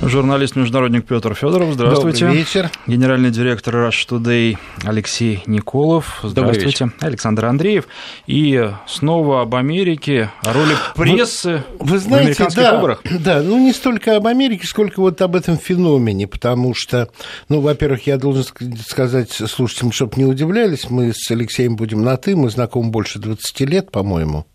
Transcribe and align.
Журналист-международник 0.00 1.06
Петр 1.06 1.34
Федоров, 1.34 1.74
здравствуйте. 1.74 2.26
Добрый 2.26 2.38
вечер. 2.38 2.70
Генеральный 2.86 3.30
директор 3.30 3.74
Rush 3.74 4.08
Today 4.08 4.56
Алексей 4.84 5.42
Николов, 5.46 6.20
здравствуйте. 6.22 6.92
Александр 7.00 7.46
Андреев. 7.46 7.88
И 8.28 8.70
снова 8.86 9.42
об 9.42 9.56
Америке, 9.56 10.30
о 10.42 10.52
роли 10.52 10.76
прессы 10.94 11.64
вы, 11.80 11.86
вы 11.86 11.98
знаете, 11.98 12.08
в 12.08 12.26
американских 12.26 12.62
да, 12.62 12.74
выборах. 12.76 13.02
Да, 13.18 13.42
ну 13.42 13.58
не 13.58 13.72
столько 13.72 14.16
об 14.16 14.28
Америке, 14.28 14.66
сколько 14.66 15.00
вот 15.00 15.20
об 15.20 15.34
этом 15.34 15.58
феномене, 15.58 16.28
потому 16.28 16.74
что, 16.74 17.08
ну, 17.48 17.60
во-первых, 17.60 18.06
я 18.06 18.18
должен 18.18 18.44
сказать 18.86 19.32
слушателям, 19.32 19.90
чтобы 19.90 20.12
не 20.16 20.24
удивлялись, 20.24 20.88
мы 20.88 21.12
с 21.12 21.28
Алексеем 21.32 21.74
будем 21.74 22.04
на 22.04 22.16
«ты», 22.16 22.36
мы 22.36 22.50
знакомы 22.50 22.90
больше 22.90 23.18
20 23.18 23.60
лет, 23.62 23.90
по-моему. 23.90 24.46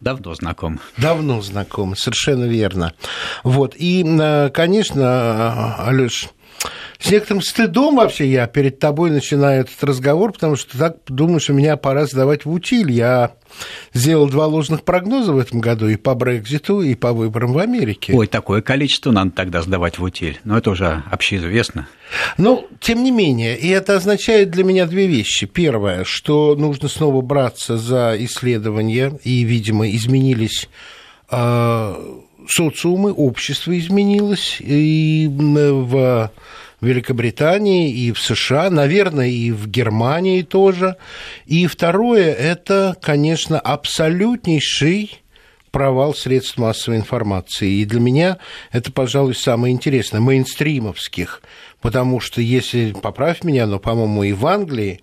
Давно 0.00 0.34
знаком. 0.34 0.80
Давно 0.98 1.40
знаком, 1.40 1.96
совершенно 1.96 2.44
верно. 2.44 2.92
Вот. 3.44 3.74
И, 3.76 4.04
э, 4.06 4.50
конечно, 4.50 5.76
Алёш, 5.86 6.28
с 6.98 7.10
некоторым 7.10 7.42
стыдом 7.42 7.96
вообще 7.96 8.26
я 8.26 8.46
перед 8.46 8.78
тобой 8.78 9.10
начинаю 9.10 9.62
этот 9.62 9.84
разговор, 9.84 10.32
потому 10.32 10.56
что 10.56 10.78
так 10.78 10.96
думаешь, 11.06 11.50
у 11.50 11.52
меня 11.52 11.76
пора 11.76 12.06
сдавать 12.06 12.44
в 12.44 12.50
утиль. 12.50 12.90
Я 12.90 13.34
сделал 13.92 14.28
два 14.28 14.46
ложных 14.46 14.82
прогноза 14.82 15.32
в 15.32 15.38
этом 15.38 15.60
году 15.60 15.88
и 15.88 15.96
по 15.96 16.14
Брекзиту, 16.14 16.80
и 16.80 16.94
по 16.94 17.12
выборам 17.12 17.52
в 17.52 17.58
Америке. 17.58 18.12
Ой, 18.14 18.26
такое 18.26 18.62
количество 18.62 19.12
надо 19.12 19.30
тогда 19.30 19.62
сдавать 19.62 19.98
в 19.98 20.02
утиль. 20.02 20.40
Но 20.44 20.56
это 20.56 20.70
уже 20.70 21.02
общеизвестно. 21.10 21.86
Ну, 22.38 22.66
тем 22.80 23.04
не 23.04 23.10
менее, 23.10 23.58
и 23.58 23.68
это 23.68 23.96
означает 23.96 24.50
для 24.50 24.64
меня 24.64 24.86
две 24.86 25.06
вещи. 25.06 25.46
Первое, 25.46 26.04
что 26.04 26.54
нужно 26.56 26.88
снова 26.88 27.20
браться 27.20 27.76
за 27.76 28.16
исследования, 28.18 29.18
и, 29.22 29.42
видимо, 29.42 29.88
изменились 29.90 30.68
э, 31.30 31.94
социумы, 32.50 33.12
общество 33.12 33.76
изменилось, 33.78 34.58
и 34.60 35.28
в 35.30 36.30
Великобритании 36.80 37.90
и 37.90 38.12
в 38.12 38.20
США, 38.20 38.70
наверное, 38.70 39.28
и 39.28 39.50
в 39.50 39.68
Германии 39.68 40.42
тоже. 40.42 40.96
И 41.46 41.66
второе, 41.66 42.32
это, 42.32 42.96
конечно, 43.00 43.58
абсолютнейший 43.58 45.22
провал 45.76 46.14
средств 46.14 46.56
массовой 46.56 46.96
информации. 46.96 47.70
И 47.70 47.84
для 47.84 48.00
меня 48.00 48.38
это, 48.72 48.90
пожалуй, 48.90 49.34
самое 49.34 49.74
интересное, 49.74 50.22
мейнстримовских. 50.22 51.42
Потому 51.82 52.18
что, 52.18 52.40
если, 52.40 52.92
поправь 52.92 53.44
меня, 53.44 53.66
но, 53.66 53.78
по-моему, 53.78 54.22
и 54.22 54.32
в 54.32 54.46
Англии, 54.46 55.00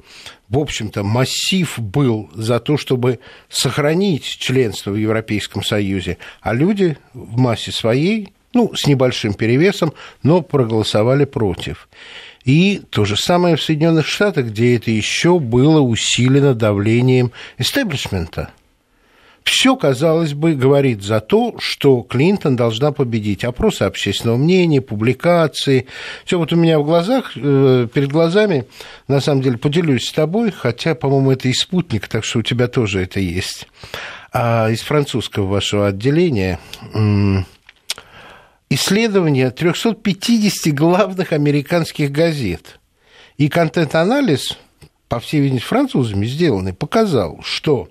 в 0.49 0.57
общем-то, 0.57 1.03
массив 1.03 1.77
был 1.77 2.31
за 2.33 2.59
то, 2.59 2.77
чтобы 2.77 3.19
сохранить 3.49 4.23
членство 4.23 4.89
в 4.89 4.95
Европейском 4.95 5.63
Союзе, 5.63 6.17
а 6.41 6.55
люди 6.55 6.97
в 7.13 7.37
массе 7.37 7.71
своей 7.71 8.33
ну, 8.55 8.73
с 8.73 8.87
небольшим 8.87 9.35
перевесом, 9.35 9.93
но 10.23 10.41
проголосовали 10.41 11.25
против. 11.25 11.87
И 12.45 12.81
то 12.89 13.05
же 13.05 13.15
самое 13.15 13.57
в 13.57 13.61
Соединенных 13.61 14.07
Штатах, 14.07 14.47
где 14.47 14.75
это 14.77 14.89
еще 14.89 15.37
было 15.37 15.81
усилено 15.81 16.55
давлением 16.55 17.31
истеблишмента. 17.59 18.49
Все, 19.43 19.75
казалось 19.75 20.33
бы, 20.33 20.53
говорит 20.53 21.03
за 21.03 21.19
то, 21.19 21.55
что 21.59 22.01
Клинтон 22.01 22.55
должна 22.55 22.91
победить. 22.91 23.43
Опросы 23.43 23.83
общественного 23.83 24.37
мнения, 24.37 24.81
публикации. 24.81 25.87
Все 26.25 26.37
вот 26.37 26.53
у 26.53 26.55
меня 26.55 26.79
в 26.79 26.85
глазах, 26.85 27.33
э, 27.35 27.87
перед 27.93 28.11
глазами, 28.11 28.65
на 29.07 29.19
самом 29.19 29.41
деле, 29.41 29.57
поделюсь 29.57 30.07
с 30.07 30.13
тобой, 30.13 30.51
хотя, 30.51 30.95
по-моему, 30.95 31.31
это 31.31 31.49
и 31.49 31.53
спутник, 31.53 32.07
так 32.07 32.23
что 32.23 32.39
у 32.39 32.41
тебя 32.41 32.67
тоже 32.67 33.01
это 33.03 33.19
есть. 33.19 33.67
А 34.31 34.69
из 34.69 34.81
французского 34.81 35.47
вашего 35.47 35.87
отделения 35.87 36.59
исследование 38.69 39.51
350 39.51 40.73
главных 40.73 41.31
американских 41.31 42.11
газет. 42.11 42.79
И 43.37 43.49
контент-анализ, 43.49 44.57
по 45.09 45.19
всей 45.19 45.41
видимости, 45.41 45.67
французами 45.67 46.25
сделанный, 46.25 46.73
показал, 46.73 47.39
что 47.43 47.89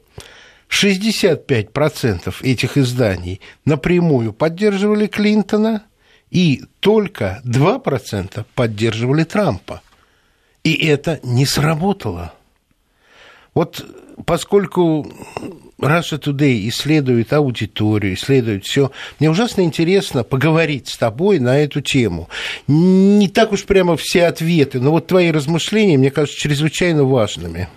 65% 0.72 2.34
этих 2.42 2.78
изданий 2.78 3.40
напрямую 3.64 4.32
поддерживали 4.32 5.06
Клинтона, 5.06 5.84
и 6.30 6.62
только 6.80 7.42
2% 7.44 8.46
поддерживали 8.54 9.24
Трампа. 9.24 9.82
И 10.64 10.72
это 10.86 11.20
не 11.22 11.44
сработало. 11.44 12.32
Вот 13.52 13.84
поскольку 14.24 15.06
Russia 15.78 16.18
Today 16.18 16.68
исследует 16.68 17.34
аудиторию, 17.34 18.14
исследует 18.14 18.64
все. 18.64 18.92
Мне 19.18 19.30
ужасно 19.30 19.60
интересно 19.60 20.24
поговорить 20.24 20.88
с 20.88 20.96
тобой 20.96 21.38
на 21.38 21.58
эту 21.58 21.82
тему. 21.82 22.30
Не 22.66 23.28
так 23.28 23.52
уж 23.52 23.64
прямо 23.64 23.98
все 23.98 24.26
ответы, 24.26 24.80
но 24.80 24.90
вот 24.90 25.08
твои 25.08 25.30
размышления, 25.30 25.98
мне 25.98 26.10
кажутся, 26.10 26.40
чрезвычайно 26.40 27.04
важными. 27.04 27.68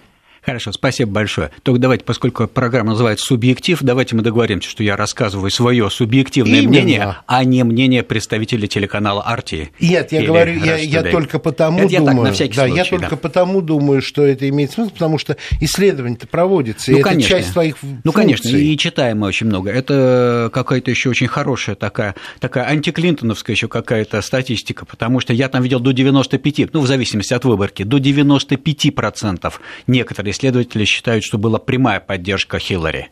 Хорошо, 0.45 0.71
спасибо 0.71 1.11
большое. 1.11 1.49
Только 1.63 1.79
давайте, 1.79 2.03
поскольку 2.03 2.47
программа 2.47 2.91
называется 2.91 3.25
«Субъектив», 3.25 3.79
давайте 3.81 4.15
мы 4.15 4.21
договоримся, 4.21 4.69
что 4.69 4.83
я 4.83 4.95
рассказываю 4.95 5.49
свое 5.49 5.89
субъективное 5.89 6.59
Именно. 6.59 6.69
мнение, 6.69 7.17
а 7.25 7.43
не 7.43 7.63
мнение 7.63 8.03
представителей 8.03 8.67
телеканала 8.67 9.23
«Арти». 9.23 9.71
Нет, 9.79 10.11
я 10.11 10.21
говорю, 10.21 10.63
я, 10.63 10.75
я 10.77 11.01
только 11.01 11.39
потому 11.39 11.79
это 11.79 11.97
думаю... 11.97 12.05
Я 12.05 12.15
так, 12.15 12.23
на 12.25 12.31
всякий 12.33 12.55
да, 12.55 12.67
случай, 12.67 12.77
я 12.77 12.85
только 12.85 13.09
да. 13.09 13.15
потому 13.15 13.61
думаю, 13.63 14.03
что 14.03 14.23
это 14.23 14.47
имеет 14.47 14.71
смысл, 14.71 14.91
потому 14.91 15.17
что 15.17 15.35
исследование-то 15.61 16.27
проводится, 16.27 16.91
ну, 16.91 16.99
и 16.99 17.01
конечно. 17.01 17.33
это 17.33 17.41
часть 17.41 17.53
твоих 17.53 17.79
функций. 17.79 18.01
Ну, 18.03 18.11
конечно, 18.11 18.47
и 18.49 18.77
читаем 18.77 19.19
мы 19.21 19.27
очень 19.27 19.47
много. 19.47 19.71
Это 19.71 20.51
какая-то 20.53 20.91
еще 20.91 21.09
очень 21.09 21.27
хорошая 21.27 21.75
такая, 21.75 22.13
такая 22.39 22.65
антиклинтоновская 22.65 23.55
еще 23.55 23.67
какая-то 23.67 24.21
статистика, 24.21 24.85
потому 24.85 25.19
что 25.19 25.33
я 25.33 25.49
там 25.49 25.63
видел 25.63 25.79
до 25.79 25.91
95, 25.91 26.71
ну, 26.71 26.81
в 26.81 26.87
зависимости 26.87 27.33
от 27.33 27.45
выборки, 27.45 27.81
до 27.81 27.97
95% 27.97 29.53
некоторые 29.87 30.34
исследователи 30.35 30.85
считают, 30.85 31.23
что 31.23 31.37
была 31.37 31.59
прямая 31.59 31.99
поддержка 31.99 32.59
Хиллари. 32.59 33.09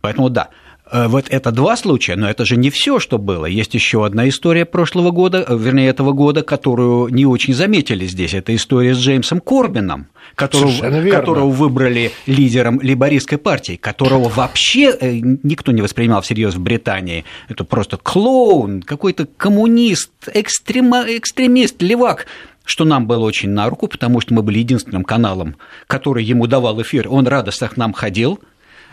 Поэтому 0.00 0.30
да, 0.30 0.48
э, 0.90 1.08
вот 1.08 1.26
это 1.28 1.50
два 1.52 1.76
случая, 1.76 2.16
но 2.16 2.28
это 2.30 2.44
же 2.44 2.56
не 2.56 2.70
все, 2.70 2.98
что 2.98 3.18
было. 3.18 3.46
Есть 3.46 3.74
еще 3.74 4.06
одна 4.06 4.28
история 4.28 4.64
прошлого 4.64 5.10
года, 5.10 5.44
э, 5.46 5.56
вернее, 5.58 5.88
этого 5.88 6.12
года, 6.12 6.42
которую 6.42 7.08
не 7.08 7.26
очень 7.26 7.52
заметили 7.52 8.06
здесь. 8.06 8.32
Это 8.32 8.54
история 8.54 8.94
с 8.94 8.98
Джеймсом 8.98 9.40
Корбином, 9.40 10.06
которого, 10.34 11.10
которого 11.10 11.50
выбрали 11.50 12.12
лидером 12.26 12.80
либористской 12.80 13.36
партии, 13.36 13.76
которого 13.76 14.28
вообще 14.28 14.96
э, 14.98 15.20
никто 15.42 15.72
не 15.72 15.82
воспринимал 15.82 16.22
всерьез 16.22 16.54
в 16.54 16.60
Британии. 16.60 17.24
Это 17.48 17.64
просто 17.64 17.98
клоун, 17.98 18.82
какой-то 18.82 19.26
коммунист, 19.36 20.10
экстрема, 20.32 21.04
экстремист, 21.08 21.82
левак 21.82 22.26
что 22.70 22.84
нам 22.84 23.08
было 23.08 23.24
очень 23.24 23.50
на 23.50 23.68
руку, 23.68 23.88
потому 23.88 24.20
что 24.20 24.32
мы 24.32 24.42
были 24.42 24.60
единственным 24.60 25.02
каналом, 25.02 25.56
который 25.88 26.22
ему 26.22 26.46
давал 26.46 26.80
эфир. 26.80 27.08
Он 27.10 27.26
радостно 27.26 27.68
к 27.68 27.76
нам 27.76 27.92
ходил, 27.92 28.38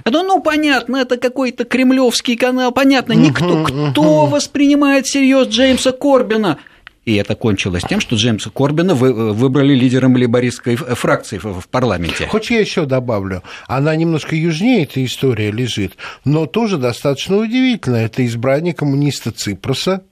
это, 0.03 0.23
ну, 0.23 0.41
понятно, 0.41 0.97
это 0.97 1.17
какой-то 1.17 1.63
кремлевский 1.63 2.35
канал, 2.37 2.71
понятно, 2.71 3.13
никто, 3.13 3.63
кто 3.63 4.25
воспринимает 4.25 5.05
всерьез 5.05 5.47
Джеймса 5.49 5.91
Корбина. 5.91 6.57
И 7.05 7.15
это 7.15 7.35
кончилось 7.35 7.83
тем, 7.87 7.99
что 7.99 8.15
Джеймса 8.15 8.49
Корбина 8.49 8.95
вы, 8.95 9.33
выбрали 9.33 9.73
лидером 9.75 10.17
либористской 10.17 10.75
фракции 10.75 11.37
в, 11.37 11.61
в 11.61 11.67
парламенте. 11.69 12.27
Хоть 12.27 12.49
я 12.49 12.59
еще 12.59 12.85
добавлю, 12.85 13.43
она 13.67 13.95
немножко 13.95 14.35
южнее, 14.35 14.83
эта 14.83 15.05
история 15.05 15.51
лежит, 15.51 15.97
но 16.25 16.47
тоже 16.47 16.77
достаточно 16.77 17.37
удивительно. 17.37 17.97
Это 17.97 18.25
избрание 18.25 18.73
коммуниста 18.73 19.31
Ципроса, 19.31 20.03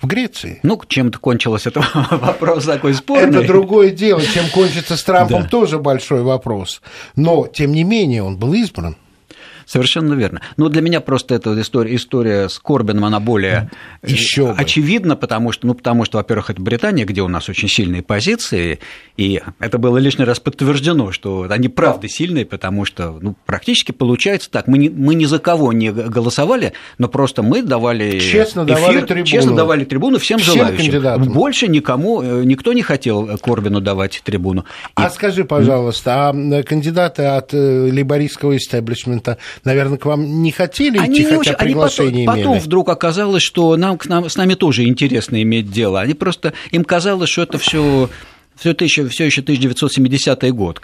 в 0.00 0.06
Греции. 0.06 0.60
Ну, 0.62 0.80
чем-то 0.86 1.18
кончилось 1.18 1.66
это 1.66 1.84
вопрос 2.10 2.64
такой 2.64 2.94
спорный. 2.94 3.38
Это 3.40 3.46
другое 3.46 3.90
дело. 3.90 4.22
Чем 4.22 4.48
кончится 4.50 4.96
с 4.96 5.04
Трампом, 5.04 5.42
да. 5.42 5.48
тоже 5.48 5.78
большой 5.78 6.22
вопрос. 6.22 6.80
Но, 7.16 7.46
тем 7.46 7.72
не 7.72 7.84
менее, 7.84 8.22
он 8.22 8.36
был 8.36 8.54
избран. 8.54 8.96
Совершенно 9.68 10.14
верно. 10.14 10.40
Но 10.56 10.70
для 10.70 10.80
меня 10.80 11.02
просто 11.02 11.34
эта 11.34 11.60
история, 11.60 11.94
история 11.94 12.48
с 12.48 12.58
Корбином, 12.58 13.04
она 13.04 13.20
более 13.20 13.70
э, 14.00 14.08
Еще 14.08 14.50
очевидна, 14.50 15.14
потому 15.14 15.52
что, 15.52 15.66
ну, 15.66 15.74
потому 15.74 16.06
что, 16.06 16.16
во-первых, 16.16 16.48
это 16.48 16.62
Британия, 16.62 17.04
где 17.04 17.20
у 17.20 17.28
нас 17.28 17.50
очень 17.50 17.68
сильные 17.68 18.02
позиции, 18.02 18.78
и 19.18 19.42
это 19.60 19.76
было 19.76 19.98
лишний 19.98 20.24
раз 20.24 20.40
подтверждено, 20.40 21.12
что 21.12 21.46
они 21.50 21.68
правда 21.68 22.08
сильные, 22.08 22.46
потому 22.46 22.86
что 22.86 23.18
ну, 23.20 23.36
практически 23.44 23.92
получается 23.92 24.50
так. 24.50 24.68
Мы, 24.68 24.78
не, 24.78 24.88
мы 24.88 25.14
ни 25.14 25.26
за 25.26 25.38
кого 25.38 25.74
не 25.74 25.92
голосовали, 25.92 26.72
но 26.96 27.08
просто 27.08 27.42
мы 27.42 27.62
давали 27.62 28.20
честно 28.20 28.64
эфир, 28.64 28.74
давали 28.74 29.00
трибуну. 29.02 29.26
честно 29.26 29.54
давали 29.54 29.84
трибуну 29.84 30.18
всем, 30.18 30.38
всем 30.38 30.54
желающим. 30.54 30.84
Кандидатам. 30.84 31.30
Больше 31.30 31.68
никому, 31.68 32.22
э, 32.22 32.42
никто 32.44 32.72
не 32.72 32.80
хотел 32.80 33.36
Корбину 33.36 33.82
давать 33.82 34.22
трибуну. 34.24 34.62
И... 34.62 34.64
А 34.94 35.10
скажи, 35.10 35.44
пожалуйста, 35.44 36.30
а 36.30 36.62
кандидаты 36.62 37.24
от 37.24 37.52
э, 37.52 37.90
либористского 37.90 38.56
истеблишмента 38.56 39.36
наверное, 39.64 39.98
к 39.98 40.06
вам 40.06 40.42
не 40.42 40.52
хотели 40.52 40.98
они 40.98 41.14
идти, 41.14 41.24
не 41.24 41.26
хотя 41.26 41.38
очень, 41.38 41.54
приглашение 41.54 42.26
потом, 42.26 42.42
потом 42.42 42.58
вдруг 42.58 42.88
оказалось, 42.88 43.42
что 43.42 43.76
нам, 43.76 43.98
к 43.98 44.06
нам, 44.06 44.28
с 44.28 44.36
нами 44.36 44.54
тоже 44.54 44.84
интересно 44.84 45.42
иметь 45.42 45.70
дело. 45.70 46.00
Они 46.00 46.14
просто, 46.14 46.52
им 46.70 46.84
казалось, 46.84 47.30
что 47.30 47.42
это 47.42 47.58
все 47.58 48.08
все, 48.58 48.70
еще, 48.78 49.08
все 49.08 49.24
еще 49.26 49.40
1970 49.40 50.52
год. 50.52 50.82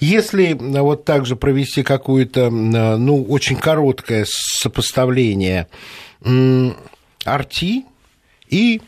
Если 0.00 0.56
вот 0.58 1.04
так 1.04 1.26
же 1.26 1.36
провести 1.36 1.82
какое-то, 1.82 2.50
ну, 2.50 3.22
очень 3.24 3.56
короткое 3.56 4.26
сопоставление 4.28 5.68
RT 6.22 7.84
и 8.48 8.82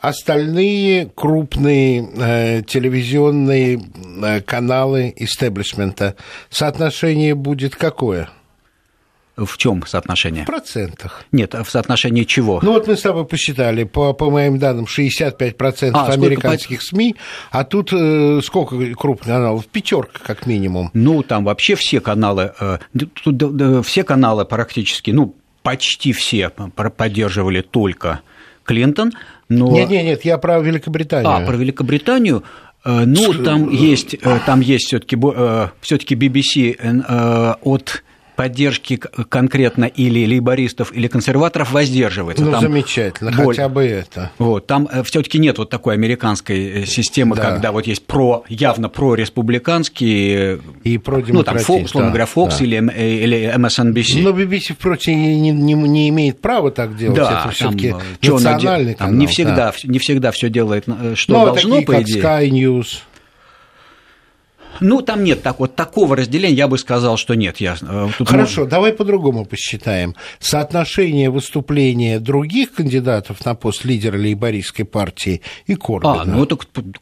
остальные 0.00 1.10
крупные 1.14 2.08
э, 2.16 2.62
телевизионные 2.62 3.80
э, 4.22 4.40
каналы 4.40 5.12
истеблишмента, 5.16 6.16
соотношение 6.48 7.34
будет 7.34 7.76
какое? 7.76 8.28
В 9.36 9.56
чем 9.56 9.86
соотношение? 9.86 10.42
В 10.44 10.46
процентах. 10.46 11.24
Нет, 11.32 11.54
в 11.54 11.70
соотношении 11.70 12.24
чего? 12.24 12.60
Ну 12.62 12.72
вот 12.72 12.86
мы 12.86 12.96
с 12.96 13.00
тобой 13.00 13.24
посчитали, 13.24 13.84
по, 13.84 14.12
по 14.12 14.30
моим 14.30 14.58
данным, 14.58 14.84
65% 14.84 15.92
а, 15.94 16.12
американских 16.12 16.82
сколько... 16.82 16.96
СМИ, 16.96 17.16
а 17.50 17.64
тут 17.64 17.92
э, 17.92 18.40
сколько 18.42 18.76
крупных 18.94 19.28
каналов? 19.28 19.66
Пятерка 19.66 20.18
как 20.22 20.46
минимум. 20.46 20.90
Ну, 20.92 21.22
там 21.22 21.44
вообще 21.44 21.74
все 21.74 22.00
каналы, 22.00 22.52
э, 22.60 22.78
тут, 22.92 23.42
э, 23.42 23.82
все 23.82 24.04
каналы 24.04 24.44
практически, 24.44 25.10
ну, 25.10 25.34
почти 25.62 26.12
все 26.12 26.50
поддерживали 26.50 27.62
только 27.62 28.20
Клинтон, 28.64 29.12
но... 29.50 29.70
Нет, 29.70 29.90
нет, 29.90 30.04
нет, 30.04 30.24
я 30.24 30.38
про 30.38 30.60
Великобританию. 30.60 31.30
А, 31.30 31.40
про 31.40 31.56
Великобританию. 31.56 32.44
Э, 32.84 33.04
ну, 33.04 33.34
там 33.34 33.68
есть, 33.68 34.16
там 34.46 34.60
есть 34.60 34.86
все-таки 34.86 35.16
все-таки 35.80 36.14
BBC 36.14 37.56
от 37.62 38.02
поддержки 38.40 38.96
конкретно 38.96 39.84
или 39.84 40.24
лейбористов, 40.24 40.94
или 40.94 41.08
консерваторов 41.08 41.72
воздерживается. 41.72 42.42
Ну, 42.42 42.52
там 42.52 42.62
замечательно, 42.62 43.32
боль... 43.32 43.54
хотя 43.54 43.68
бы 43.68 43.84
это. 43.84 44.30
Вот, 44.38 44.66
там 44.66 44.88
э, 44.90 45.02
все 45.02 45.22
таки 45.22 45.38
нет 45.38 45.58
вот 45.58 45.68
такой 45.68 45.92
американской 45.92 46.84
э, 46.84 46.86
системы, 46.86 47.36
да. 47.36 47.42
когда 47.42 47.70
вот 47.70 47.86
есть 47.86 48.06
про, 48.06 48.42
явно 48.48 48.88
прореспубликанские... 48.88 50.58
И 50.84 50.96
про 50.96 51.22
Ну, 51.28 51.42
там, 51.42 51.58
Fox, 51.58 51.84
условно 51.84 52.10
да, 52.10 52.16
говоря, 52.16 52.26
Fox 52.34 52.60
да. 52.60 52.64
или, 52.64 52.76
или 52.76 53.54
MSNBC. 53.56 54.22
Но 54.22 54.30
BBC, 54.30 54.72
впрочем, 54.72 55.18
не, 55.18 55.50
не, 55.50 55.74
не 55.74 56.08
имеет 56.08 56.40
права 56.40 56.70
так 56.70 56.96
делать, 56.96 57.18
да, 57.18 57.42
это 57.42 57.54
все 57.54 57.70
таки 57.70 57.94
национальный 58.22 58.94
канал. 58.94 59.12
не 59.16 59.26
всегда, 59.26 59.54
да. 59.54 59.72
не 59.84 59.98
всегда 59.98 60.30
все 60.30 60.48
делает, 60.48 60.84
э, 60.86 61.12
что 61.14 61.34
ну, 61.34 61.42
а 61.42 61.46
должно, 61.48 61.76
такие, 61.76 61.86
по 61.86 61.92
как 61.92 62.02
идее. 62.04 62.22
Sky 62.22 62.48
News. 62.48 62.86
Ну, 64.80 65.02
там 65.02 65.24
нет 65.24 65.42
так, 65.42 65.60
вот 65.60 65.76
такого 65.76 66.16
разделения, 66.16 66.54
я 66.54 66.68
бы 66.68 66.78
сказал, 66.78 67.16
что 67.16 67.34
нет. 67.34 67.58
Я, 67.58 67.76
э, 67.80 68.08
Хорошо, 68.24 68.62
можно... 68.62 68.66
давай 68.66 68.92
по-другому 68.92 69.44
посчитаем. 69.44 70.14
Соотношение 70.38 71.30
выступления 71.30 72.18
других 72.18 72.72
кандидатов 72.72 73.44
на 73.44 73.54
пост 73.54 73.84
лидера 73.84 74.16
лейбористской 74.16 74.84
партии 74.84 75.42
и 75.66 75.74
Корбина. 75.74 76.22
А, 76.22 76.24
ну 76.24 76.44
это 76.44 76.56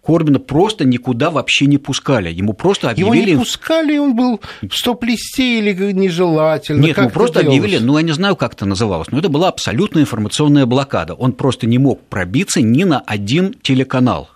Корбина 0.05 0.39
просто 0.39 0.85
никуда 0.85 1.31
вообще 1.31 1.67
не 1.67 1.79
пускали. 1.79 2.31
Ему 2.31 2.53
просто 2.53 2.91
объявили... 2.91 3.31
Его 3.31 3.41
не 3.41 3.45
пускали, 3.45 3.99
он 3.99 4.17
был 4.17 4.41
в 4.63 4.75
стоп-листе 4.75 5.59
или 5.59 5.93
нежелательно. 5.93 6.83
Нет, 6.83 6.97
как 6.97 7.07
ему 7.07 7.13
просто 7.13 7.41
делалось? 7.41 7.59
объявили, 7.59 7.83
ну, 7.83 7.97
я 7.97 8.03
не 8.03 8.13
знаю, 8.13 8.37
как 8.37 8.55
это 8.55 8.67
называлось, 8.67 9.09
но 9.11 9.19
это 9.19 9.29
была 9.29 9.49
абсолютная 9.49 10.03
информационная 10.03 10.67
блокада. 10.67 11.15
Он 11.15 11.33
просто 11.33 11.67
не 11.67 11.79
мог 11.79 12.01
пробиться 12.09 12.61
ни 12.61 12.85
на 12.85 13.01
один 13.01 13.55
телеканал. 13.63 14.31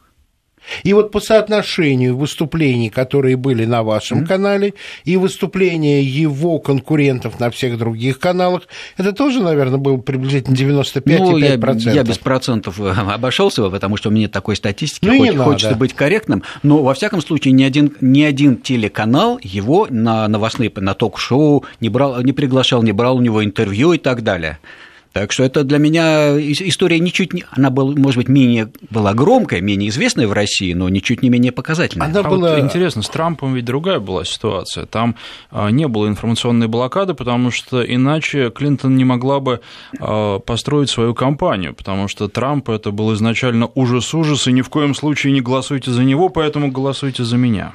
И 0.83 0.93
вот 0.93 1.11
по 1.11 1.21
соотношению 1.21 2.17
выступлений, 2.17 2.91
которые 2.91 3.37
были 3.37 3.65
на 3.65 3.83
вашем 3.83 4.21
mm-hmm. 4.21 4.27
канале, 4.27 4.75
и 5.05 5.17
выступления 5.17 6.03
его 6.03 6.59
конкурентов 6.59 7.41
на 7.41 7.51
всех 7.51 7.79
других 7.79 8.19
каналах, 8.19 8.63
это 8.97 9.13
тоже, 9.13 9.43
наверное, 9.43 9.79
было 9.79 9.97
приблизительно 9.97 10.55
95,5%. 10.55 11.19
Ну, 11.19 11.37
я, 11.37 11.93
я 11.93 12.03
без 12.03 12.19
процентов 12.19 12.81
э, 12.81 12.91
обошелся, 12.91 13.69
потому 13.69 13.97
что 13.97 14.09
у 14.09 14.13
меня 14.13 14.23
нет 14.23 14.33
такой 14.33 14.57
статистики, 14.57 15.05
ну, 15.07 15.19
хоть, 15.19 15.37
хочется 15.37 15.71
надо. 15.71 15.81
быть 15.81 15.95
корректным, 15.95 16.43
но, 16.63 16.83
во 16.83 16.95
всяком 16.95 17.21
случае, 17.21 17.53
ни 17.53 17.65
один, 17.65 17.97
ни 18.01 18.23
один 18.23 18.57
телеканал 18.57 19.39
его 19.43 19.87
на 19.91 20.29
новостные, 20.29 20.71
на 20.77 20.95
ток-шоу 20.95 21.65
не, 21.81 21.89
брал, 21.89 22.23
не 22.23 22.33
приглашал, 22.33 22.83
не 22.83 22.93
брал 22.93 23.17
у 23.17 23.21
него 23.21 23.45
интервью 23.45 23.93
и 23.93 23.99
так 23.99 24.23
далее. 24.23 24.59
Так 25.13 25.31
что 25.33 25.45
это 25.45 25.63
для 25.63 25.79
меня 25.79 26.39
история 26.39 26.99
ничуть 26.99 27.33
не... 27.35 27.45
Она, 27.51 27.71
была, 27.71 27.95
может 27.95 28.17
быть, 28.17 28.29
менее 28.29 28.73
была 28.91 29.13
громкая, 29.13 29.61
менее 29.61 29.91
известная 29.91 30.27
в 30.27 30.33
России, 30.33 30.73
но 30.73 30.89
ничуть 30.89 31.23
не 31.23 31.29
менее 31.29 31.53
показательная. 31.53 32.09
Она 32.09 32.21
а 32.21 32.23
была... 32.23 32.55
вот 32.55 32.61
интересно, 32.61 33.03
с 33.03 33.09
Трампом 33.09 33.55
ведь 33.55 33.65
другая 33.65 34.01
была 34.01 34.25
ситуация. 34.25 34.87
Там 34.87 35.17
а, 35.51 35.69
не 35.69 35.87
было 35.87 36.07
информационной 36.09 36.69
блокады, 36.69 37.15
потому 37.15 37.51
что 37.51 37.83
иначе 37.83 38.51
Клинтон 38.51 38.97
не 38.97 39.05
могла 39.05 39.41
бы 39.41 39.61
а, 40.01 40.39
построить 40.39 40.89
свою 40.89 41.15
кампанию, 41.15 41.75
потому 41.75 42.09
что 42.09 42.29
Трамп 42.29 42.71
это 42.71 42.91
был 42.91 43.13
изначально 43.15 43.69
ужас-ужас, 43.75 44.49
и 44.49 44.53
ни 44.53 44.63
в 44.63 44.71
коем 44.71 44.95
случае 44.95 45.35
не 45.35 45.43
голосуйте 45.43 45.91
за 45.91 46.05
него, 46.05 46.31
поэтому 46.31 46.71
голосуйте 46.71 47.25
за 47.25 47.37
меня. 47.37 47.73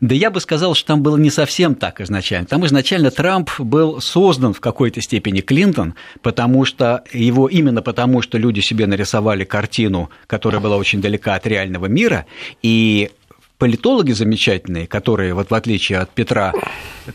Да 0.00 0.14
я 0.14 0.30
бы 0.30 0.40
сказал, 0.40 0.74
что 0.74 0.88
там 0.88 1.02
было 1.02 1.16
не 1.16 1.30
совсем 1.30 1.74
так 1.74 2.00
изначально. 2.00 2.46
Там 2.46 2.64
изначально 2.66 3.10
Трамп 3.10 3.50
был 3.58 4.00
создан 4.00 4.52
в 4.52 4.60
какой-то 4.60 5.00
степени 5.00 5.40
Клинтон, 5.40 5.94
потому 6.22 6.64
что 6.64 7.04
его 7.12 7.48
именно 7.48 7.82
потому, 7.82 8.22
что 8.22 8.38
люди 8.38 8.60
себе 8.60 8.86
нарисовали 8.86 9.44
картину, 9.44 10.10
которая 10.26 10.60
была 10.60 10.76
очень 10.76 11.00
далека 11.00 11.34
от 11.34 11.46
реального 11.46 11.86
мира, 11.86 12.26
и 12.62 13.10
политологи 13.58 14.12
замечательные, 14.12 14.86
которые, 14.86 15.34
вот 15.34 15.50
в 15.50 15.54
отличие 15.54 15.98
от 15.98 16.10
Петра, 16.10 16.52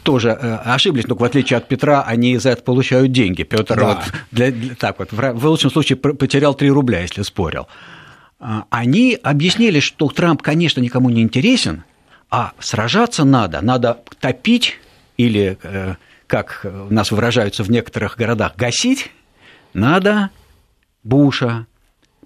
тоже 0.04 0.30
э, 0.30 0.56
ошиблись, 0.66 1.08
но 1.08 1.16
в 1.16 1.24
отличие 1.24 1.58
от 1.58 1.68
Петра, 1.68 2.04
они 2.04 2.38
за 2.38 2.52
это 2.52 2.63
получают 2.63 3.12
деньги. 3.12 3.44
Петр 3.44 3.75
да. 3.75 3.88
вот 3.88 4.00
для, 4.31 4.52
для, 4.52 4.75
так 4.75 5.00
вот, 5.00 5.10
в 5.12 5.46
лучшем 5.46 5.72
случае 5.72 5.98
потерял 5.98 6.56
3 6.56 6.69
рубля, 6.69 7.02
если 7.02 7.22
спорил. 7.22 7.68
А, 8.40 8.66
они 8.69 9.18
объяснили, 9.22 9.80
что 9.80 10.08
Трамп, 10.10 10.42
конечно, 10.42 10.81
никому 10.81 11.10
не 11.10 11.22
интересен, 11.22 11.84
а 12.31 12.54
сражаться 12.60 13.25
надо, 13.25 13.62
надо 13.62 14.00
топить 14.19 14.80
или, 15.18 15.57
э, 15.62 15.95
как 16.28 16.66
у 16.66 16.92
нас 16.92 17.12
выражаются 17.12 17.63
в 17.63 17.69
некоторых 17.69 18.18
городах, 18.18 18.56
гасить, 18.56 19.12
надо 19.74 20.30
Буша, 21.04 21.68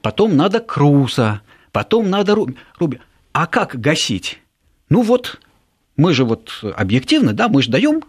потом 0.01 0.37
надо 0.37 0.59
Круса, 0.59 1.41
потом 1.71 2.09
надо 2.09 2.35
Руби. 2.77 2.99
А 3.33 3.47
как 3.47 3.79
гасить? 3.79 4.39
Ну 4.89 5.01
вот, 5.01 5.41
мы 5.97 6.13
же 6.13 6.23
вот 6.23 6.63
объективно, 6.75 7.33
да, 7.33 7.49
мы 7.49 7.63
же 7.63 7.71
даем 7.71 8.03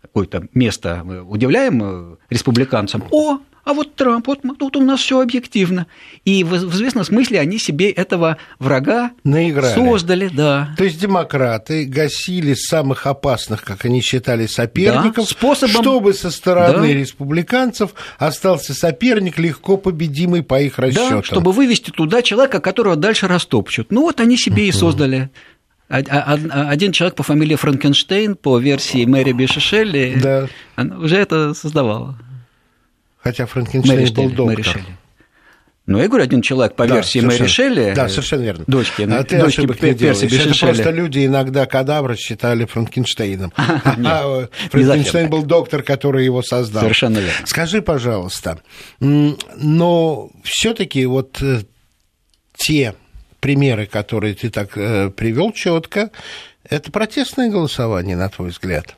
какое-то 0.00 0.48
место, 0.54 1.02
удивляем 1.28 1.82
э, 1.82 2.16
республиканцам. 2.30 3.04
О, 3.10 3.40
а 3.66 3.72
вот 3.72 3.96
Трамп, 3.96 4.28
вот 4.28 4.40
тут 4.58 4.76
у 4.76 4.80
нас 4.80 5.00
все 5.00 5.20
объективно. 5.20 5.88
И 6.24 6.44
в, 6.44 6.50
в 6.50 6.74
известном 6.76 7.04
смысле 7.04 7.40
они 7.40 7.58
себе 7.58 7.90
этого 7.90 8.36
врага 8.60 9.10
Наиграли. 9.24 9.74
создали, 9.74 10.28
да. 10.28 10.72
То 10.78 10.84
есть 10.84 11.00
демократы 11.00 11.84
гасили 11.84 12.54
самых 12.54 13.08
опасных, 13.08 13.64
как 13.64 13.84
они 13.84 14.02
считали, 14.02 14.46
соперников, 14.46 15.26
да, 15.26 15.30
способом... 15.34 15.82
чтобы 15.82 16.14
со 16.14 16.30
стороны 16.30 16.86
да. 16.86 16.94
республиканцев 16.94 17.90
остался 18.18 18.72
соперник, 18.72 19.36
легко 19.36 19.76
победимый 19.76 20.44
по 20.44 20.60
их 20.60 20.78
расчетам. 20.78 21.16
Да, 21.16 21.22
чтобы 21.24 21.50
вывести 21.50 21.90
туда 21.90 22.22
человека, 22.22 22.60
которого 22.60 22.94
дальше 22.94 23.26
растопчут. 23.26 23.90
Ну 23.90 24.02
вот 24.02 24.20
они 24.20 24.38
себе 24.38 24.68
и 24.68 24.72
создали 24.72 25.28
один 25.88 26.92
человек 26.92 27.16
по 27.16 27.24
фамилии 27.24 27.56
Франкенштейн, 27.56 28.36
по 28.36 28.58
версии 28.58 29.04
Мэри 29.04 29.32
Бишешелли, 29.32 30.18
да. 30.22 30.48
уже 30.98 31.16
это 31.16 31.54
создавал. 31.54 32.16
Хотя 33.26 33.46
Франкенштейн 33.46 34.14
был 34.14 34.30
доктор. 34.30 34.80
Ну, 35.86 35.98
я 35.98 36.06
говорю, 36.06 36.22
один 36.22 36.42
человек 36.42 36.76
по 36.76 36.86
да, 36.86 36.96
версии 36.96 37.18
Мэри 37.18 37.46
Шелли. 37.46 37.92
Да, 37.94 38.08
совершенно 38.08 38.42
верно. 38.42 38.64
Дочки, 38.68 39.02
а 39.02 39.24
ты 39.24 39.38
дочки 39.38 39.60
ошибок 39.60 39.82
не 39.82 39.94
делаешь. 39.94 40.22
Это 40.22 40.58
просто 40.58 40.90
люди 40.90 41.26
иногда 41.26 41.66
кадавра 41.66 42.14
считали 42.14 42.66
Франкенштейном. 42.66 43.52
А 43.56 44.48
Франкенштейн 44.70 45.28
был 45.28 45.42
доктор, 45.42 45.82
который 45.82 46.24
его 46.24 46.42
создал. 46.42 46.82
Совершенно 46.82 47.18
верно. 47.18 47.46
Скажи, 47.46 47.82
пожалуйста, 47.82 48.60
но 49.00 50.30
все 50.44 50.72
таки 50.72 51.04
вот 51.06 51.42
э, 51.42 51.62
те 52.56 52.94
примеры, 53.40 53.86
которые 53.86 54.34
ты 54.34 54.50
так 54.50 54.78
э, 54.78 55.10
привел 55.10 55.50
четко, 55.52 56.10
это 56.68 56.92
протестное 56.92 57.50
голосование, 57.50 58.16
на 58.16 58.28
твой 58.28 58.50
взгляд? 58.50 58.96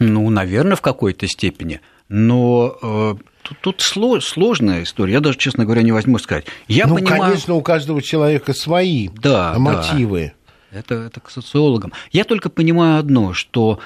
Ну, 0.00 0.28
наверное, 0.30 0.76
в 0.76 0.80
какой-то 0.80 1.26
степени 1.28 1.80
но 2.08 2.76
э, 2.82 3.14
тут, 3.42 3.58
тут 3.60 3.80
сложная 4.22 4.82
история. 4.82 5.14
Я 5.14 5.20
даже, 5.20 5.38
честно 5.38 5.64
говоря, 5.64 5.82
не 5.82 5.92
возьму 5.92 6.18
сказать. 6.18 6.46
Я 6.66 6.86
ну, 6.86 6.96
понимаю... 6.96 7.22
конечно, 7.22 7.54
у 7.54 7.62
каждого 7.62 8.00
человека 8.02 8.52
свои 8.54 9.08
да, 9.08 9.54
мотивы. 9.58 10.32
Да. 10.70 10.78
Это, 10.78 10.94
это 10.94 11.20
к 11.20 11.30
социологам. 11.30 11.92
Я 12.12 12.24
только 12.24 12.50
понимаю 12.50 12.98
одно, 12.98 13.32
что 13.32 13.78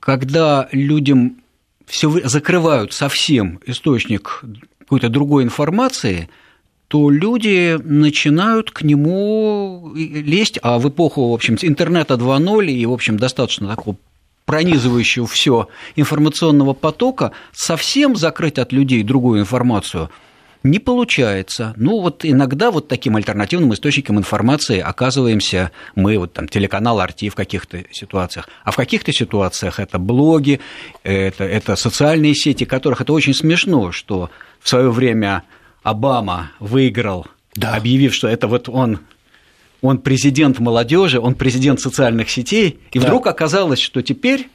когда 0.00 0.68
людям 0.72 1.36
все 1.86 2.10
закрывают 2.24 2.92
совсем 2.92 3.60
источник 3.66 4.44
какой-то 4.80 5.08
другой 5.08 5.44
информации, 5.44 6.28
то 6.88 7.08
люди 7.08 7.78
начинают 7.82 8.70
к 8.70 8.82
нему 8.82 9.92
лезть, 9.94 10.58
а 10.62 10.78
в 10.78 10.88
эпоху, 10.88 11.30
в 11.30 11.34
общем, 11.34 11.56
интернета 11.62 12.14
2.0 12.14 12.66
и, 12.66 12.84
в 12.84 12.92
общем, 12.92 13.16
достаточно 13.16 13.68
такого 13.68 13.96
пронизывающего 14.44 15.26
все 15.26 15.68
информационного 15.96 16.72
потока, 16.72 17.32
совсем 17.52 18.16
закрыть 18.16 18.58
от 18.58 18.72
людей 18.72 19.02
другую 19.02 19.40
информацию, 19.40 20.10
Не 20.64 20.78
получается. 20.78 21.74
Ну, 21.76 22.00
вот 22.00 22.24
иногда 22.24 22.70
вот 22.70 22.86
таким 22.86 23.16
альтернативным 23.16 23.74
источником 23.74 24.18
информации 24.18 24.78
оказываемся 24.78 25.72
мы, 25.96 26.18
вот 26.18 26.34
там 26.34 26.46
телеканал 26.46 27.00
Арти 27.00 27.28
в 27.30 27.34
каких-то 27.34 27.82
ситуациях. 27.90 28.48
А 28.62 28.70
в 28.70 28.76
каких-то 28.76 29.12
ситуациях 29.12 29.80
это 29.80 29.98
блоги, 29.98 30.60
это, 31.02 31.42
это 31.42 31.74
социальные 31.74 32.34
сети, 32.36 32.64
которых 32.64 33.00
это 33.00 33.12
очень 33.12 33.34
смешно, 33.34 33.90
что 33.90 34.30
в 34.60 34.68
свое 34.68 34.90
время 34.90 35.42
Обама 35.82 36.52
выиграл, 36.60 37.26
да. 37.56 37.74
объявив, 37.74 38.14
что 38.14 38.28
это 38.28 38.46
вот 38.46 38.68
он 38.68 39.00
он 39.82 39.98
президент 39.98 40.60
молодежи, 40.60 41.20
он 41.20 41.34
президент 41.34 41.80
социальных 41.80 42.30
сетей, 42.30 42.78
и 42.92 42.98
да. 42.98 43.06
вдруг 43.06 43.26
оказалось, 43.26 43.80
что 43.80 44.00
теперь 44.00 44.48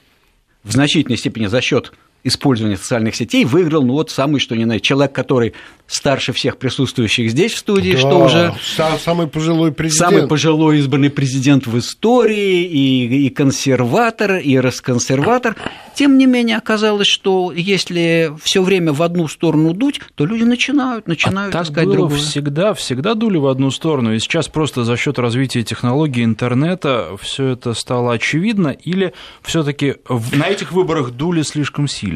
в 0.64 0.72
значительной 0.72 1.18
степени 1.18 1.46
за 1.46 1.60
счет 1.60 1.92
использования 2.24 2.76
социальных 2.76 3.14
сетей 3.14 3.44
выиграл, 3.44 3.82
ну 3.82 3.94
вот 3.94 4.10
самый 4.10 4.40
что 4.40 4.56
ни 4.56 4.64
на 4.64 4.80
человек, 4.80 5.12
который 5.12 5.54
старше 5.86 6.32
всех 6.32 6.58
присутствующих 6.58 7.30
здесь 7.30 7.54
в 7.54 7.58
студии, 7.58 7.92
да, 7.92 7.98
что 7.98 8.24
уже 8.24 8.54
самый 9.02 9.26
пожилой 9.26 9.72
президент, 9.72 10.10
самый 10.10 10.28
пожилой 10.28 10.78
избранный 10.78 11.10
президент 11.10 11.66
в 11.66 11.78
истории 11.78 12.64
и, 12.64 13.26
и 13.26 13.30
консерватор 13.30 14.36
и 14.36 14.58
расконсерватор. 14.58 15.56
Тем 15.94 16.18
не 16.18 16.26
менее 16.26 16.58
оказалось, 16.58 17.08
что 17.08 17.52
если 17.52 18.32
все 18.42 18.62
время 18.62 18.92
в 18.92 19.02
одну 19.02 19.26
сторону 19.28 19.72
дуть, 19.72 20.00
то 20.14 20.26
люди 20.26 20.44
начинают 20.44 21.08
начинают 21.08 21.54
а 21.54 21.62
искать 21.62 21.74
так 21.74 21.84
было 21.84 21.94
другую. 21.94 22.20
всегда 22.20 22.74
всегда 22.74 23.14
дули 23.14 23.38
в 23.38 23.46
одну 23.46 23.70
сторону, 23.70 24.12
и 24.12 24.18
сейчас 24.18 24.48
просто 24.48 24.84
за 24.84 24.96
счет 24.96 25.18
развития 25.18 25.62
технологий 25.62 26.22
интернета 26.22 27.16
все 27.20 27.46
это 27.48 27.72
стало 27.72 28.12
очевидно, 28.12 28.68
или 28.68 29.14
все-таки 29.42 29.96
на 30.08 30.46
этих 30.46 30.72
выборах 30.72 31.12
дули 31.12 31.42
слишком 31.42 31.88
сильно? 31.88 32.07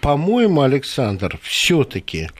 По-моему, 0.00 0.62
Александр, 0.62 1.38
все-таки 1.42 2.30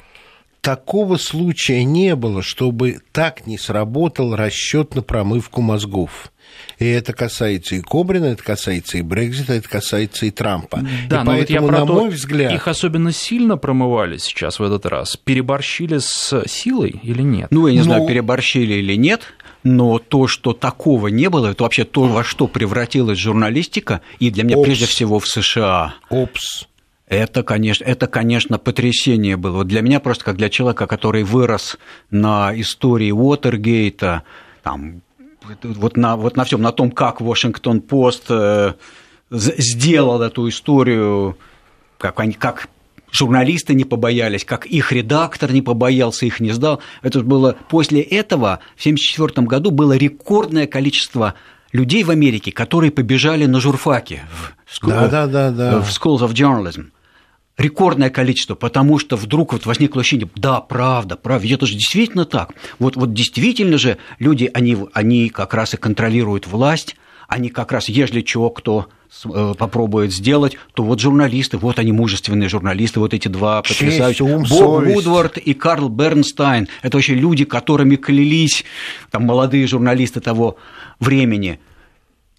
такого 0.60 1.16
случая 1.16 1.84
не 1.84 2.14
было, 2.16 2.42
чтобы 2.42 3.00
так 3.12 3.46
не 3.46 3.58
сработал 3.58 4.36
расчет 4.36 4.94
на 4.94 5.02
промывку 5.02 5.60
мозгов. 5.62 6.32
И 6.78 6.86
это 6.86 7.12
касается 7.12 7.76
и 7.76 7.80
Кобрина, 7.80 8.26
это 8.26 8.42
касается 8.42 8.98
и 8.98 9.02
Брекзита, 9.02 9.54
это 9.54 9.68
касается 9.68 10.26
и 10.26 10.30
Трампа. 10.30 10.80
Да, 11.08 11.20
и 11.22 11.24
но 11.24 11.30
поэтому, 11.32 11.36
вот 11.38 11.50
я 11.50 11.60
на 11.60 11.66
про 11.68 11.84
мой 11.84 12.10
то, 12.10 12.16
взгляд... 12.16 12.52
Их 12.52 12.68
особенно 12.68 13.12
сильно 13.12 13.56
промывали 13.56 14.16
сейчас 14.16 14.58
в 14.58 14.62
этот 14.62 14.84
раз. 14.86 15.16
Переборщили 15.16 15.98
с 15.98 16.42
силой 16.46 17.00
или 17.02 17.22
нет? 17.22 17.48
Ну, 17.50 17.66
я 17.66 17.72
не 17.72 17.78
Ну- 17.78 17.84
знаю, 17.84 18.06
переборщили 18.08 18.74
или 18.74 18.96
нет, 18.96 19.22
но 19.62 19.98
то, 19.98 20.26
что 20.26 20.52
такого 20.52 21.08
не 21.08 21.30
было, 21.30 21.48
это 21.52 21.62
вообще 21.62 21.84
то, 21.84 22.02
во 22.02 22.24
что 22.24 22.46
превратилась 22.48 23.18
журналистика, 23.18 24.00
и 24.18 24.30
для 24.30 24.44
меня 24.44 24.56
Опс. 24.56 24.64
прежде 24.66 24.86
всего 24.86 25.18
в 25.20 25.26
США. 25.28 25.94
Опс. 26.08 26.66
Это, 27.10 27.42
конечно, 27.42 27.82
это, 27.82 28.06
конечно, 28.06 28.56
потрясение 28.56 29.36
было. 29.36 29.56
Вот 29.56 29.66
для 29.66 29.80
меня 29.80 29.98
просто 29.98 30.24
как 30.24 30.36
для 30.36 30.48
человека, 30.48 30.86
который 30.86 31.24
вырос 31.24 31.76
на 32.12 32.52
истории 32.54 33.10
Уотергейта, 33.10 34.22
там, 34.62 35.02
вот 35.64 35.96
на, 35.96 36.16
вот 36.16 36.36
на 36.36 36.44
всем, 36.44 36.62
на 36.62 36.70
том, 36.70 36.92
как 36.92 37.20
Вашингтон-Пост 37.20 38.26
э, 38.28 38.74
сделал 39.28 40.22
эту 40.22 40.48
историю, 40.48 41.36
как, 41.98 42.20
они, 42.20 42.32
как 42.32 42.68
журналисты 43.10 43.74
не 43.74 43.84
побоялись, 43.84 44.44
как 44.44 44.66
их 44.66 44.92
редактор 44.92 45.50
не 45.50 45.62
побоялся, 45.62 46.26
их 46.26 46.38
не 46.38 46.52
сдал. 46.52 46.80
Это 47.02 47.22
было 47.22 47.56
после 47.68 48.02
этого 48.02 48.60
в 48.76 48.82
1974 48.82 49.48
году 49.48 49.72
было 49.72 49.96
рекордное 49.96 50.68
количество 50.68 51.34
людей 51.72 52.04
в 52.04 52.10
Америке, 52.10 52.52
которые 52.52 52.92
побежали 52.92 53.46
на 53.46 53.58
журфаки 53.58 54.22
в, 54.30 54.86
Да, 54.86 55.08
да, 55.08 55.26
да, 55.26 55.50
да. 55.50 55.80
в 55.80 55.88
Schools 55.88 56.20
of 56.20 56.34
Journalism. 56.34 56.92
Рекордное 57.60 58.08
количество, 58.08 58.54
потому 58.54 58.98
что 58.98 59.16
вдруг 59.16 59.52
вот 59.52 59.66
возникло 59.66 60.00
ощущение, 60.00 60.30
да, 60.34 60.62
правда, 60.62 61.16
правда, 61.16 61.42
ведь 61.42 61.52
это 61.52 61.66
же 61.66 61.74
действительно 61.74 62.24
так. 62.24 62.54
Вот, 62.78 62.96
вот 62.96 63.12
действительно 63.12 63.76
же 63.76 63.98
люди, 64.18 64.50
они, 64.54 64.78
они 64.94 65.28
как 65.28 65.52
раз 65.52 65.74
и 65.74 65.76
контролируют 65.76 66.46
власть, 66.46 66.96
они 67.28 67.50
как 67.50 67.70
раз, 67.72 67.90
ежели 67.90 68.22
чего 68.22 68.48
кто 68.48 68.88
э, 69.26 69.54
попробует 69.58 70.10
сделать, 70.10 70.56
то 70.72 70.82
вот 70.82 71.00
журналисты, 71.00 71.58
вот 71.58 71.78
они 71.78 71.92
мужественные 71.92 72.48
журналисты, 72.48 72.98
вот 72.98 73.12
эти 73.12 73.28
два 73.28 73.62
Честь, 73.62 73.78
потрясающих. 73.78 74.24
ум, 74.24 74.44
Боб 74.44 74.48
совесть. 74.48 74.94
Вудвард 74.96 75.36
и 75.36 75.52
Карл 75.52 75.90
Бернстайн. 75.90 76.66
Это 76.80 76.96
вообще 76.96 77.14
люди, 77.14 77.44
которыми 77.44 77.96
клялись 77.96 78.64
там, 79.10 79.24
молодые 79.26 79.66
журналисты 79.66 80.20
того 80.20 80.56
времени. 80.98 81.60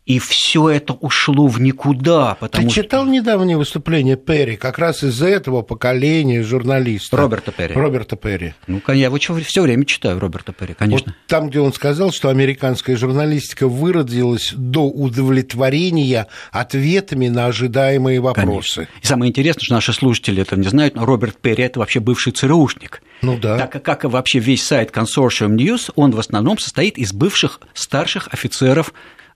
И 0.08 0.18
все 0.18 0.68
это 0.70 0.94
ушло 0.94 1.46
в 1.48 1.62
никуда, 1.62 2.36
потому 2.40 2.68
Ты 2.68 2.74
что... 2.74 2.84
читал 2.84 3.06
недавнее 3.06 3.56
выступление 3.56 4.18
Перри, 4.18 4.58
как 4.58 4.80
раз 4.80 5.04
из-за 5.04 5.28
этого 5.28 5.62
поколения 5.62 6.42
журналистов? 6.42 7.20
Роберта 7.20 7.52
Перри. 7.52 7.76
Роберта 7.76 8.16
Перри. 8.16 8.56
Ну, 8.66 8.80
кон- 8.80 8.96
я 8.96 9.06
его 9.06 9.18
все 9.20 9.62
время 9.62 9.86
читаю, 9.86 10.20
Роберта 10.20 10.54
Перри, 10.54 10.74
конечно. 10.74 11.14
Вот 11.16 11.28
там, 11.28 11.50
где 11.50 11.60
он 11.60 11.72
сказал, 11.72 12.12
что 12.12 12.30
американская 12.30 12.98
журналистика 12.98 13.68
выродилась 13.68 14.54
до 14.56 14.86
удовлетворения 14.90 16.28
ответами 16.52 17.28
на 17.28 17.46
ожидаемые 17.46 18.20
вопросы. 18.20 18.76
Конечно. 18.76 19.00
И 19.04 19.06
самое 19.06 19.30
интересное, 19.30 19.64
что 19.64 19.74
наши 19.76 19.94
слушатели 19.94 20.42
этого 20.42 20.60
не 20.60 20.68
знают, 20.68 20.96
но 20.96 21.06
Роберт 21.06 21.38
Перри– 21.38 21.64
это 21.66 21.80
вообще 21.80 22.00
бывший 22.00 22.34
ЦРУшник. 22.34 23.04
Ну 23.22 23.38
да. 23.38 23.58
Так 23.58 23.84
как- 23.84 24.04
и 24.04 24.08
вообще 24.08 24.40
весь 24.40 24.64
сайт 24.64 24.90
Consortium 24.90 25.56
News, 25.56 25.92
он 25.96 26.10
в 26.12 26.20
основном 26.20 26.58
состоит 26.58 26.98
из 26.98 27.14
бывших 27.14 27.62
старших 27.76 28.30
офицеров 28.32 28.94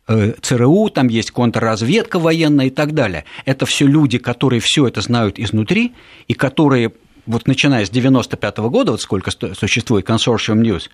ЦРУ, 0.08 0.90
там 0.90 1.08
есть 1.08 1.32
контрразведка 1.32 2.20
военная 2.20 2.68
и 2.68 2.70
так 2.70 2.94
далее. 2.94 3.26
Это 3.46 3.66
все 3.66 3.88
люди, 3.88 4.18
которые 4.18 4.60
все 4.60 4.88
это 4.88 5.02
знают 5.02 5.40
изнутри 5.40 5.94
и 6.28 6.34
которые 6.34 6.94
вот 7.26 7.48
начиная 7.48 7.86
с 7.86 7.90
95 7.90 8.58
года, 8.58 8.92
вот 8.92 9.02
сколько 9.02 9.32
существует 9.32 10.08
Consortium 10.08 10.62
News, 10.62 10.90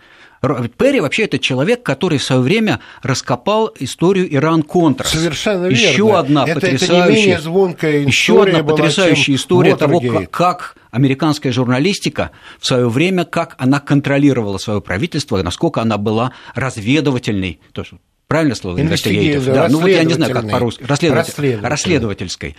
Перри 0.77 1.01
вообще 1.01 1.23
это 1.23 1.37
человек, 1.37 1.83
который 1.83 2.17
в 2.17 2.23
свое 2.23 2.41
время 2.41 2.79
раскопал 3.03 3.71
историю 3.77 4.33
Иран-Контра. 4.33 5.05
Совершенно 5.05 5.67
верно. 5.67 5.75
Еще 5.75 6.17
одна 6.17 6.43
Это- 6.43 6.51
это 6.51 6.61
потрясающая, 6.61 7.15
менее 7.15 7.39
звонкая 7.41 7.99
еще 7.99 8.33
история 8.33 8.51
одна 8.53 8.63
была, 8.63 8.77
потрясающая 8.77 9.35
история 9.35 9.75
того, 9.75 10.01
Watergate. 10.01 10.27
как, 10.27 10.31
как 10.31 10.75
американская 10.89 11.51
журналистика 11.51 12.31
в 12.59 12.65
свое 12.65 12.89
время, 12.89 13.25
как 13.25 13.55
она 13.59 13.79
контролировала 13.79 14.57
свое 14.57 14.81
правительство, 14.81 15.41
насколько 15.43 15.79
она 15.79 15.97
была 15.97 16.31
разведывательной. 16.55 17.59
То, 17.73 17.83
что 18.31 18.33
Правильное 18.33 18.55
слово? 18.55 18.77
Investigative. 18.77 19.53
Да, 19.53 19.67
ну 19.69 19.79
вот 19.79 19.87
я 19.87 20.03
не 20.03 20.13
знаю, 20.13 20.33
как 20.33 20.49
по-русски. 20.49 20.83
Расследователь-. 20.83 21.59
Расследовательской. 21.61 22.55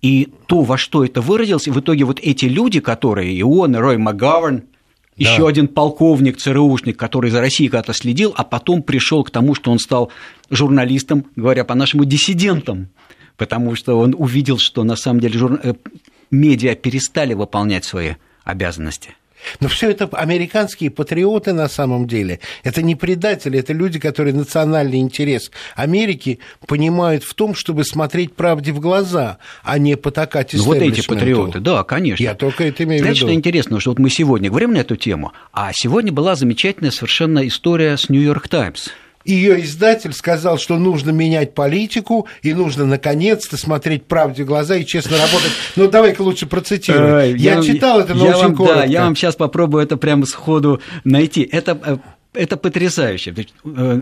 И 0.00 0.28
то, 0.46 0.62
во 0.62 0.76
что 0.76 1.04
это 1.04 1.20
выразилось, 1.20 1.68
и 1.68 1.70
в 1.70 1.78
итоге 1.78 2.04
вот 2.04 2.18
эти 2.20 2.46
люди, 2.46 2.80
которые, 2.80 3.32
и 3.32 3.42
он, 3.42 3.76
и 3.76 3.78
Рой 3.78 3.98
МакГаверн, 3.98 4.64
еще 5.16 5.46
один 5.46 5.68
полковник, 5.68 6.38
ЦРУшник, 6.38 6.96
который 6.96 7.30
за 7.30 7.40
Россией 7.40 7.68
когда-то 7.68 7.92
следил, 7.92 8.32
а 8.36 8.44
потом 8.44 8.82
пришел 8.82 9.22
к 9.22 9.30
тому, 9.30 9.54
что 9.54 9.70
он 9.70 9.78
стал 9.78 10.10
журналистом, 10.50 11.26
говоря 11.36 11.64
по-нашему, 11.64 12.04
диссидентом, 12.04 12.88
потому 13.36 13.76
что 13.76 13.98
он 13.98 14.14
увидел, 14.18 14.58
что 14.58 14.84
на 14.84 14.96
самом 14.96 15.20
деле 15.20 15.38
жур... 15.38 15.60
э, 15.62 15.74
медиа 16.30 16.74
перестали 16.74 17.34
выполнять 17.34 17.84
свои 17.84 18.14
обязанности. 18.44 19.14
Но 19.60 19.68
все 19.68 19.90
это 19.90 20.08
американские 20.12 20.90
патриоты 20.90 21.52
на 21.52 21.68
самом 21.68 22.06
деле. 22.06 22.40
Это 22.62 22.82
не 22.82 22.94
предатели, 22.94 23.58
это 23.58 23.72
люди, 23.72 23.98
которые 23.98 24.34
национальный 24.34 24.98
интерес 24.98 25.50
Америки 25.74 26.38
понимают 26.66 27.24
в 27.24 27.34
том, 27.34 27.54
чтобы 27.54 27.84
смотреть 27.84 28.34
правде 28.34 28.72
в 28.72 28.80
глаза, 28.80 29.38
а 29.62 29.78
не 29.78 29.96
потакать 29.96 30.52
Ну, 30.52 30.62
вот 30.64 30.76
эти 30.78 31.06
патриоты, 31.06 31.60
да, 31.60 31.84
конечно. 31.84 32.22
Я 32.22 32.34
только 32.34 32.64
это 32.64 32.84
имею 32.84 33.02
в 33.02 33.14
что 33.14 33.26
виду. 33.26 33.38
интересно, 33.38 33.80
что 33.80 33.90
вот 33.90 33.98
мы 33.98 34.10
сегодня 34.10 34.48
говорим 34.48 34.72
на 34.72 34.78
эту 34.78 34.96
тему, 34.96 35.32
а 35.52 35.72
сегодня 35.72 36.12
была 36.12 36.34
замечательная 36.34 36.90
совершенно 36.90 37.46
история 37.46 37.96
с 37.96 38.08
Нью-Йорк 38.08 38.48
Таймс. 38.48 38.88
Ее 39.24 39.62
издатель 39.64 40.12
сказал, 40.12 40.58
что 40.58 40.78
нужно 40.78 41.10
менять 41.10 41.54
политику 41.54 42.26
и 42.42 42.52
нужно 42.54 42.86
наконец-то 42.86 43.56
смотреть 43.56 44.04
правде 44.06 44.44
в 44.44 44.46
глаза 44.46 44.76
и 44.76 44.84
честно 44.84 45.16
работать. 45.16 45.52
Ну, 45.76 45.88
давай-ка 45.88 46.22
лучше 46.22 46.46
процитируй. 46.46 47.30
Э, 47.30 47.36
Я, 47.36 47.56
вам- 47.56 47.64
читал 47.64 48.00
это, 48.00 48.14
но 48.14 48.24
я 48.24 48.30
очень 48.32 48.42
вам, 48.48 48.56
коротко. 48.56 48.78
Да, 48.80 48.84
я 48.84 49.04
вам 49.04 49.16
сейчас 49.16 49.36
попробую 49.36 49.82
это 49.84 49.96
прямо 49.96 50.26
сходу 50.26 50.80
найти. 51.04 51.42
Это, 51.42 51.78
э, 51.84 51.96
это 52.34 52.56
потрясающе. 52.56 53.34
Э, 53.64 54.00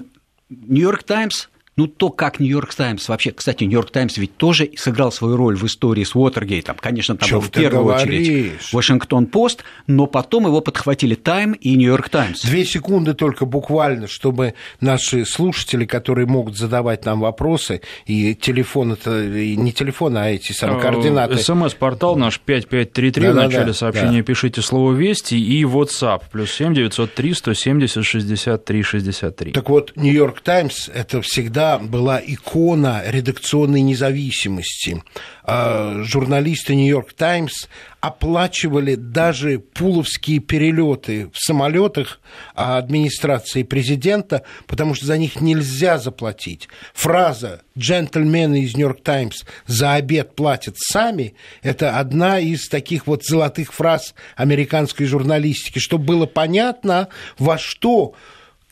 Нью-Йорк 0.48 1.02
Таймс, 1.04 1.48
ну 1.76 1.86
то, 1.86 2.10
как 2.10 2.40
Нью-Йорк 2.40 2.74
Таймс 2.74 3.08
вообще, 3.08 3.30
кстати, 3.30 3.64
Нью-Йорк 3.64 3.90
Таймс 3.90 4.18
ведь 4.18 4.36
тоже 4.36 4.70
сыграл 4.76 5.12
свою 5.12 5.36
роль 5.36 5.56
в 5.56 5.64
истории 5.64 6.04
с 6.04 6.14
Уотергейтом. 6.14 6.76
Конечно, 6.78 7.16
там 7.16 7.28
Чё 7.28 7.36
был 7.36 7.46
в 7.46 7.50
первую 7.50 7.84
говоришь? 7.84 8.20
очередь 8.20 8.72
Вашингтон 8.72 9.26
Пост, 9.26 9.64
но 9.86 10.06
потом 10.06 10.46
его 10.46 10.60
подхватили 10.60 11.14
Тайм 11.14 11.52
и 11.52 11.74
Нью-Йорк 11.76 12.08
Таймс. 12.08 12.42
Две 12.42 12.64
секунды 12.64 13.14
только 13.14 13.46
буквально, 13.46 14.08
чтобы 14.08 14.54
наши 14.80 15.24
слушатели, 15.24 15.84
которые 15.84 16.26
могут 16.26 16.56
задавать 16.58 17.04
нам 17.04 17.20
вопросы, 17.20 17.80
и 18.04 18.34
телефон, 18.34 18.92
это 18.92 19.24
и 19.24 19.56
не 19.56 19.72
телефон, 19.72 20.16
а 20.16 20.28
эти 20.28 20.52
самые 20.52 20.82
координаты. 20.82 21.38
СМС-портал 21.38 22.16
наш 22.16 22.40
5533, 22.40 23.22
в 23.22 23.34
Да-да-да, 23.34 23.46
начале 23.46 23.72
сообщения 23.72 24.18
да. 24.18 24.24
пишите 24.24 24.60
слово 24.60 24.92
«Вести» 24.92 25.34
и 25.36 25.62
WhatsApp, 25.64 26.22
плюс 26.30 26.50
7 26.52 26.74
903 26.74 27.34
170 27.34 28.04
63 28.04 28.82
63. 28.82 29.52
Так 29.52 29.68
вот, 29.70 29.92
Нью-Йорк 29.96 30.40
Таймс 30.40 30.88
это 30.92 31.22
всегда 31.22 31.69
была 31.78 32.20
икона 32.24 33.02
редакционной 33.06 33.80
независимости. 33.80 35.02
А, 35.42 36.02
журналисты 36.04 36.74
«Нью-Йорк 36.74 37.12
Таймс» 37.12 37.66
оплачивали 38.00 38.94
даже 38.94 39.58
пуловские 39.58 40.38
перелеты 40.38 41.28
в 41.32 41.38
самолетах 41.38 42.20
администрации 42.54 43.62
президента, 43.62 44.42
потому 44.66 44.94
что 44.94 45.06
за 45.06 45.18
них 45.18 45.40
нельзя 45.40 45.98
заплатить. 45.98 46.68
Фраза 46.94 47.62
«джентльмены 47.76 48.62
из 48.62 48.74
«Нью-Йорк 48.74 49.02
Таймс» 49.02 49.42
за 49.66 49.94
обед 49.94 50.34
платят 50.34 50.76
сами»– 50.78 51.34
это 51.62 51.98
одна 51.98 52.38
из 52.38 52.68
таких 52.68 53.06
вот 53.06 53.24
золотых 53.24 53.72
фраз 53.72 54.14
американской 54.36 55.06
журналистики, 55.06 55.78
чтобы 55.78 56.04
было 56.04 56.26
понятно, 56.26 57.08
во 57.38 57.58
что 57.58 58.14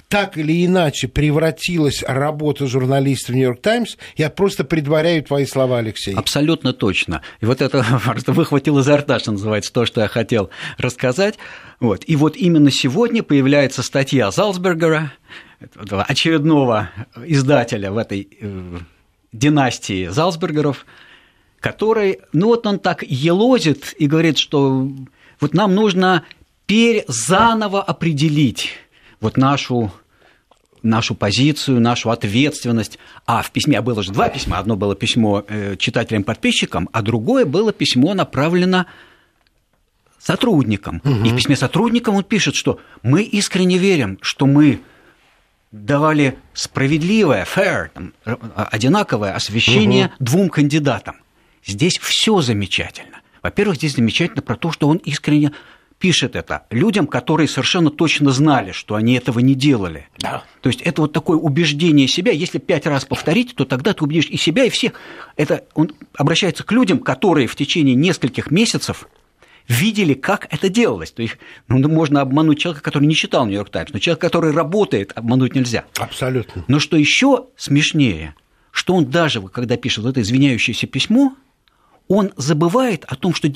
так 0.08 0.38
или 0.38 0.64
иначе 0.64 1.06
превратилась 1.06 2.02
работа 2.02 2.66
журналиста 2.66 3.32
в 3.32 3.34
«Нью-Йорк 3.34 3.60
Таймс», 3.60 3.96
я 4.16 4.30
просто 4.30 4.64
предваряю 4.64 5.22
твои 5.22 5.44
слова, 5.44 5.78
Алексей. 5.78 6.14
Абсолютно 6.14 6.72
точно. 6.72 7.22
И 7.40 7.46
вот 7.46 7.60
это 7.60 7.84
просто 8.04 8.32
выхватил 8.32 8.78
изо 8.78 8.96
рта, 8.96 9.18
что 9.18 9.32
называется, 9.32 9.72
то, 9.72 9.84
что 9.84 10.00
я 10.00 10.08
хотел 10.08 10.50
рассказать. 10.78 11.38
Вот. 11.78 12.04
И 12.06 12.16
вот 12.16 12.36
именно 12.36 12.70
сегодня 12.70 13.22
появляется 13.22 13.82
статья 13.82 14.30
Залсбергера, 14.30 15.12
очередного 15.90 16.90
издателя 17.24 17.92
в 17.92 17.98
этой 17.98 18.28
э, 18.40 18.78
династии 19.32 20.06
Залсбергеров, 20.06 20.86
который, 21.60 22.20
ну 22.32 22.48
вот 22.48 22.66
он 22.66 22.78
так 22.78 23.02
елозит 23.02 23.94
и 23.98 24.06
говорит, 24.06 24.38
что 24.38 24.88
вот 25.40 25.54
нам 25.54 25.74
нужно 25.74 26.24
перезаново 26.66 27.82
определить 27.82 28.70
вот 29.20 29.36
нашу 29.36 29.92
нашу 30.82 31.14
позицию, 31.14 31.80
нашу 31.80 32.10
ответственность. 32.10 32.98
А 33.26 33.42
в 33.42 33.50
письме, 33.50 33.78
а 33.78 33.82
было 33.82 34.02
же 34.02 34.12
два 34.12 34.28
письма. 34.28 34.58
Одно 34.58 34.76
было 34.76 34.94
письмо 34.94 35.44
э, 35.46 35.76
читателям-подписчикам, 35.76 36.88
а 36.92 37.02
другое 37.02 37.44
было 37.44 37.72
письмо 37.72 38.14
направлено 38.14 38.86
сотрудникам. 40.18 41.00
Угу. 41.04 41.24
И 41.24 41.30
в 41.30 41.36
письме 41.36 41.56
сотрудникам 41.56 42.14
он 42.14 42.24
пишет, 42.24 42.54
что 42.54 42.80
мы 43.02 43.22
искренне 43.22 43.78
верим, 43.78 44.18
что 44.22 44.46
мы 44.46 44.80
давали 45.70 46.38
справедливое, 46.54 47.44
fair, 47.44 47.90
там, 47.92 48.12
одинаковое 48.54 49.34
освещение 49.34 50.06
угу. 50.06 50.14
двум 50.20 50.48
кандидатам. 50.48 51.16
Здесь 51.64 51.98
все 51.98 52.40
замечательно. 52.40 53.20
Во-первых, 53.42 53.76
здесь 53.76 53.94
замечательно 53.94 54.42
про 54.42 54.56
то, 54.56 54.72
что 54.72 54.88
он 54.88 54.96
искренне 54.98 55.52
пишет 55.98 56.36
это 56.36 56.64
людям, 56.70 57.06
которые 57.06 57.48
совершенно 57.48 57.90
точно 57.90 58.30
знали, 58.30 58.72
что 58.72 58.94
они 58.94 59.14
этого 59.14 59.40
не 59.40 59.54
делали. 59.54 60.08
Да. 60.18 60.44
То 60.60 60.68
есть 60.68 60.80
это 60.82 61.02
вот 61.02 61.12
такое 61.12 61.36
убеждение 61.36 62.08
себя. 62.08 62.32
Если 62.32 62.58
пять 62.58 62.86
раз 62.86 63.04
повторить, 63.04 63.54
то 63.54 63.64
тогда 63.64 63.92
ты 63.92 64.04
убедишь 64.04 64.28
и 64.30 64.36
себя, 64.36 64.64
и 64.64 64.70
всех. 64.70 64.92
Это 65.36 65.64
он 65.74 65.92
обращается 66.16 66.64
к 66.64 66.72
людям, 66.72 66.98
которые 66.98 67.46
в 67.46 67.56
течение 67.56 67.94
нескольких 67.94 68.50
месяцев 68.50 69.08
видели, 69.66 70.14
как 70.14 70.46
это 70.52 70.68
делалось. 70.68 71.10
То 71.10 71.22
есть 71.22 71.36
ну, 71.68 71.86
можно 71.88 72.20
обмануть 72.20 72.58
человека, 72.58 72.82
который 72.82 73.06
не 73.06 73.14
читал 73.14 73.44
Нью-Йорк 73.46 73.70
Таймс, 73.70 73.92
но 73.92 73.98
человек, 73.98 74.20
который 74.20 74.52
работает, 74.52 75.12
обмануть 75.14 75.54
нельзя. 75.54 75.84
Абсолютно. 75.98 76.64
Но 76.68 76.78
что 76.78 76.96
еще 76.96 77.46
смешнее, 77.56 78.34
что 78.70 78.94
он 78.94 79.06
даже, 79.06 79.42
когда 79.42 79.76
пишет 79.76 80.04
вот 80.04 80.10
это 80.10 80.22
извиняющееся 80.22 80.86
письмо, 80.86 81.34
он 82.08 82.32
забывает 82.36 83.04
о 83.06 83.16
том, 83.16 83.34
что 83.34 83.48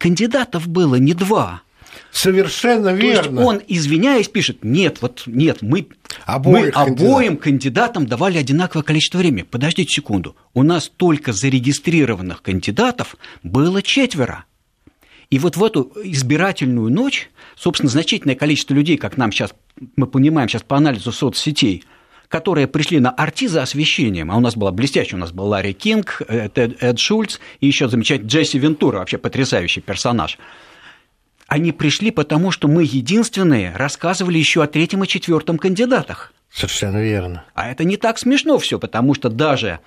кандидатов 0.00 0.66
было 0.66 0.96
не 0.96 1.14
два. 1.14 1.62
Совершенно 2.10 2.92
верно. 2.92 3.22
То 3.22 3.28
есть 3.28 3.46
он, 3.46 3.60
извиняясь, 3.68 4.28
пишет, 4.28 4.64
нет, 4.64 4.98
вот 5.00 5.24
нет, 5.26 5.58
мы, 5.60 5.86
мы 6.26 6.68
обоим 6.70 7.36
кандидатам 7.36 8.06
давали 8.06 8.38
одинаковое 8.38 8.82
количество 8.82 9.18
времени. 9.18 9.42
Подождите 9.42 9.92
секунду, 9.92 10.34
у 10.54 10.62
нас 10.62 10.90
только 10.96 11.32
зарегистрированных 11.32 12.42
кандидатов 12.42 13.16
было 13.42 13.82
четверо. 13.82 14.44
И 15.28 15.38
вот 15.38 15.56
в 15.56 15.62
эту 15.62 15.92
избирательную 16.02 16.90
ночь, 16.90 17.30
собственно, 17.54 17.90
значительное 17.90 18.34
количество 18.34 18.74
людей, 18.74 18.96
как 18.96 19.16
нам 19.16 19.30
сейчас, 19.30 19.54
мы 19.94 20.06
понимаем 20.06 20.48
сейчас 20.48 20.62
по 20.62 20.76
анализу 20.76 21.12
соцсетей, 21.12 21.84
которые 22.30 22.68
пришли 22.68 23.00
на 23.00 23.10
арти 23.10 23.48
за 23.48 23.62
освещением, 23.62 24.30
а 24.30 24.36
у 24.36 24.40
нас 24.40 24.56
была 24.56 24.70
блестящая, 24.70 25.18
у 25.18 25.20
нас 25.20 25.32
был 25.32 25.46
Ларри 25.46 25.72
Кинг, 25.72 26.22
Эд, 26.28 26.56
Эд 26.56 26.98
Шульц 26.98 27.40
и 27.58 27.66
еще 27.66 27.88
замечательный 27.88 28.28
Джесси 28.28 28.58
Вентура, 28.58 28.98
вообще 28.98 29.18
потрясающий 29.18 29.80
персонаж. 29.80 30.38
Они 31.48 31.72
пришли 31.72 32.12
потому, 32.12 32.52
что 32.52 32.68
мы 32.68 32.84
единственные 32.84 33.74
рассказывали 33.74 34.38
еще 34.38 34.62
о 34.62 34.68
третьем 34.68 35.02
и 35.02 35.08
четвертом 35.08 35.58
кандидатах. 35.58 36.32
Совершенно 36.52 37.02
верно. 37.02 37.44
А 37.54 37.68
это 37.68 37.82
не 37.82 37.96
так 37.96 38.16
смешно 38.16 38.58
все, 38.58 38.78
потому 38.78 39.14
что 39.14 39.28
даже, 39.28 39.80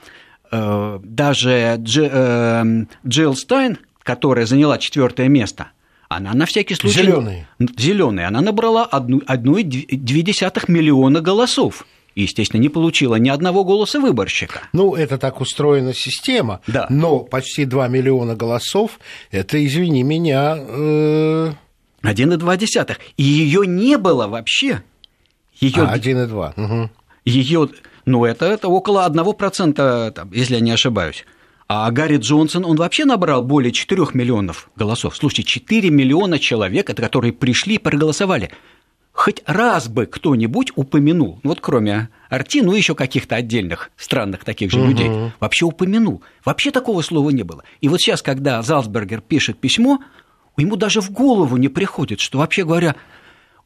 э, 0.51 0.99
даже 1.01 1.75
Дж, 1.77 1.99
э, 2.12 2.86
Джилл 3.08 3.38
Стайн, 3.38 3.77
которая 4.03 4.45
заняла 4.45 4.77
четвертое 4.77 5.29
место, 5.29 5.67
она 6.10 6.34
на 6.34 6.45
всякий 6.45 6.75
случай... 6.75 7.03
Зеленые. 7.03 7.47
Зеленые. 7.77 8.27
Она 8.27 8.41
набрала 8.41 8.84
одну, 8.84 9.21
одну 9.25 9.56
и 9.56 9.63
две 9.63 10.21
десятых 10.21 10.67
миллиона 10.67 11.21
голосов 11.21 11.86
и, 12.15 12.23
естественно, 12.23 12.62
не 12.62 12.69
получила 12.69 13.15
ни 13.15 13.30
одного 13.30 13.63
голоса 13.63 13.99
выборщика. 13.99 14.62
Ну, 14.73 14.95
это 14.95 15.17
так 15.17 15.41
устроена 15.41 15.93
система, 15.93 16.62
да. 16.67 16.88
но 16.89 17.19
почти 17.19 17.65
2 17.65 17.88
миллиона 17.88 18.36
голосов, 18.36 18.99
это, 19.32 19.63
извини 19.63 20.04
меня... 20.04 20.56
Э... 20.58 21.54
1,2. 22.04 22.97
И 23.15 23.23
ее 23.23 23.65
не 23.65 23.97
было 23.97 24.28
вообще. 24.28 24.84
Её... 25.60 25.88
А, 25.88 25.97
1,2. 25.97 26.54
Угу. 26.58 26.89
Ее, 27.26 27.69
ну, 28.06 28.26
это, 28.26 28.45
это 28.45 28.67
около 28.67 29.08
1%, 29.10 30.12
там, 30.12 30.32
если 30.34 30.56
я 30.56 30.60
не 30.60 30.71
ошибаюсь. 30.71 31.26
А 31.69 31.89
Гарри 31.91 32.17
Джонсон, 32.17 32.65
он 32.65 32.76
вообще 32.76 33.06
набрал 33.06 33.41
более 33.41 33.71
4 33.71 34.08
миллионов 34.13 34.69
голосов. 34.76 35.15
Слушайте, 35.15 35.43
4 35.43 35.89
миллиона 35.89 36.38
человек, 36.38 36.88
которые 36.88 37.32
пришли 37.32 37.76
и 37.76 37.80
проголосовали 37.80 38.52
хоть 39.13 39.43
раз 39.45 39.88
бы 39.88 40.08
кто-нибудь 40.08 40.73
упомянул, 40.76 41.39
ну 41.43 41.52
вот 41.52 41.62
кроме 41.62 42.10
Арти, 42.30 42.62
ну 42.62 42.73
еще 42.73 42.95
каких-то 42.95 43.36
отдельных 43.36 43.91
странных 43.95 44.43
таких 44.43 44.71
же 44.71 44.80
угу. 44.80 44.89
людей, 44.89 45.32
вообще 45.39 45.65
упомянул. 45.65 46.23
Вообще 46.43 46.71
такого 46.71 47.02
слова 47.04 47.30
не 47.30 47.43
было. 47.43 47.63
И 47.80 47.88
вот 47.88 48.02
сейчас, 48.02 48.21
когда 48.21 48.62
Залцбергер 48.63 49.21
пишет 49.21 49.60
письмо, 49.60 49.99
ему 50.58 50.76
даже 50.76 50.99
в 50.99 51.12
голову 51.12 51.58
не 51.58 51.69
приходит, 51.69 52.19
что 52.19 52.39
вообще 52.39 52.65
говоря, 52.65 52.95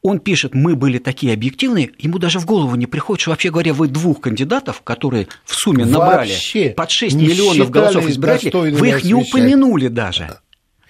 он 0.02 0.20
пишет, 0.20 0.54
мы 0.54 0.76
были 0.76 0.98
такие 0.98 1.32
объективные, 1.32 1.90
ему 1.98 2.18
даже 2.18 2.38
в 2.38 2.46
голову 2.46 2.76
не 2.76 2.86
приходит, 2.86 3.22
что 3.22 3.30
вообще 3.30 3.50
говоря, 3.50 3.72
вы 3.72 3.88
двух 3.88 4.20
кандидатов, 4.20 4.82
которые 4.82 5.28
в 5.44 5.54
сумме 5.54 5.86
набрали 5.86 6.30
вообще 6.30 6.70
под 6.70 6.90
6 6.90 7.16
миллионов 7.16 7.70
голосов 7.70 8.06
избирателей, 8.08 8.72
вы 8.72 8.88
их 8.90 9.02
не 9.02 9.14
упомянули 9.14 9.88
даже. 9.88 10.40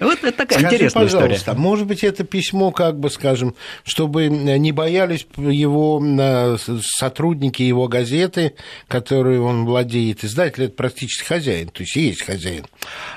Вот 0.00 0.22
это 0.22 0.32
такая 0.32 0.60
Скажи, 0.60 0.76
интересная 0.76 1.04
пожалуйста, 1.04 1.36
история. 1.36 1.58
может 1.58 1.86
быть, 1.86 2.04
это 2.04 2.22
письмо, 2.22 2.70
как 2.70 3.00
бы, 3.00 3.10
скажем, 3.10 3.54
чтобы 3.82 4.28
не 4.28 4.70
боялись 4.70 5.26
его 5.36 6.00
э, 6.02 6.56
сотрудники 6.82 7.62
его 7.62 7.88
газеты, 7.88 8.54
которую 8.86 9.44
он 9.44 9.64
владеет, 9.64 10.24
издатель, 10.24 10.64
это 10.64 10.74
практически 10.74 11.26
хозяин, 11.26 11.68
то 11.68 11.82
есть 11.82 11.96
есть 11.96 12.22
хозяин, 12.22 12.66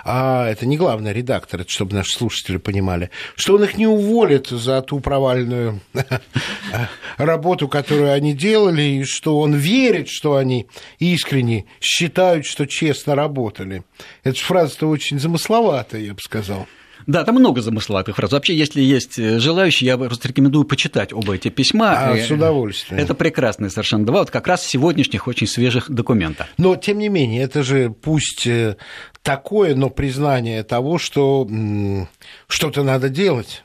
а 0.03 0.47
это 0.47 0.65
не 0.65 0.77
главный 0.77 1.13
редактор, 1.13 1.61
это 1.61 1.69
чтобы 1.69 1.93
наши 1.93 2.17
слушатели 2.17 2.57
понимали, 2.57 3.11
что 3.35 3.55
он 3.55 3.63
их 3.63 3.77
не 3.77 3.85
уволит 3.85 4.47
за 4.47 4.81
ту 4.81 4.99
провальную 5.01 5.81
работу, 7.17 7.67
которую 7.67 8.11
они 8.11 8.33
делали, 8.33 8.81
и 8.81 9.03
что 9.03 9.39
он 9.39 9.53
верит, 9.53 10.09
что 10.09 10.35
они 10.35 10.65
искренне 10.97 11.65
считают, 11.79 12.45
что 12.45 12.65
честно 12.65 13.13
работали. 13.13 13.83
Эта 14.23 14.39
фраза-то 14.39 14.87
очень 14.87 15.19
замысловатая, 15.19 16.01
я 16.01 16.13
бы 16.13 16.19
сказал. 16.19 16.67
Да, 17.07 17.23
там 17.23 17.35
много 17.35 17.61
замысловатых 17.61 18.15
фраз. 18.15 18.31
Вообще, 18.31 18.55
если 18.55 18.81
есть 18.81 19.17
э, 19.17 19.39
желающие, 19.39 19.87
я 19.87 19.97
просто 19.97 20.27
рекомендую 20.27 20.65
почитать 20.65 21.13
оба 21.13 21.35
эти 21.35 21.49
письма. 21.49 22.11
А, 22.11 22.17
с 22.17 22.29
удовольствием. 22.29 23.01
Это 23.01 23.13
прекрасные 23.13 23.69
совершенно 23.69 24.05
два, 24.05 24.19
вот 24.19 24.31
как 24.31 24.47
раз 24.47 24.65
сегодняшних 24.65 25.27
очень 25.27 25.47
свежих 25.47 25.89
документов. 25.89 26.47
Но, 26.57 26.75
тем 26.75 26.97
не 26.97 27.09
менее, 27.09 27.43
это 27.43 27.63
же 27.63 27.89
пусть 27.89 28.45
э, 28.47 28.77
такое, 29.21 29.75
но 29.75 29.89
признание 29.89 30.63
того, 30.63 30.97
что 30.97 31.47
что-то 32.47 32.83
надо 32.83 33.09
делать. 33.09 33.63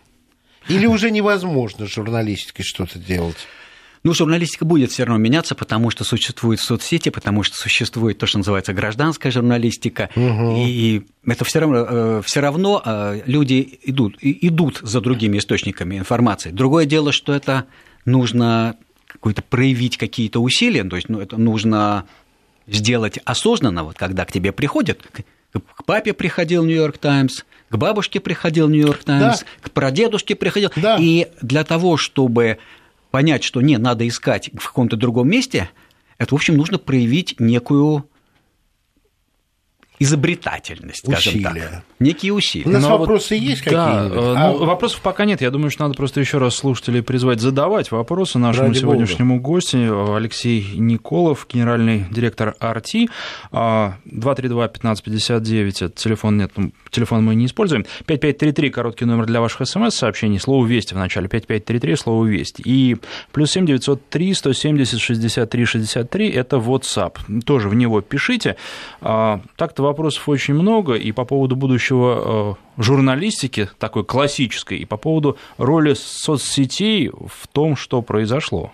Или 0.69 0.87
уже 0.87 1.11
невозможно 1.11 1.87
журналистикой 1.87 2.65
что-то 2.65 2.99
делать? 2.99 3.37
Ну, 4.07 4.15
журналистика 4.15 4.65
будет 4.65 4.93
все 4.93 5.03
равно 5.03 5.21
меняться, 5.21 5.57
потому 5.57 5.91
что 5.91 6.05
существуют 6.05 6.61
соцсети, 6.61 7.09
потому 7.09 7.43
что 7.43 7.57
существует 7.57 8.19
то, 8.19 8.27
что 8.27 8.39
называется 8.39 8.73
гражданская 8.73 9.33
журналистика, 9.33 10.11
угу. 10.15 10.55
и 10.57 11.03
это 11.27 11.45
все 11.45 11.59
равно, 11.59 11.87
э, 11.89 12.23
все 12.25 12.39
равно 12.39 12.81
э, 12.85 13.23
люди 13.27 13.81
идут, 13.83 14.19
идут 14.21 14.79
за 14.81 15.01
другими 15.01 15.39
источниками 15.39 15.99
информации. 15.99 16.53
Другое 16.53 16.87
дело, 16.87 17.11
что 17.11 17.33
это 17.33 17.65
нужно 18.05 18.77
какой-то 19.09 19.43
проявить 19.43 19.97
какие-то 19.97 20.41
усилия, 20.41 20.85
то 20.85 20.95
есть 20.95 21.09
ну, 21.09 21.19
это 21.19 21.37
нужно 21.37 22.05
сделать 22.69 23.19
осознанно, 23.25 23.83
вот 23.83 23.97
когда 23.97 24.25
к 24.25 24.31
тебе 24.31 24.53
приходят, 24.53 25.03
к 25.53 25.85
папе 25.85 26.13
приходил 26.13 26.65
Нью-Йорк 26.65 26.99
Таймс, 26.99 27.43
к 27.71 27.77
бабушке 27.77 28.21
приходил 28.21 28.69
Нью-Йорк 28.69 29.03
Таймс, 29.03 29.41
да. 29.41 29.47
к 29.63 29.73
прадедушке 29.73 30.37
приходил. 30.37 30.71
Да. 30.77 30.97
И 31.01 31.27
для 31.43 31.65
того, 31.65 31.97
чтобы 31.97 32.59
понять, 33.11 33.45
что 33.45 33.61
не, 33.61 33.79
надо 33.79 34.07
искать 34.07 34.51
в 34.55 34.67
каком-то 34.67 34.97
другом 34.97 35.29
месте, 35.29 35.71
это, 36.19 36.35
в 36.35 36.37
общем, 36.37 36.57
нужно 36.57 36.79
проявить 36.79 37.39
некую 37.39 38.09
изобретательность, 39.99 41.07
скажем 41.07 41.35
усилия. 41.35 41.71
так. 41.71 41.85
Некие 41.99 42.33
усилия. 42.33 42.67
У 42.67 42.71
нас 42.71 42.83
Но 42.83 42.99
вопросы 42.99 43.35
вот, 43.35 43.43
есть 43.43 43.65
да, 43.65 43.87
какие-нибудь? 43.87 44.19
э, 44.19 44.35
А, 44.37 44.53
ну, 44.53 44.65
вопросов 44.67 45.01
пока 45.01 45.25
нет. 45.25 45.41
Я 45.41 45.51
думаю, 45.51 45.71
что 45.71 45.85
надо 45.85 45.95
просто 45.95 46.21
еще 46.21 46.39
раз 46.39 46.55
слушателей 46.55 47.03
призвать 47.03 47.41
задавать 47.41 47.91
вопросы 47.91 48.39
нашему 48.39 48.69
Ради 48.69 48.79
сегодняшнему 48.81 49.41
гостю. 49.41 50.15
Алексей 50.15 50.67
Николов, 50.77 51.47
генеральный 51.51 52.05
директор 52.11 52.55
RT. 52.61 53.09
232-1559, 53.53 55.87
это 55.87 55.89
телефон 55.91 56.39
нет, 56.39 56.53
телефон 56.91 57.25
мы 57.25 57.35
не 57.35 57.47
используем. 57.47 57.85
5533, 58.07 58.71
короткий 58.71 59.05
номер 59.05 59.27
для 59.27 59.41
ваших 59.41 59.67
смс-сообщений, 59.67 60.39
слово 60.39 60.67
«Вести» 60.67 60.95
в 60.95 60.99
начале, 60.99 61.29
5533, 61.29 61.97
слово 61.97 62.27
«Вести». 62.27 62.63
И 62.65 62.97
плюс 63.33 63.51
7 63.53 63.67
903 63.67 64.35
170 64.35 65.01
63 65.01 65.65
63, 65.65 66.31
это 66.31 66.57
WhatsApp. 66.57 67.43
Тоже 67.45 67.69
в 67.69 67.75
него 67.75 68.01
пишите. 68.01 68.57
А, 69.01 69.41
Так-то 69.57 69.83
вопросов 69.83 70.29
очень 70.29 70.55
много, 70.55 70.95
и 70.95 71.13
по 71.13 71.25
поводу 71.25 71.57
будущего 71.57 71.86
э, 71.95 72.55
журналистики, 72.83 73.69
такой 73.79 74.05
классической, 74.05 74.79
и 74.79 74.85
по 74.85 74.97
поводу 74.97 75.37
роли 75.59 75.95
соцсетей 75.95 77.09
в 77.09 77.47
том, 77.49 77.77
что 77.77 78.03
произошло, 78.03 78.73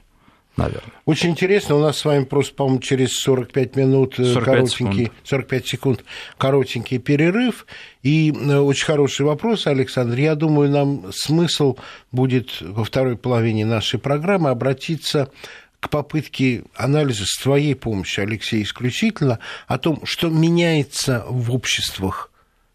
наверное. 0.56 0.92
Очень 1.04 1.30
интересно, 1.30 1.76
у 1.76 1.80
нас 1.80 1.98
с 1.98 2.04
вами 2.04 2.24
просто, 2.24 2.54
по-моему, 2.54 2.80
через 2.80 3.14
45 3.20 3.76
минут 3.76 4.18
э, 4.18 4.24
45 4.24 4.44
коротенький, 4.44 5.04
секунд. 5.04 5.18
45 5.24 5.66
секунд 5.66 6.04
коротенький 6.38 6.98
перерыв. 6.98 7.66
И 8.02 8.32
э, 8.32 8.58
очень 8.58 8.84
хороший 8.84 9.26
вопрос, 9.26 9.66
Александр. 9.66 10.18
Я 10.18 10.34
думаю, 10.34 10.70
нам 10.70 11.12
смысл 11.12 11.76
будет 12.10 12.60
во 12.60 12.84
второй 12.84 13.16
половине 13.16 13.64
нашей 13.64 13.98
программы 13.98 14.50
обратиться 14.50 15.30
к 15.82 15.90
попытке 15.90 16.62
анализа 16.76 17.24
с 17.26 17.42
твоей 17.42 17.74
помощью, 17.74 18.22
Алексей, 18.22 18.62
исключительно 18.62 19.40
о 19.66 19.78
том, 19.78 20.06
что 20.06 20.28
меняется 20.28 21.24
в 21.28 21.52
обществах 21.52 22.31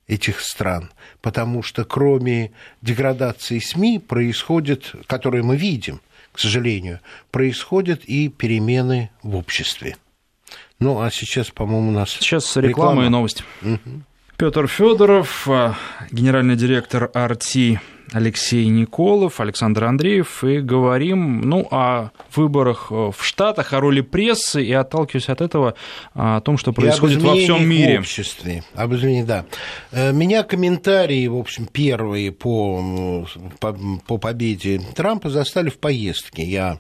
этих 0.08 0.42
стран, 0.42 0.92
потому 1.22 1.64
что 1.64 1.84
кроме 1.84 2.52
деградации 2.82 3.60
СМИ 3.60 4.00
происходит, 4.00 4.94
которые 5.08 5.44
мы 5.44 5.58
видим, 5.58 6.02
к 6.32 6.40
сожалению, 6.40 7.00
происходят 7.32 8.06
и 8.06 8.30
перемены 8.30 9.10
в 9.24 9.36
обществе. 9.36 9.98
Ну, 10.80 11.02
а 11.02 11.10
сейчас, 11.12 11.50
по-моему, 11.50 11.90
у 11.90 11.92
нас 11.92 12.12
Сейчас 12.12 12.56
реклама, 12.58 13.06
и 13.06 13.10
новости. 13.10 13.44
Петр 14.38 14.68
Федоров, 14.68 15.48
генеральный 16.12 16.56
директор 16.56 17.06
RT 17.14 17.80
Алексей 18.14 18.68
Николов, 18.68 19.40
Александр 19.40 19.84
Андреев, 19.84 20.44
и 20.44 20.60
говорим 20.60 21.42
ну, 21.42 21.68
о 21.72 22.12
выборах 22.36 22.90
в 22.90 23.16
Штатах, 23.20 23.74
о 23.74 23.80
роли 23.80 24.02
прессы, 24.02 24.64
и 24.64 24.72
отталкиваясь 24.72 25.30
от 25.30 25.42
этого, 25.42 25.74
о 26.14 26.40
том, 26.42 26.58
что 26.58 26.72
происходит 26.72 27.22
во 27.22 27.36
всем 27.36 27.68
мире. 27.68 27.98
В 27.98 28.02
обществе. 28.02 28.64
Об 28.76 28.94
изменениях, 28.96 29.28
да. 29.28 29.46
Э, 29.92 30.12
Меня 30.14 30.44
комментарии, 30.44 31.28
в 31.28 31.36
общем, 31.36 31.66
первые 31.66 32.32
по, 32.32 33.28
по, 33.60 33.78
по 34.06 34.18
победе 34.18 34.80
Трампа 34.96 35.30
застали 35.30 35.70
в 35.70 35.78
поездке. 35.78 36.44
Я 36.44 36.80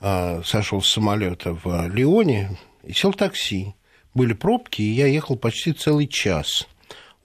э, 0.00 0.42
сошел 0.44 0.82
с 0.82 0.88
самолета 0.88 1.56
в 1.62 1.88
Лионе 1.88 2.50
и 2.84 2.92
сел 2.92 3.12
в 3.12 3.16
такси. 3.16 3.74
Были 4.14 4.32
пробки, 4.32 4.82
и 4.82 4.92
я 4.92 5.06
ехал 5.06 5.36
почти 5.36 5.72
целый 5.72 6.06
час. 6.06 6.66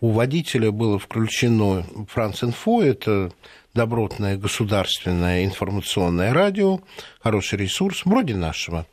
У 0.02 0.10
водителя 0.10 0.72
было 0.72 0.98
включено 0.98 1.86
Франц-Инфо, 2.10 2.82
это 2.82 3.32
добротное 3.76 4.36
государственное 4.36 5.46
информационное 5.46 6.34
радио, 6.34 6.80
хороший 7.20 7.60
ресурс, 7.60 8.04
вроде 8.04 8.36
нашего. 8.36 8.88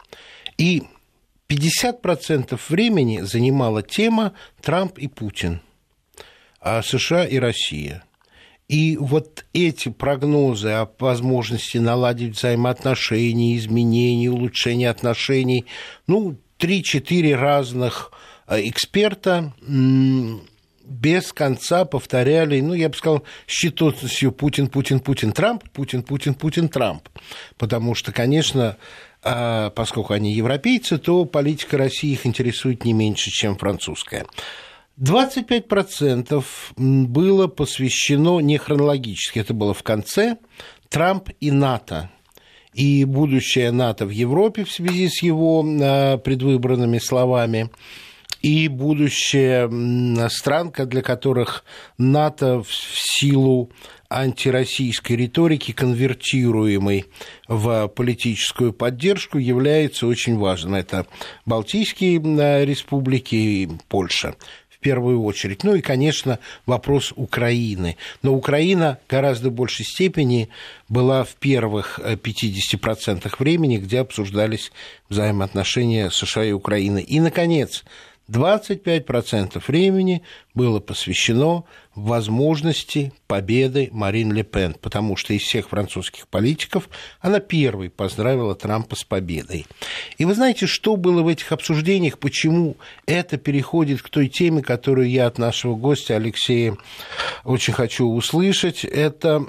И 0.58 0.82
50% 1.48 2.60
времени 2.68 3.20
занимала 3.22 3.82
тема 3.82 4.34
Трамп 4.60 4.98
и 4.98 5.08
Путин, 5.08 5.62
а 6.60 6.82
США 6.82 7.24
и 7.24 7.38
Россия. 7.38 8.04
И 8.68 8.98
вот 8.98 9.46
эти 9.54 9.88
прогнозы 9.88 10.68
о 10.68 10.90
возможности 10.98 11.78
наладить 11.78 12.36
взаимоотношения, 12.36 13.56
изменений, 13.56 14.28
улучшения 14.28 14.90
отношений, 14.90 15.64
ну, 16.06 16.36
3-4 16.58 17.34
разных 17.34 18.12
э, 18.46 18.68
эксперта 18.68 19.54
без 20.88 21.32
конца 21.32 21.84
повторяли, 21.84 22.60
ну, 22.60 22.74
я 22.74 22.88
бы 22.88 22.96
сказал, 22.96 23.22
с 23.46 23.50
счетотностью 23.50 24.32
Путин, 24.32 24.68
Путин, 24.68 25.00
Путин, 25.00 25.32
Трамп, 25.32 25.68
Путин, 25.70 26.02
Путин, 26.02 26.34
Путин, 26.34 26.68
Трамп. 26.68 27.08
Потому 27.58 27.94
что, 27.94 28.10
конечно, 28.10 28.76
а, 29.22 29.70
поскольку 29.70 30.14
они 30.14 30.32
европейцы, 30.32 30.98
то 30.98 31.24
политика 31.26 31.76
России 31.76 32.12
их 32.12 32.26
интересует 32.26 32.84
не 32.84 32.94
меньше, 32.94 33.30
чем 33.30 33.56
французская. 33.56 34.26
25% 34.98 36.42
было 36.76 37.46
посвящено 37.46 38.40
не 38.40 38.58
хронологически, 38.58 39.38
это 39.38 39.54
было 39.54 39.74
в 39.74 39.82
конце, 39.82 40.38
Трамп 40.88 41.30
и 41.38 41.50
НАТО. 41.50 42.10
И 42.72 43.04
будущее 43.04 43.70
НАТО 43.72 44.06
в 44.06 44.10
Европе 44.10 44.64
в 44.64 44.70
связи 44.70 45.08
с 45.08 45.22
его 45.22 45.62
предвыборными 46.24 46.98
словами– 46.98 47.70
и 48.42 48.68
будущее 48.68 49.68
стран, 50.28 50.72
для 50.76 51.02
которых 51.02 51.64
НАТО 51.96 52.62
в 52.62 52.68
силу 52.70 53.70
антироссийской 54.10 55.16
риторики, 55.16 55.72
конвертируемой 55.72 57.04
в 57.46 57.88
политическую 57.88 58.72
поддержку, 58.72 59.38
является 59.38 60.06
очень 60.06 60.36
важным. 60.38 60.74
Это 60.74 61.06
Балтийские 61.44 62.18
республики 62.64 63.34
и 63.34 63.68
Польша 63.88 64.34
в 64.70 64.78
первую 64.80 65.24
очередь. 65.24 65.64
Ну 65.64 65.74
и, 65.74 65.80
конечно, 65.80 66.38
вопрос 66.64 67.12
Украины. 67.16 67.96
Но 68.22 68.32
Украина 68.32 68.98
гораздо 69.08 69.50
большей 69.50 69.84
степени 69.84 70.48
была 70.88 71.24
в 71.24 71.34
первых 71.34 71.98
50% 71.98 73.34
времени, 73.40 73.78
где 73.78 73.98
обсуждались 73.98 74.70
взаимоотношения 75.08 76.10
США 76.10 76.44
и 76.44 76.52
Украины. 76.52 77.00
И, 77.02 77.18
наконец, 77.18 77.84
25% 78.30 79.62
времени 79.66 80.22
было 80.54 80.80
посвящено 80.80 81.64
возможности 81.94 83.12
победы 83.26 83.88
Марин 83.90 84.32
Ле 84.32 84.42
Пен, 84.42 84.74
потому 84.74 85.16
что 85.16 85.32
из 85.32 85.42
всех 85.42 85.70
французских 85.70 86.28
политиков 86.28 86.88
она 87.20 87.40
первой 87.40 87.88
поздравила 87.88 88.54
Трампа 88.54 88.96
с 88.96 89.04
победой. 89.04 89.66
И 90.18 90.24
вы 90.24 90.34
знаете, 90.34 90.66
что 90.66 90.96
было 90.96 91.22
в 91.22 91.28
этих 91.28 91.52
обсуждениях, 91.52 92.18
почему 92.18 92.76
это 93.06 93.38
переходит 93.38 94.02
к 94.02 94.10
той 94.10 94.28
теме, 94.28 94.62
которую 94.62 95.08
я 95.08 95.26
от 95.26 95.38
нашего 95.38 95.74
гостя 95.74 96.16
Алексея 96.16 96.76
очень 97.44 97.72
хочу 97.72 98.06
услышать, 98.06 98.84
это 98.84 99.44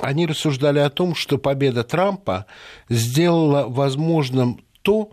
они 0.00 0.26
рассуждали 0.26 0.78
о 0.78 0.90
том, 0.90 1.14
что 1.14 1.38
победа 1.38 1.82
Трампа 1.82 2.46
сделала 2.88 3.66
возможным 3.66 4.64
то, 4.82 5.12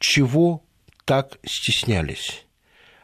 чего 0.00 0.62
так 1.08 1.38
стеснялись. 1.42 2.44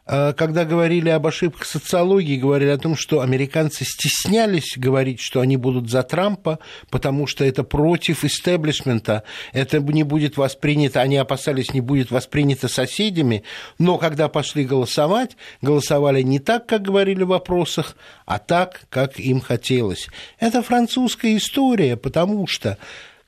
Когда 0.05 0.67
говорили 0.67 1.09
об 1.09 1.27
ошибках 1.27 1.65
социологии, 1.65 2.37
говорили 2.37 2.69
о 2.69 2.77
том, 2.77 2.95
что 2.95 3.23
американцы 3.23 3.87
стеснялись 3.87 4.75
говорить, 4.77 5.21
что 5.23 5.41
они 5.41 5.57
будут 5.57 5.89
за 5.89 6.03
Трампа, 6.03 6.59
потому 6.91 7.27
что 7.27 7.43
это 7.47 7.65
против 7.65 8.23
истеблишмента, 8.23 9.23
это 9.55 9.79
не 9.79 10.03
будет 10.03 10.37
воспринято, 10.37 11.01
они 11.01 11.17
опасались, 11.17 11.73
не 11.73 11.81
будет 11.81 12.11
воспринято 12.11 12.69
соседями, 12.69 13.43
но 13.79 13.97
когда 13.97 14.29
пошли 14.29 14.67
голосовать, 14.67 15.39
голосовали 15.63 16.21
не 16.21 16.41
так, 16.41 16.67
как 16.67 16.83
говорили 16.83 17.23
в 17.23 17.29
вопросах, 17.29 17.97
а 18.27 18.39
так, 18.39 18.83
как 18.91 19.19
им 19.19 19.41
хотелось. 19.41 20.09
Это 20.39 20.63
французская 20.63 21.35
история, 21.39 21.97
потому 21.97 22.47
что 22.47 22.77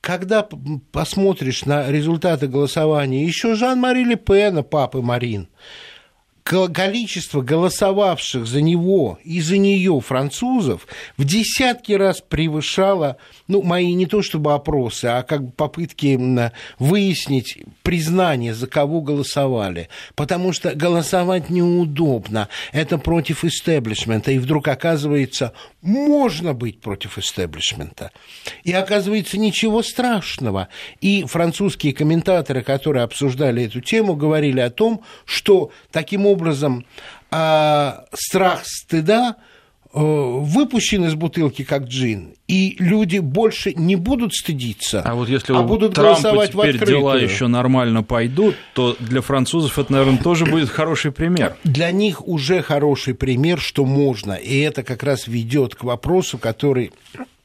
когда 0.06 0.48
посмотришь 0.92 1.64
на 1.64 1.90
результаты 1.90 2.46
голосования, 2.46 3.26
еще 3.26 3.56
Жан-Мари 3.56 4.04
Ле 4.04 4.14
Пена, 4.14 4.62
папы 4.62 5.02
Марин, 5.02 5.48
количество 6.46 7.42
голосовавших 7.42 8.46
за 8.46 8.60
него 8.60 9.18
и 9.24 9.40
за 9.40 9.58
нее 9.58 10.00
французов 10.00 10.86
в 11.16 11.24
десятки 11.24 11.92
раз 11.92 12.20
превышало, 12.20 13.16
ну, 13.48 13.62
мои 13.62 13.92
не 13.94 14.06
то 14.06 14.22
чтобы 14.22 14.54
опросы, 14.54 15.06
а 15.06 15.22
как 15.24 15.44
бы 15.44 15.50
попытки 15.50 16.18
выяснить 16.78 17.58
признание, 17.82 18.54
за 18.54 18.68
кого 18.68 19.00
голосовали. 19.00 19.88
Потому 20.14 20.52
что 20.52 20.74
голосовать 20.74 21.50
неудобно, 21.50 22.48
это 22.72 22.98
против 22.98 23.44
истеблишмента, 23.44 24.30
и 24.30 24.38
вдруг 24.38 24.68
оказывается, 24.68 25.52
можно 25.82 26.54
быть 26.54 26.80
против 26.80 27.18
истеблишмента. 27.18 28.12
И 28.62 28.72
оказывается, 28.72 29.36
ничего 29.36 29.82
страшного. 29.82 30.68
И 31.00 31.24
французские 31.24 31.92
комментаторы, 31.92 32.62
которые 32.62 33.02
обсуждали 33.02 33.64
эту 33.64 33.80
тему, 33.80 34.14
говорили 34.14 34.60
о 34.60 34.70
том, 34.70 35.02
что 35.24 35.72
таким 35.90 36.24
образом 36.26 36.35
а, 37.30 38.04
страх 38.12 38.62
стыда 38.64 39.36
выпущен 39.92 41.06
из 41.06 41.14
бутылки 41.14 41.64
как 41.64 41.84
джин, 41.84 42.34
и 42.48 42.76
люди 42.78 43.18
больше 43.18 43.72
не 43.72 43.96
будут 43.96 44.34
стыдиться, 44.34 45.00
а 45.00 45.14
вот 45.14 45.30
если 45.30 45.54
а 45.54 45.62
будут 45.62 45.94
Трампа 45.94 46.20
голосовать 46.20 46.50
теперь 46.50 46.72
в 46.72 46.74
открытую. 46.74 46.98
дела 46.98 47.16
еще 47.16 47.46
нормально 47.46 48.02
пойдут, 48.02 48.56
то 48.74 48.94
для 49.00 49.22
французов 49.22 49.78
это, 49.78 49.90
наверное, 49.92 50.18
тоже 50.18 50.44
будет 50.44 50.68
хороший 50.68 51.12
пример. 51.12 51.56
Для 51.64 51.90
них 51.92 52.28
уже 52.28 52.60
хороший 52.60 53.14
пример, 53.14 53.58
что 53.58 53.86
можно, 53.86 54.34
и 54.34 54.58
это 54.58 54.82
как 54.82 55.02
раз 55.02 55.28
ведет 55.28 55.74
к 55.74 55.82
вопросу, 55.84 56.36
который 56.36 56.92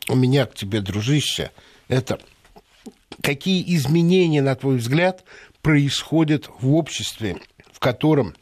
у 0.10 0.16
меня 0.18 0.46
к 0.46 0.54
тебе, 0.54 0.82
дружище, 0.82 1.52
это 1.88 2.20
какие 3.22 3.64
изменения, 3.76 4.42
на 4.42 4.56
твой 4.56 4.76
взгляд, 4.78 5.24
происходят 5.62 6.50
в 6.60 6.74
обществе, 6.74 7.38
в 7.72 7.80
котором 7.80 8.34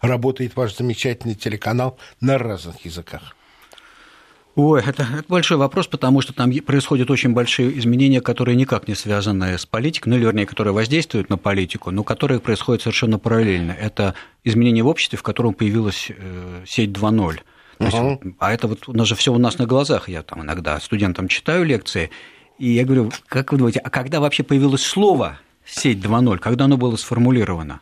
работает 0.00 0.56
ваш 0.56 0.76
замечательный 0.76 1.34
телеканал 1.34 1.98
на 2.20 2.38
разных 2.38 2.84
языках? 2.84 3.34
Ой, 4.60 4.82
это, 4.84 5.04
это 5.04 5.24
большой 5.28 5.56
вопрос, 5.56 5.86
потому 5.86 6.20
что 6.20 6.32
там 6.32 6.52
происходят 6.66 7.12
очень 7.12 7.32
большие 7.32 7.78
изменения, 7.78 8.20
которые 8.20 8.56
никак 8.56 8.88
не 8.88 8.96
связаны 8.96 9.56
с 9.56 9.64
политикой, 9.64 10.08
ну, 10.08 10.16
или, 10.16 10.24
вернее, 10.24 10.46
которые 10.46 10.74
воздействуют 10.74 11.30
на 11.30 11.38
политику, 11.38 11.92
но 11.92 12.02
которые 12.02 12.40
происходят 12.40 12.82
совершенно 12.82 13.20
параллельно. 13.20 13.70
Это 13.70 14.14
изменения 14.42 14.82
в 14.82 14.88
обществе, 14.88 15.16
в 15.16 15.22
котором 15.22 15.54
появилась 15.54 16.10
э, 16.10 16.64
сеть 16.66 16.90
2.0. 16.90 17.38
То 17.78 17.84
есть, 17.84 17.96
uh-huh. 17.96 18.34
А 18.40 18.52
это 18.52 18.66
вот 18.66 18.88
у 18.88 18.92
нас 18.92 19.06
же 19.06 19.14
все 19.14 19.32
у 19.32 19.38
нас 19.38 19.58
на 19.58 19.66
глазах. 19.66 20.08
Я 20.08 20.24
там 20.24 20.42
иногда 20.42 20.80
студентам 20.80 21.28
читаю 21.28 21.64
лекции, 21.64 22.10
и 22.58 22.70
я 22.72 22.84
говорю, 22.84 23.12
как 23.28 23.52
вы 23.52 23.58
думаете, 23.58 23.78
а 23.78 23.90
когда 23.90 24.18
вообще 24.18 24.42
появилось 24.42 24.82
слово 24.82 25.38
сеть 25.64 25.98
2.0, 25.98 26.38
когда 26.38 26.64
оно 26.64 26.76
было 26.76 26.96
сформулировано? 26.96 27.80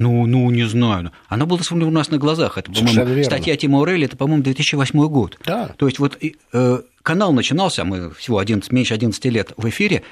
Ну, 0.00 0.26
ну, 0.26 0.50
не 0.50 0.64
знаю. 0.64 1.12
Оно 1.28 1.46
было 1.46 1.58
сформулировано 1.58 1.98
у 1.98 2.00
нас 2.00 2.10
на 2.10 2.16
глазах. 2.16 2.56
Это, 2.56 2.72
по-моему, 2.72 3.22
статья 3.22 3.54
Тима 3.56 3.80
Урелли, 3.80 4.06
это, 4.06 4.16
по-моему, 4.16 4.42
2008 4.42 5.08
год. 5.08 5.38
Да. 5.44 5.74
То 5.76 5.86
есть 5.86 5.98
вот 5.98 6.18
э, 6.52 6.78
канал 7.02 7.32
начинался, 7.34 7.84
мы 7.84 8.10
всего 8.14 8.38
11, 8.38 8.72
меньше 8.72 8.94
11 8.94 9.22
лет 9.26 9.52
в 9.58 9.68
эфире, 9.68 10.02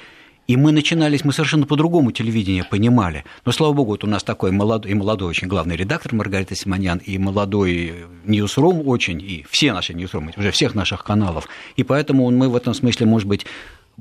и 0.45 0.57
мы 0.57 0.71
начинались, 0.71 1.25
мы 1.25 1.33
совершенно 1.33 1.65
по-другому 1.65 2.11
телевидение 2.11 2.63
понимали. 2.63 3.23
Но, 3.45 3.51
слава 3.51 3.73
богу, 3.73 3.91
вот 3.93 4.03
у 4.03 4.07
нас 4.07 4.23
такой 4.23 4.51
молодой, 4.51 4.91
и 4.91 4.93
молодой 4.93 5.29
очень 5.29 5.47
главный 5.47 5.75
редактор 5.75 6.13
Маргарита 6.13 6.55
Симоньян, 6.55 6.99
и 6.99 7.17
молодой 7.17 8.05
Ньюсрум 8.25 8.87
очень, 8.87 9.19
и 9.19 9.43
все 9.49 9.73
наши 9.73 9.95
Ньюсрумы, 9.95 10.33
уже 10.37 10.51
всех 10.51 10.75
наших 10.75 11.03
каналов. 11.03 11.47
И 11.77 11.83
поэтому 11.83 12.29
мы 12.29 12.47
в 12.47 12.55
этом 12.55 12.75
смысле, 12.75 13.07
может 13.07 13.27
быть, 13.27 13.47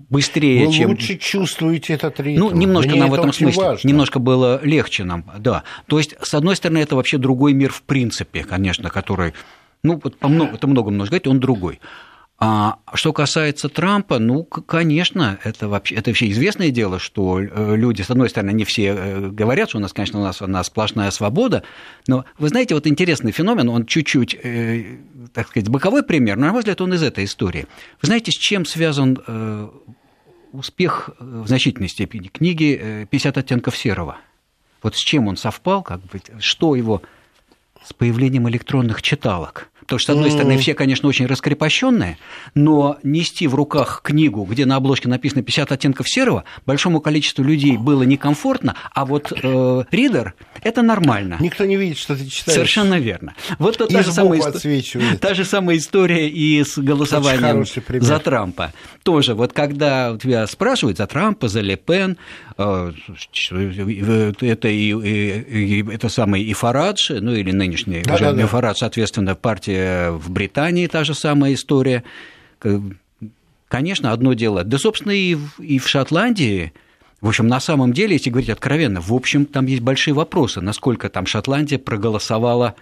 быстрее, 0.09 0.67
Вы 0.67 0.73
чем... 0.73 0.91
лучше 0.91 1.17
чувствуете 1.17 1.95
этот 1.95 2.19
ритм. 2.21 2.41
Ну, 2.41 2.51
немножко 2.51 2.91
Мне 2.91 3.01
нам 3.01 3.11
в 3.11 3.15
этом 3.15 3.33
смысле, 3.33 3.63
важно. 3.63 3.89
немножко 3.89 4.19
было 4.19 4.61
легче 4.65 5.05
нам, 5.05 5.25
да. 5.39 5.65
То 5.87 5.99
есть, 5.99 6.15
с 6.21 6.35
одной 6.35 6.57
стороны, 6.57 6.79
это 6.79 6.97
вообще 6.97 7.19
другой 7.19 7.53
мир 7.53 7.73
в 7.73 7.83
принципе, 7.83 8.45
конечно, 8.45 8.91
который, 8.91 9.35
ну, 9.83 10.01
вот 10.03 10.19
по 10.19 10.29
много, 10.29 10.55
это 10.55 10.67
много-много 10.67 11.09
говорить, 11.09 11.27
он 11.27 11.41
другой. 11.41 11.81
А 12.41 12.79
что 12.95 13.13
касается 13.13 13.69
Трампа, 13.69 14.21
ну, 14.21 14.45
конечно, 14.45 15.41
это 15.43 15.69
вообще, 15.69 15.97
это 15.97 16.11
вообще 16.11 16.31
известное 16.31 16.71
дело, 16.71 17.01
что 17.01 17.41
э, 17.41 17.75
люди, 17.75 18.03
с 18.03 18.11
одной 18.11 18.31
стороны, 18.31 18.53
не 18.53 18.65
все 18.65 18.95
э, 18.97 19.29
говорят, 19.31 19.71
что 19.71 19.79
у 19.79 19.81
нас, 19.81 19.93
конечно, 19.93 20.21
у 20.21 20.23
нас, 20.23 20.41
у 20.41 20.47
нас 20.47 20.69
сплошная 20.69 21.11
свобода, 21.11 21.65
но 22.07 22.25
вы 22.39 22.49
знаете, 22.49 22.77
вот 22.77 22.87
интересный 22.87 23.33
феномен, 23.33 23.69
он 23.69 23.87
чуть-чуть, 23.87 24.37
э, 24.41 24.99
так 25.35 25.49
сказать, 25.49 25.69
боковой 25.69 26.05
пример, 26.05 26.37
но, 26.37 26.47
на 26.47 26.53
мой 26.53 26.61
взгляд, 26.61 26.81
он 26.81 26.95
из 26.95 27.03
этой 27.03 27.25
истории. 27.25 27.67
Вы 28.01 28.07
знаете, 28.07 28.31
с 28.31 28.37
чем 28.37 28.65
связан 28.65 29.19
э, 29.27 29.69
успех 30.53 31.11
в 31.19 31.49
значительной 31.49 31.89
степени 31.89 32.29
книги 32.29 33.09
«50 33.11 33.37
оттенков 33.37 33.77
серого»? 33.77 34.17
Вот 34.81 34.95
с 34.95 35.01
чем 35.01 35.27
он 35.27 35.37
совпал, 35.37 35.83
как 35.83 36.03
бы, 36.03 36.21
что 36.39 36.77
его 36.77 37.03
с 37.85 37.93
появлением 37.93 38.49
электронных 38.49 39.03
читалок. 39.03 39.71
Потому 39.89 40.01
что, 40.01 40.13
с 40.13 40.17
одной 40.17 40.31
стороны, 40.31 40.59
все, 40.59 40.75
конечно, 40.75 41.09
очень 41.09 41.25
раскрепощенные, 41.25 42.19
но 42.55 42.99
нести 43.03 43.47
в 43.47 43.55
руках 43.55 44.03
книгу, 44.05 44.45
где 44.45 44.67
на 44.67 44.77
обложке 44.77 45.09
написано 45.09 45.43
50 45.43 45.73
оттенков 45.73 46.11
серого, 46.11 46.45
большому 46.67 47.01
количеству 47.01 47.43
людей 47.43 47.79
было 47.79 48.03
некомфортно, 48.03 48.75
а 48.93 49.07
вот 49.07 49.33
э, 49.33 49.85
ридер– 49.91 50.35
это 50.63 50.83
нормально. 50.83 51.39
Никто 51.41 51.65
не 51.65 51.77
видит, 51.77 51.97
что 51.97 52.15
ты 52.15 52.27
читаешь. 52.27 52.57
Совершенно 52.57 52.99
верно. 52.99 53.33
Вот 53.59 53.81
И 53.81 53.91
та 53.91 54.03
же, 54.03 54.13
самая, 54.13 54.43
отсвечивает. 54.43 55.21
та 55.21 55.33
же 55.33 55.47
самая 55.47 55.79
история 55.79 56.29
и 56.29 56.63
с 56.63 56.77
голосованием 56.77 57.65
за 58.03 58.19
Трампа. 58.19 58.75
Тоже, 59.05 59.35
вот 59.35 59.55
когда 59.55 60.19
тебя 60.23 60.47
спрашивают 60.47 60.99
за 60.99 61.07
Трампа, 61.07 61.49
за 61.49 61.63
Ле 61.63 61.77
Пен, 61.77 62.19
э, 62.59 62.93
это, 64.43 64.69
и, 64.69 64.93
и, 64.93 65.81
и, 65.81 65.95
это 65.95 66.11
самый 66.11 66.43
и 66.43 66.53
Фарадж, 66.53 67.11
ну 67.11 67.33
или 67.33 67.53
нынешний 67.53 68.03
да, 68.03 68.17
уже 68.17 68.25
да, 68.25 68.33
да. 68.33 68.47
Фарадж, 68.47 68.77
соответственно, 68.81 69.35
партия 69.35 69.78
в 70.13 70.31
Британии, 70.31 70.87
та 70.87 71.05
же 71.05 71.15
самая 71.15 71.55
история. 71.55 72.05
Конечно, 73.69 74.13
одно 74.13 74.33
дело. 74.33 74.65
Да, 74.65 74.79
собственно, 74.79 75.13
и 75.13 75.35
в, 75.35 75.61
и 75.61 75.79
в 75.79 75.87
Шотландии, 75.89 76.73
в 77.21 77.29
общем, 77.29 77.49
на 77.49 77.61
самом 77.61 77.93
деле, 77.93 78.15
если 78.15 78.31
говорить 78.31 78.51
откровенно, 78.51 79.01
в 79.01 79.13
общем, 79.13 79.45
там 79.45 79.67
есть 79.67 79.83
большие 79.83 80.15
вопросы, 80.15 80.61
насколько 80.61 81.09
там 81.09 81.27
Шотландия 81.27 81.79
проголосовала 81.79 82.77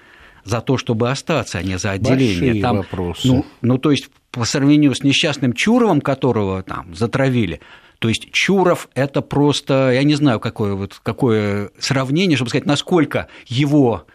за 0.45 0.61
то, 0.61 0.79
чтобы 0.79 1.11
остаться, 1.11 1.59
а 1.59 1.63
не 1.63 1.77
за 1.77 1.93
отделение. 1.93 2.41
Большие 2.41 2.63
там, 2.63 2.77
вопросы. 2.77 3.27
Ну, 3.27 3.47
ну, 3.63 3.79
то 3.79 3.91
есть, 3.91 4.09
по 4.31 4.45
сравнению 4.45 4.95
с 4.95 5.03
несчастным 5.03 5.55
Чуровым, 5.55 6.01
которого 6.01 6.63
там 6.63 6.95
затравили, 6.95 7.61
то 7.99 8.09
есть 8.09 8.31
Чуров– 8.31 8.89
это 8.95 9.23
просто, 9.23 9.91
я 9.93 10.05
не 10.05 10.15
знаю, 10.15 10.39
какое, 10.39 10.75
вот, 10.75 11.01
какое 11.03 11.71
сравнение, 11.79 12.37
чтобы 12.37 12.51
сказать, 12.51 12.67
насколько 12.67 13.27
его 13.47 14.07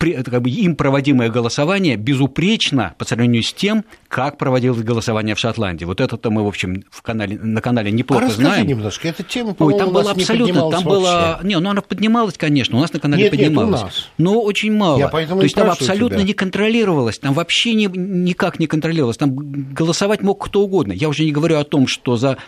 как 0.00 0.42
бы, 0.42 0.50
им 0.50 0.76
проводимое 0.76 1.28
голосование 1.28 1.96
безупречно 1.96 2.94
по 2.96 3.04
сравнению 3.04 3.42
с 3.42 3.52
тем, 3.52 3.84
как 4.08 4.38
проводилось 4.38 4.82
голосование 4.82 5.34
в 5.34 5.38
Шотландии. 5.38 5.84
Вот 5.84 6.00
это-то 6.00 6.30
мы, 6.30 6.42
в 6.42 6.48
общем, 6.48 6.84
в 6.90 7.02
канале, 7.02 7.38
на 7.38 7.60
канале 7.60 7.92
неплохо 7.92 8.26
а 8.26 8.30
знаем. 8.30 8.66
немножко, 8.66 9.08
эта 9.08 9.22
тема, 9.22 9.54
Ой, 9.58 9.76
там 9.76 9.92
было 9.92 10.10
абсолютно, 10.10 10.70
там 10.70 10.84
было, 10.84 11.40
не, 11.42 11.58
ну 11.58 11.70
она 11.70 11.82
поднималась, 11.82 12.38
конечно, 12.38 12.78
у 12.78 12.80
нас 12.80 12.92
на 12.92 13.00
канале 13.00 13.24
Нет, 13.24 13.32
нет, 13.32 13.40
у 13.40 13.44
поднималась, 13.44 13.82
нас. 13.82 14.08
но 14.16 14.40
очень 14.40 14.72
мало. 14.72 14.98
Я 14.98 15.08
поэтому 15.08 15.40
То 15.40 15.44
есть 15.44 15.54
там 15.54 15.70
абсолютно 15.70 16.18
тебя. 16.18 16.26
не 16.26 16.32
контролировалось, 16.32 17.18
там 17.18 17.34
вообще 17.34 17.74
не, 17.74 17.86
никак 17.86 18.58
не 18.58 18.66
контролировалось, 18.66 19.18
там 19.18 19.34
голосовать 19.34 20.22
мог 20.22 20.42
кто 20.42 20.62
угодно. 20.62 20.92
Я 20.92 21.08
уже 21.08 21.24
не 21.24 21.32
говорю 21.32 21.58
о 21.58 21.64
том, 21.64 21.86
что 21.86 22.16
за 22.16 22.38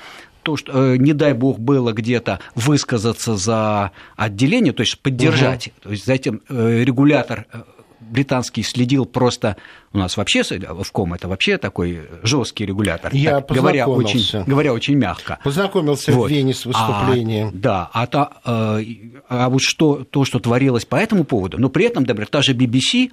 то, 0.43 0.57
что, 0.57 0.93
э, 0.93 0.97
не 0.97 1.13
дай 1.13 1.33
бог, 1.33 1.59
было 1.59 1.93
где-то 1.93 2.41
высказаться 2.55 3.37
за 3.37 3.93
отделение, 4.17 4.73
то 4.73 4.83
есть 4.83 4.99
поддержать. 4.99 5.73
То 5.83 5.91
есть 5.91 6.07
затем 6.07 6.43
э, 6.49 6.83
регулятор 6.85 7.47
э, 7.53 7.63
британский 8.01 8.63
следил 8.63 9.07
просто 9.07 9.57
у 9.93 9.99
нас 9.99 10.17
вообще 10.17 10.43
в 10.43 10.93
ком 10.93 11.15
это 11.15 11.29
вообще 11.29 11.59
такой 11.59 12.03
жесткий 12.23 12.67
регулятор, 12.67 13.15
Я 13.15 13.41
так, 13.41 13.57
говоря 13.57 13.87
очень, 13.87 14.45
говоря 14.45 14.73
очень 14.73 14.95
мягко. 14.95 15.39
Познакомился 15.43 16.13
Вот. 16.13 16.31
в 16.31 16.33
Вене 16.33 16.55
с 16.55 16.67
выступлением. 16.67 17.49
А, 17.49 17.51
да, 17.55 17.91
а, 17.93 18.07
та, 18.07 18.31
э, 18.45 18.85
а 19.29 19.49
вот 19.49 19.63
что, 19.63 20.05
то, 20.05 20.25
что 20.25 20.39
творилось 20.41 20.85
по 20.85 20.97
этому 20.97 21.25
поводу, 21.25 21.59
но 21.59 21.69
при 21.69 21.87
этом, 21.87 22.05
например, 22.05 22.29
та 22.29 22.43
же 22.43 22.53
BBC, 22.53 23.11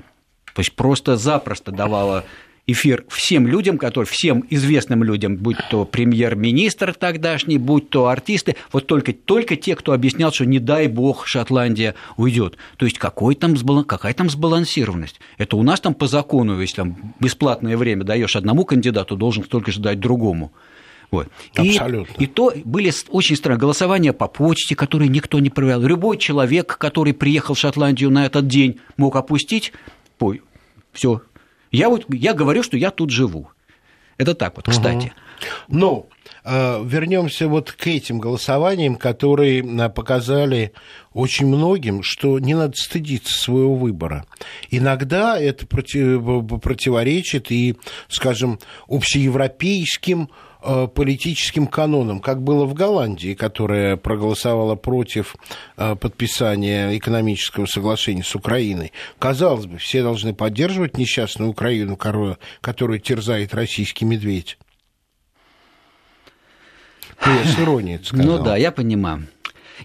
то 0.54 0.60
есть 0.60 0.74
просто 0.74 1.15
запросто 1.15 1.72
давала 1.72 2.26
эфир 2.72 3.06
всем 3.10 3.48
людям, 3.48 3.78
которые, 3.78 4.10
всем 4.10 4.44
известным 4.50 5.04
людям, 5.04 5.38
будь 5.38 5.58
то 5.70 5.86
премьер-министр 5.86 6.94
тогдашний, 6.94 7.58
будь 7.58 7.90
то 7.90 8.08
артисты, 8.08 8.56
вот 8.72 8.88
только, 8.88 9.14
только 9.14 9.56
те, 9.56 9.76
кто 9.76 9.94
объяснял, 9.94 10.32
что 10.32 10.46
не 10.46 10.60
дай 10.60 10.88
бог 10.88 11.28
Шотландия 11.28 11.96
уйдет. 12.18 12.58
То 12.78 12.86
есть 12.86 12.98
какой 12.98 13.36
там, 13.36 13.56
какая 13.86 14.14
там 14.14 14.30
сбалансированность? 14.30 15.20
Это 15.38 15.58
у 15.58 15.64
нас 15.64 15.80
там 15.80 15.94
по 15.94 16.08
закону, 16.08 16.60
если 16.60 16.78
там 16.78 17.16
бесплатное 17.20 17.78
время 17.78 18.04
даешь 18.04 18.36
одному 18.36 18.66
кандидату, 18.66 19.16
должен 19.16 19.44
столько 19.44 19.72
же 19.72 19.80
дать 19.80 20.00
другому. 20.00 20.52
Вот. 21.12 21.28
И- 21.56 21.70
Абсолютно. 21.70 22.14
И, 22.22 22.28
то 22.28 22.54
были 22.66 22.92
очень 23.10 23.36
странные 23.36 23.60
голосования 23.60 24.14
по 24.14 24.28
почте, 24.28 24.76
которые 24.76 25.10
никто 25.10 25.40
не 25.40 25.50
проверял. 25.50 25.82
Любой 25.82 26.18
человек, 26.18 26.78
который 26.78 27.14
приехал 27.14 27.56
в 27.56 27.60
Шотландию 27.60 28.12
на 28.12 28.26
этот 28.26 28.48
день, 28.48 28.80
мог 28.98 29.16
опустить, 29.16 29.74
все. 30.92 31.22
Я, 31.72 31.90
вот, 31.90 32.06
я 32.10 32.34
говорю, 32.34 32.64
что 32.64 32.78
я 32.78 32.92
тут 32.92 33.10
живу. 33.10 33.50
Это 34.18 34.36
так 34.36 34.58
вот, 34.58 34.68
кстати. 34.68 35.14
Но 35.70 36.08
э, 36.44 36.84
вернемся 36.84 37.48
вот 37.48 37.72
к 37.72 37.88
этим 37.88 38.20
голосованиям, 38.20 38.96
которые 38.96 39.62
э, 39.62 39.90
показали 39.90 40.74
очень 41.14 41.48
многим, 41.48 42.04
что 42.04 42.38
не 42.40 42.54
надо 42.54 42.74
стыдиться 42.76 43.40
своего 43.40 43.76
выбора. 43.76 44.26
Иногда 44.70 45.40
это 45.40 45.66
против- 45.66 46.60
противоречит 46.60 47.52
и, 47.52 47.78
скажем, 48.10 48.60
общеевропейским 48.90 50.24
э, 50.24 50.49
политическим 50.62 51.67
канонам, 51.67 52.19
как 52.19 52.41
было 52.41 52.65
в 52.65 52.74
Голландии, 52.74 53.34
которая 53.34 53.95
проголосовала 53.95 54.76
против 54.76 55.36
э, 55.78 55.95
подписания 55.95 56.98
экономического 56.98 57.65
соглашения 57.65 58.24
с 58.24 58.36
Украиной. 58.36 58.91
Казалось 59.19 59.65
бы, 59.67 59.78
все 59.78 60.04
должны 60.04 60.34
поддерживать 60.34 60.98
несчастную 60.98 61.50
Украину, 61.50 61.95
которую, 61.95 63.00
терзает 63.00 63.54
российский 63.54 64.06
медведь. 64.06 64.58
Ну, 67.26 67.34
с 67.43 67.60
иронией 67.60 68.04
сказал. 68.04 68.26
Ну 68.26 68.43
да, 68.43 68.58
я 68.58 68.72
понимаю. 68.72 69.28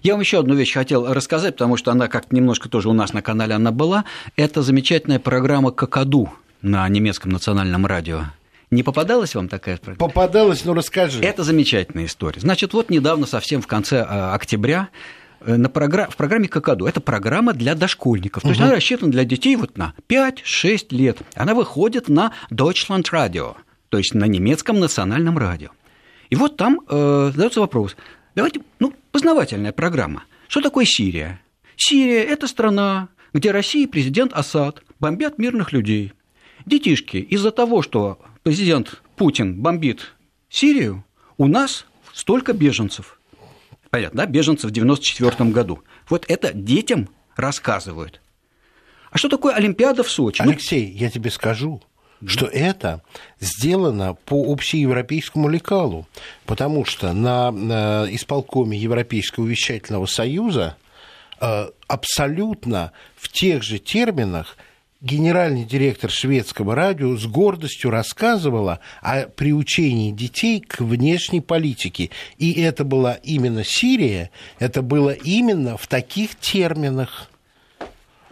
Я 0.03 0.13
вам 0.13 0.21
еще 0.21 0.39
одну 0.39 0.55
вещь 0.55 0.73
хотел 0.73 1.13
рассказать, 1.13 1.55
потому 1.55 1.77
что 1.77 1.91
она 1.91 2.07
как-то 2.07 2.35
немножко 2.35 2.69
тоже 2.69 2.89
у 2.89 2.93
нас 2.93 3.13
на 3.13 3.21
канале 3.21 3.55
она 3.55 3.71
была. 3.71 4.05
Это 4.35 4.61
замечательная 4.61 5.19
программа 5.19 5.71
«Какаду» 5.71 6.29
на 6.61 6.87
немецком 6.89 7.31
национальном 7.31 7.85
радио. 7.85 8.25
Не 8.71 8.83
попадалась 8.83 9.35
вам 9.35 9.47
такая 9.47 9.77
программа? 9.77 9.97
Попадалась, 9.97 10.65
но 10.65 10.73
расскажи. 10.73 11.21
Это 11.21 11.43
замечательная 11.43 12.05
история. 12.05 12.39
Значит, 12.39 12.73
вот 12.73 12.89
недавно, 12.89 13.25
совсем 13.25 13.61
в 13.61 13.67
конце 13.67 14.05
а, 14.07 14.33
октября, 14.33 14.89
э, 15.41 15.55
на 15.55 15.69
программе, 15.69 16.09
в 16.09 16.15
программе 16.15 16.47
«Какаду». 16.47 16.85
Это 16.85 16.99
программа 16.99 17.53
для 17.53 17.75
дошкольников. 17.75 18.43
То 18.43 18.49
есть 18.49 18.59
она 18.59 18.71
рассчитана 18.71 19.11
для 19.11 19.23
детей 19.23 19.55
вот 19.55 19.77
на 19.77 19.93
5-6 20.09 20.87
лет. 20.91 21.19
Она 21.35 21.53
выходит 21.53 22.09
на 22.09 22.33
Deutschland 22.51 23.05
Radio, 23.11 23.55
то 23.89 23.97
есть 23.97 24.13
на 24.13 24.25
немецком 24.25 24.79
национальном 24.79 25.37
радио. 25.37 25.69
И 26.29 26.35
вот 26.35 26.57
там 26.57 26.81
э, 26.89 27.31
задается 27.33 27.59
вопрос. 27.59 27.95
Давайте, 28.33 28.61
ну, 28.79 28.93
познавательная 29.11 29.71
программа. 29.71 30.23
Что 30.47 30.61
такое 30.61 30.85
Сирия? 30.85 31.41
Сирия– 31.77 32.23
это 32.23 32.47
страна, 32.47 33.09
где 33.33 33.51
Россия 33.51 33.83
и 33.83 33.87
президент 33.87 34.33
Асад 34.33 34.81
бомбят 34.99 35.37
мирных 35.37 35.71
людей. 35.71 36.13
Детишки, 36.65 37.17
из-за 37.17 37.51
того, 37.51 37.81
что 37.81 38.19
президент 38.45 39.01
Путин 39.15 39.59
бомбит 39.59 40.13
Сирию, 40.49 41.03
у 41.39 41.47
нас 41.47 41.87
столько 42.13 42.53
беженцев. 42.53 43.19
Понятно, 43.89 44.19
да? 44.19 44.25
Беженцев 44.27 44.69
в 44.69 44.73
94 44.73 45.49
году. 45.49 45.81
Вот 46.09 46.25
это 46.27 46.53
детям 46.53 47.09
рассказывают. 47.35 48.21
А 49.09 49.17
что 49.17 49.29
такое 49.29 49.55
Олимпиада 49.55 50.03
в 50.03 50.11
Сочи? 50.11 50.43
Ну, 50.43 50.51
Алексей, 50.51 50.91
ну, 50.93 50.99
я 50.99 51.09
тебе 51.09 51.31
скажу, 51.31 51.81
что 52.23 52.45
это 52.45 53.01
сделано 53.39 54.13
по 54.13 54.53
общеевропейскому 54.53 55.49
лекалу, 55.49 56.07
потому 56.45 56.85
что 56.85 57.13
на, 57.13 57.49
на 57.49 58.05
исполкоме 58.09 58.77
Европейского 58.77 59.47
вещательного 59.47 60.05
союза 60.05 60.77
э, 61.41 61.69
абсолютно 61.87 62.91
в 63.15 63.27
тех 63.29 63.63
же 63.63 63.79
терминах 63.79 64.55
генеральный 65.05 65.65
директор 65.65 66.09
шведского 66.09 66.73
радио 66.73 67.15
с 67.15 67.27
гордостью 67.27 67.91
рассказывала 67.91 68.79
о 69.01 69.27
приучении 69.27 70.11
детей 70.11 70.59
к 70.59 70.81
внешней 70.81 71.41
политике. 71.41 72.09
И 72.39 72.59
это 72.59 72.83
была 72.83 73.13
именно 73.13 73.63
Сирия, 73.63 74.31
это 74.57 74.81
было 74.81 75.11
именно 75.11 75.77
в 75.77 75.85
таких 75.85 76.35
терминах. 76.35 77.29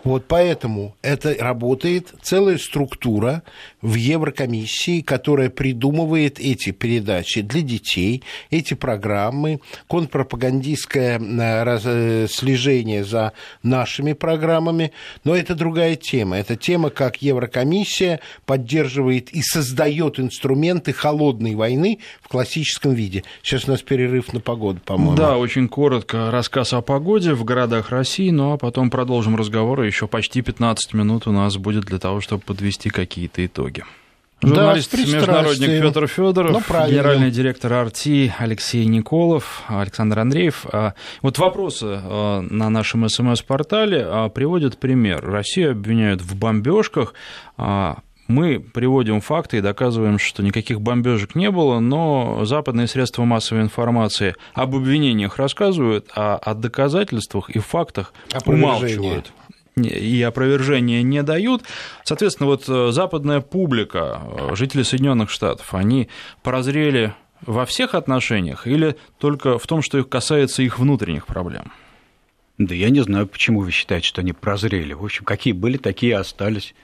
Вот 0.03 0.25
поэтому 0.27 0.95
это 1.01 1.35
работает 1.39 2.13
целая 2.21 2.57
структура 2.57 3.43
в 3.81 3.95
Еврокомиссии, 3.95 5.01
которая 5.01 5.49
придумывает 5.49 6.39
эти 6.39 6.71
передачи 6.71 7.41
для 7.41 7.61
детей, 7.61 8.23
эти 8.49 8.73
программы, 8.73 9.61
контрпропагандистское 9.87 11.19
э, 11.19 11.79
э, 11.85 12.27
слежение 12.29 13.05
за 13.05 13.31
нашими 13.61 14.13
программами. 14.13 14.91
Но 15.23 15.35
это 15.35 15.55
другая 15.55 15.95
тема. 15.95 16.37
Это 16.37 16.57
тема, 16.57 16.89
как 16.89 17.21
Еврокомиссия 17.21 18.19
поддерживает 18.45 19.29
и 19.31 19.41
создает 19.41 20.19
инструменты 20.19 20.91
холодной 20.91 21.55
войны 21.55 21.99
в 22.21 22.27
классическом 22.27 22.93
виде. 22.93 23.23
Сейчас 23.41 23.67
у 23.67 23.71
нас 23.71 23.81
перерыв 23.81 24.33
на 24.33 24.41
погоду, 24.41 24.81
по-моему. 24.83 25.15
Да, 25.15 25.37
очень 25.37 25.69
коротко 25.69 26.29
рассказ 26.29 26.73
о 26.73 26.81
погоде 26.81 27.33
в 27.33 27.45
городах 27.45 27.89
России, 27.89 28.29
ну 28.29 28.53
а 28.53 28.57
потом 28.57 28.89
продолжим 28.89 29.35
разговор 29.35 29.81
еще 29.93 30.07
почти 30.07 30.41
15 30.41 30.93
минут 30.93 31.27
у 31.27 31.31
нас 31.31 31.55
будет 31.57 31.85
для 31.85 31.99
того, 31.99 32.19
чтобы 32.19 32.41
подвести 32.41 32.89
какие-то 32.89 33.45
итоги. 33.45 33.83
Журналист, 34.41 34.91
да, 34.91 34.97
международник 34.97 35.81
Петр 35.81 36.07
Федоров, 36.07 36.51
ну, 36.51 36.87
генеральный 36.87 37.31
директор 37.31 37.71
Арти 37.71 38.33
Алексей 38.37 38.85
Николов, 38.85 39.63
Александр 39.67 40.19
Андреев. 40.19 40.65
А, 40.69 40.95
вот 41.21 41.37
вопросы 41.37 41.85
а, 41.87 42.41
на 42.41 42.69
нашем 42.69 43.07
СМС-портале 43.07 44.05
а, 44.05 44.29
приводят 44.29 44.79
пример. 44.79 45.23
Россию 45.23 45.71
обвиняют 45.71 46.21
в 46.21 46.35
бомбежках. 46.35 47.13
Мы 48.27 48.59
приводим 48.59 49.21
факты 49.21 49.57
и 49.57 49.61
доказываем, 49.61 50.17
что 50.17 50.43
никаких 50.43 50.81
бомбежек 50.81 51.35
не 51.35 51.51
было, 51.51 51.79
но 51.79 52.45
западные 52.45 52.87
средства 52.87 53.23
массовой 53.23 53.61
информации 53.61 54.35
об 54.53 54.75
обвинениях 54.75 55.37
рассказывают, 55.37 56.09
а 56.15 56.37
о 56.37 56.53
доказательствах 56.53 57.49
и 57.49 57.59
фактах 57.59 58.13
умалчивают 58.45 59.31
и 59.75 60.21
опровержения 60.21 61.01
не 61.01 61.23
дают. 61.23 61.63
Соответственно, 62.03 62.47
вот 62.47 62.65
э, 62.67 62.91
западная 62.91 63.41
публика, 63.41 64.21
э, 64.23 64.55
жители 64.55 64.83
Соединенных 64.83 65.29
Штатов, 65.29 65.73
они 65.73 66.09
прозрели 66.43 67.13
во 67.41 67.65
всех 67.65 67.95
отношениях 67.95 68.67
или 68.67 68.95
только 69.17 69.57
в 69.57 69.67
том, 69.67 69.81
что 69.81 69.97
их 69.97 70.09
касается 70.09 70.63
их 70.63 70.79
внутренних 70.79 71.25
проблем? 71.25 71.71
Да 72.57 72.75
я 72.75 72.89
не 72.89 73.01
знаю, 73.01 73.27
почему 73.27 73.61
вы 73.61 73.71
считаете, 73.71 74.07
что 74.07 74.21
они 74.21 74.31
прозрели. 74.31 74.93
В 74.93 75.03
общем, 75.03 75.25
какие 75.25 75.53
были, 75.53 75.77
такие 75.77 76.15
остались. 76.17 76.75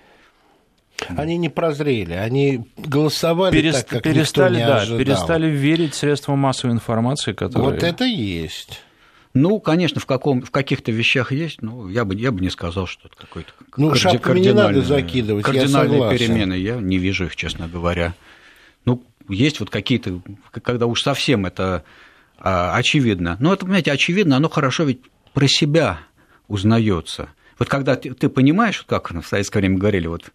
Они 1.07 1.37
не 1.37 1.47
прозрели, 1.47 2.13
они 2.13 2.65
голосовали 2.75 3.53
Перест... 3.53 3.79
так, 3.79 3.87
как 3.87 4.03
перестали, 4.03 4.55
никто 4.55 4.65
не 4.65 4.67
да, 4.67 4.81
ожидал. 4.81 4.99
перестали 4.99 5.47
верить 5.47 5.95
средствам 5.95 6.39
массовой 6.39 6.73
информации, 6.73 7.31
которые... 7.31 7.71
Вот 7.71 7.83
это 7.83 8.03
есть. 8.03 8.81
Ну, 9.33 9.59
конечно, 9.59 10.01
в, 10.01 10.05
каком, 10.05 10.41
в 10.41 10.49
каких-то 10.49 10.91
вещах 10.91 11.31
есть, 11.31 11.61
но 11.61 11.87
я 11.89 12.03
бы, 12.03 12.15
я 12.15 12.31
бы 12.31 12.41
не 12.41 12.49
сказал, 12.49 12.87
что 12.87 13.07
это 13.07 13.15
какой-то 13.15 13.51
ну, 13.77 13.93
не 13.93 14.53
надо 14.53 14.81
закидывать, 14.81 15.45
кардинальные 15.45 16.01
я 16.01 16.09
перемены. 16.09 16.53
Я 16.53 16.75
не 16.77 16.97
вижу 16.97 17.25
их, 17.25 17.35
честно 17.35 17.67
говоря. 17.67 18.15
Ну, 18.85 19.03
есть 19.27 19.59
вот 19.59 19.69
какие-то, 19.69 20.21
когда 20.51 20.87
уж 20.87 21.03
совсем 21.03 21.45
это 21.45 21.83
а, 22.39 22.75
очевидно. 22.75 23.37
Но 23.39 23.53
это, 23.53 23.65
понимаете, 23.65 23.91
очевидно, 23.91 24.37
оно 24.37 24.49
хорошо 24.49 24.85
ведь 24.85 25.01
про 25.33 25.47
себя 25.47 25.99
узнается. 26.47 27.29
Вот 27.59 27.69
когда 27.69 27.95
ты, 27.95 28.13
ты 28.13 28.29
понимаешь, 28.29 28.83
как 28.87 29.11
в 29.11 29.27
советское 29.27 29.59
время 29.59 29.77
говорили, 29.77 30.07
вот 30.07 30.31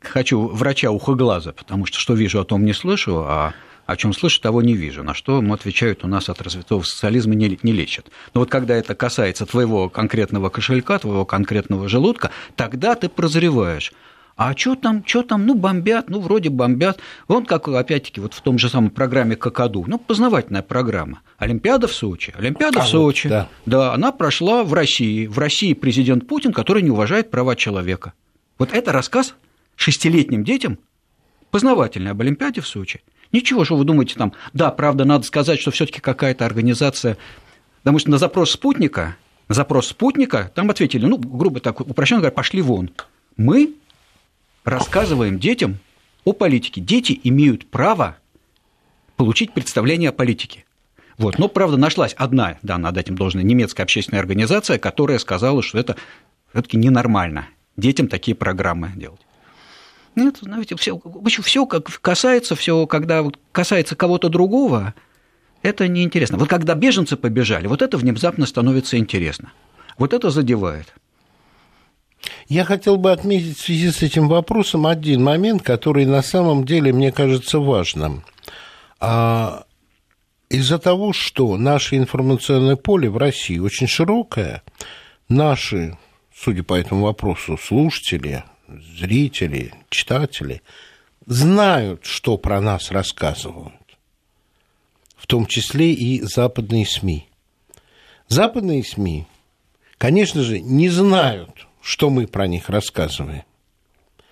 хочу 0.00 0.48
врача 0.48 0.90
ухоглаза, 0.90 1.52
потому 1.52 1.86
что 1.86 1.98
что 1.98 2.14
вижу, 2.14 2.40
о 2.40 2.44
том 2.44 2.64
не 2.64 2.72
слышу, 2.72 3.24
а 3.26 3.54
о 3.86 3.96
чем 3.96 4.12
слышу, 4.12 4.40
того 4.40 4.62
не 4.62 4.74
вижу. 4.74 5.02
На 5.02 5.14
что 5.14 5.38
ему 5.38 5.54
отвечают, 5.54 6.04
у 6.04 6.08
нас 6.08 6.28
от 6.28 6.42
развитого 6.42 6.82
социализма 6.82 7.34
не, 7.34 7.58
не 7.62 7.72
лечат. 7.72 8.10
Но 8.34 8.40
вот 8.40 8.50
когда 8.50 8.74
это 8.74 8.94
касается 8.94 9.46
твоего 9.46 9.88
конкретного 9.88 10.50
кошелька, 10.50 10.98
твоего 10.98 11.24
конкретного 11.24 11.88
желудка, 11.88 12.30
тогда 12.56 12.94
ты 12.96 13.08
прозреваешь. 13.08 13.92
А 14.36 14.54
что 14.54 14.74
там, 14.74 15.02
что 15.06 15.22
там, 15.22 15.46
ну, 15.46 15.54
бомбят, 15.54 16.10
ну, 16.10 16.20
вроде 16.20 16.50
бомбят. 16.50 16.98
Вон 17.26 17.46
как, 17.46 17.68
опять-таки, 17.68 18.20
вот 18.20 18.34
в 18.34 18.42
том 18.42 18.58
же 18.58 18.68
самом 18.68 18.90
программе 18.90 19.34
«Какаду», 19.34 19.84
ну, 19.86 19.98
познавательная 19.98 20.60
программа. 20.60 21.22
Олимпиада 21.38 21.86
в 21.86 21.94
Сочи. 21.94 22.34
Олимпиада 22.36 22.80
а 22.80 22.82
в 22.82 22.88
Сочи. 22.88 23.28
Вот, 23.28 23.30
да. 23.30 23.48
да, 23.64 23.94
она 23.94 24.12
прошла 24.12 24.62
в 24.62 24.74
России. 24.74 25.26
В 25.26 25.38
России 25.38 25.72
президент 25.72 26.28
Путин, 26.28 26.52
который 26.52 26.82
не 26.82 26.90
уважает 26.90 27.30
права 27.30 27.56
человека. 27.56 28.12
Вот 28.58 28.74
это 28.74 28.92
рассказ 28.92 29.34
шестилетним 29.74 30.44
детям, 30.44 30.78
познавательный 31.50 32.10
об 32.10 32.20
Олимпиаде 32.20 32.60
в 32.60 32.66
Сочи. 32.66 33.00
Ничего, 33.32 33.64
что 33.64 33.76
вы 33.76 33.84
думаете 33.84 34.14
там. 34.14 34.32
Да, 34.52 34.70
правда, 34.70 35.04
надо 35.04 35.24
сказать, 35.24 35.60
что 35.60 35.70
все-таки 35.70 36.00
какая-то 36.00 36.44
организация. 36.46 37.16
Потому 37.82 37.98
что 37.98 38.10
на 38.10 38.18
запрос 38.18 38.50
спутника, 38.50 39.16
на 39.48 39.54
запрос 39.54 39.88
спутника, 39.88 40.50
там 40.54 40.70
ответили, 40.70 41.06
ну, 41.06 41.18
грубо 41.18 41.60
так, 41.60 41.80
упрощенно 41.80 42.20
говоря, 42.20 42.34
пошли 42.34 42.62
вон. 42.62 42.90
Мы 43.36 43.74
рассказываем 44.64 45.38
детям 45.38 45.78
о 46.24 46.32
политике. 46.32 46.80
Дети 46.80 47.20
имеют 47.22 47.66
право 47.66 48.16
получить 49.16 49.52
представление 49.52 50.10
о 50.10 50.12
политике. 50.12 50.64
Вот. 51.18 51.38
Но, 51.38 51.48
правда, 51.48 51.76
нашлась 51.76 52.12
одна, 52.14 52.58
да, 52.62 52.76
над 52.76 52.96
этим 52.96 53.16
должна, 53.16 53.42
немецкая 53.42 53.84
общественная 53.84 54.20
организация, 54.20 54.78
которая 54.78 55.18
сказала, 55.18 55.62
что 55.62 55.78
это 55.78 55.96
все-таки 56.52 56.76
ненормально 56.76 57.48
детям 57.76 58.08
такие 58.08 58.34
программы 58.34 58.92
делать. 58.96 59.20
Нет, 60.16 60.38
знаете, 60.40 60.76
все, 60.76 60.98
все 61.42 61.66
как 61.66 62.00
касается, 62.00 62.56
все, 62.56 62.86
когда 62.86 63.22
касается 63.52 63.94
кого-то 63.94 64.30
другого, 64.30 64.94
это 65.62 65.86
неинтересно. 65.88 66.38
Вот 66.38 66.48
когда 66.48 66.74
беженцы 66.74 67.16
побежали, 67.16 67.66
вот 67.66 67.82
это 67.82 67.98
внезапно 67.98 68.46
становится 68.46 68.96
интересно. 68.96 69.52
Вот 69.98 70.14
это 70.14 70.30
задевает. 70.30 70.94
Я 72.48 72.64
хотел 72.64 72.96
бы 72.96 73.12
отметить 73.12 73.58
в 73.58 73.62
связи 73.62 73.90
с 73.90 74.02
этим 74.02 74.28
вопросом 74.28 74.86
один 74.86 75.22
момент, 75.22 75.62
который 75.62 76.06
на 76.06 76.22
самом 76.22 76.64
деле 76.64 76.92
мне 76.94 77.12
кажется 77.12 77.58
важным. 77.58 78.24
А 78.98 79.64
из-за 80.48 80.78
того, 80.78 81.12
что 81.12 81.58
наше 81.58 81.96
информационное 81.96 82.76
поле 82.76 83.10
в 83.10 83.18
России 83.18 83.58
очень 83.58 83.86
широкое, 83.86 84.62
наши, 85.28 85.98
судя 86.34 86.62
по 86.62 86.74
этому 86.74 87.04
вопросу, 87.04 87.58
слушатели, 87.58 88.44
зрители, 88.68 89.74
читатели 89.90 90.62
знают, 91.26 92.04
что 92.04 92.36
про 92.38 92.60
нас 92.60 92.90
рассказывают, 92.90 93.74
в 95.16 95.26
том 95.26 95.46
числе 95.46 95.92
и 95.92 96.22
западные 96.22 96.86
СМИ. 96.86 97.28
Западные 98.28 98.84
СМИ, 98.84 99.26
конечно 99.98 100.42
же, 100.42 100.60
не 100.60 100.88
знают, 100.88 101.66
что 101.80 102.10
мы 102.10 102.26
про 102.26 102.46
них 102.46 102.68
рассказываем. 102.68 103.44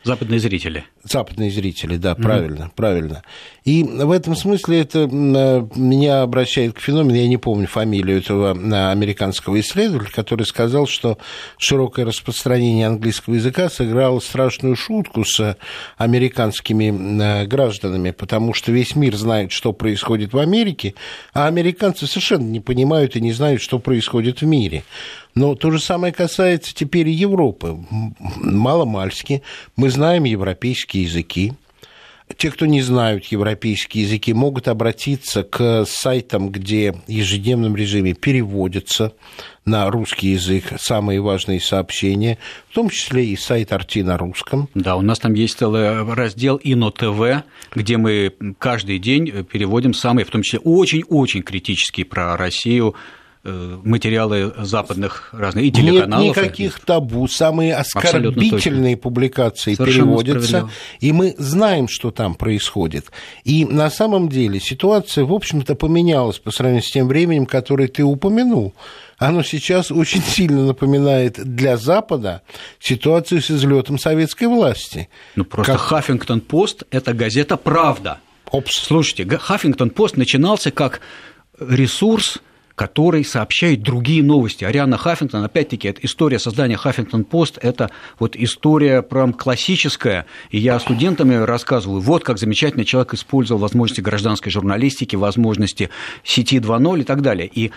Западные 0.02 0.40
зрители. 0.40 0.84
Западные 1.04 1.50
зрители, 1.50 1.98
да, 1.98 2.14
правильно, 2.14 2.64
mm-hmm. 2.64 2.74
правильно. 2.74 3.22
И 3.64 3.82
в 3.82 4.10
этом 4.10 4.34
смысле 4.36 4.80
это 4.80 5.00
э, 5.00 5.66
меня 5.76 6.22
обращает 6.22 6.72
к 6.74 6.80
феномену, 6.80 7.14
я 7.14 7.28
не 7.28 7.36
помню 7.36 7.66
фамилию 7.66 8.18
этого 8.18 8.54
э, 8.54 8.90
американского 8.90 9.60
исследователя, 9.60 10.10
который 10.10 10.46
сказал, 10.46 10.86
что 10.86 11.18
широкое 11.58 12.06
распространение 12.06 12.86
английского 12.86 13.34
языка 13.34 13.68
сыграло 13.68 14.20
страшную 14.20 14.76
шутку 14.76 15.24
с 15.26 15.58
американскими 15.98 17.42
э, 17.42 17.46
гражданами, 17.46 18.10
потому 18.10 18.54
что 18.54 18.72
весь 18.72 18.96
мир 18.96 19.14
знает, 19.16 19.52
что 19.52 19.74
происходит 19.74 20.32
в 20.32 20.38
Америке, 20.38 20.94
а 21.34 21.46
американцы 21.46 22.06
совершенно 22.06 22.44
не 22.44 22.60
понимают 22.60 23.14
и 23.16 23.20
не 23.20 23.32
знают, 23.32 23.60
что 23.60 23.78
происходит 23.78 24.40
в 24.40 24.46
мире. 24.46 24.84
Но 25.34 25.56
то 25.56 25.70
же 25.70 25.80
самое 25.80 26.12
касается 26.12 26.74
теперь 26.74 27.08
и 27.08 27.12
Европы. 27.12 27.76
Маломальски 28.36 29.42
мы 29.76 29.90
знаем 29.90 30.24
европейские 30.24 30.93
языки. 31.02 31.52
Те, 32.38 32.50
кто 32.50 32.64
не 32.64 32.80
знают 32.80 33.26
европейские 33.26 34.04
языки, 34.04 34.32
могут 34.32 34.66
обратиться 34.66 35.42
к 35.42 35.84
сайтам, 35.86 36.48
где 36.48 36.92
в 36.92 37.10
ежедневном 37.10 37.76
режиме 37.76 38.14
переводятся 38.14 39.12
на 39.66 39.90
русский 39.90 40.28
язык 40.28 40.72
самые 40.78 41.20
важные 41.20 41.60
сообщения, 41.60 42.38
в 42.70 42.74
том 42.74 42.88
числе 42.88 43.26
и 43.26 43.36
сайт 43.36 43.72
Арти 43.72 44.02
на 44.02 44.16
русском. 44.16 44.70
Да, 44.74 44.96
у 44.96 45.02
нас 45.02 45.18
там 45.18 45.34
есть 45.34 45.58
целый 45.58 46.02
раздел 46.14 46.58
Ино 46.62 46.90
ТВ, 46.90 47.44
где 47.74 47.98
мы 47.98 48.32
каждый 48.58 48.98
день 48.98 49.44
переводим 49.44 49.92
самые, 49.92 50.24
в 50.24 50.30
том 50.30 50.42
числе 50.42 50.60
очень-очень 50.60 51.42
критические 51.42 52.06
про 52.06 52.38
Россию 52.38 52.94
материалы 53.44 54.54
западных 54.58 55.28
разных 55.32 55.64
и 55.64 55.70
телеканалов. 55.70 56.24
Нет 56.24 56.36
никаких 56.36 56.80
табу, 56.80 57.28
самые 57.28 57.76
оскорбительные 57.76 58.96
публикации 58.96 59.74
Совершенно 59.74 60.06
переводятся, 60.06 60.70
и 61.00 61.12
мы 61.12 61.34
знаем, 61.36 61.86
что 61.88 62.10
там 62.10 62.34
происходит. 62.34 63.10
И 63.44 63.66
на 63.66 63.90
самом 63.90 64.30
деле 64.30 64.60
ситуация, 64.60 65.24
в 65.24 65.32
общем-то, 65.32 65.74
поменялась 65.74 66.38
по 66.38 66.50
сравнению 66.50 66.84
с 66.84 66.90
тем 66.90 67.06
временем, 67.06 67.44
которое 67.44 67.88
ты 67.88 68.02
упомянул. 68.02 68.72
Оно 69.18 69.42
сейчас 69.42 69.90
очень 69.90 70.22
сильно 70.26 70.64
напоминает 70.64 71.38
для 71.44 71.76
Запада 71.76 72.40
ситуацию 72.80 73.42
с 73.42 73.50
излетом 73.50 73.98
советской 73.98 74.48
власти. 74.48 75.10
Ну, 75.36 75.44
просто 75.44 75.76
Хаффингтон-Пост– 75.76 76.84
это 76.90 77.12
газета 77.12 77.58
«Правда». 77.58 78.20
Опс. 78.50 78.72
Слушайте, 78.72 79.26
Хаффингтон-Пост 79.26 80.16
начинался 80.16 80.70
как 80.70 81.00
ресурс– 81.58 82.38
который 82.74 83.24
сообщает 83.24 83.82
другие 83.82 84.22
новости. 84.22 84.64
Ариана 84.64 84.96
Хаффингтон, 84.96 85.44
опять-таки, 85.44 85.88
это 85.88 86.00
история 86.02 86.38
создания 86.38 86.76
Хаффингтон-Пост, 86.76 87.58
это 87.62 87.90
вот 88.18 88.34
история 88.36 89.02
прям 89.02 89.32
классическая, 89.32 90.26
и 90.50 90.58
я 90.58 90.78
студентам 90.80 91.44
рассказываю, 91.44 92.00
вот 92.00 92.24
как 92.24 92.38
замечательный 92.38 92.84
человек 92.84 93.14
использовал 93.14 93.60
возможности 93.60 94.00
гражданской 94.00 94.50
журналистики, 94.50 95.14
возможности 95.14 95.90
сети 96.24 96.58
2.0 96.58 97.00
и 97.00 97.04
так 97.04 97.22
далее. 97.22 97.48
И 97.52 97.70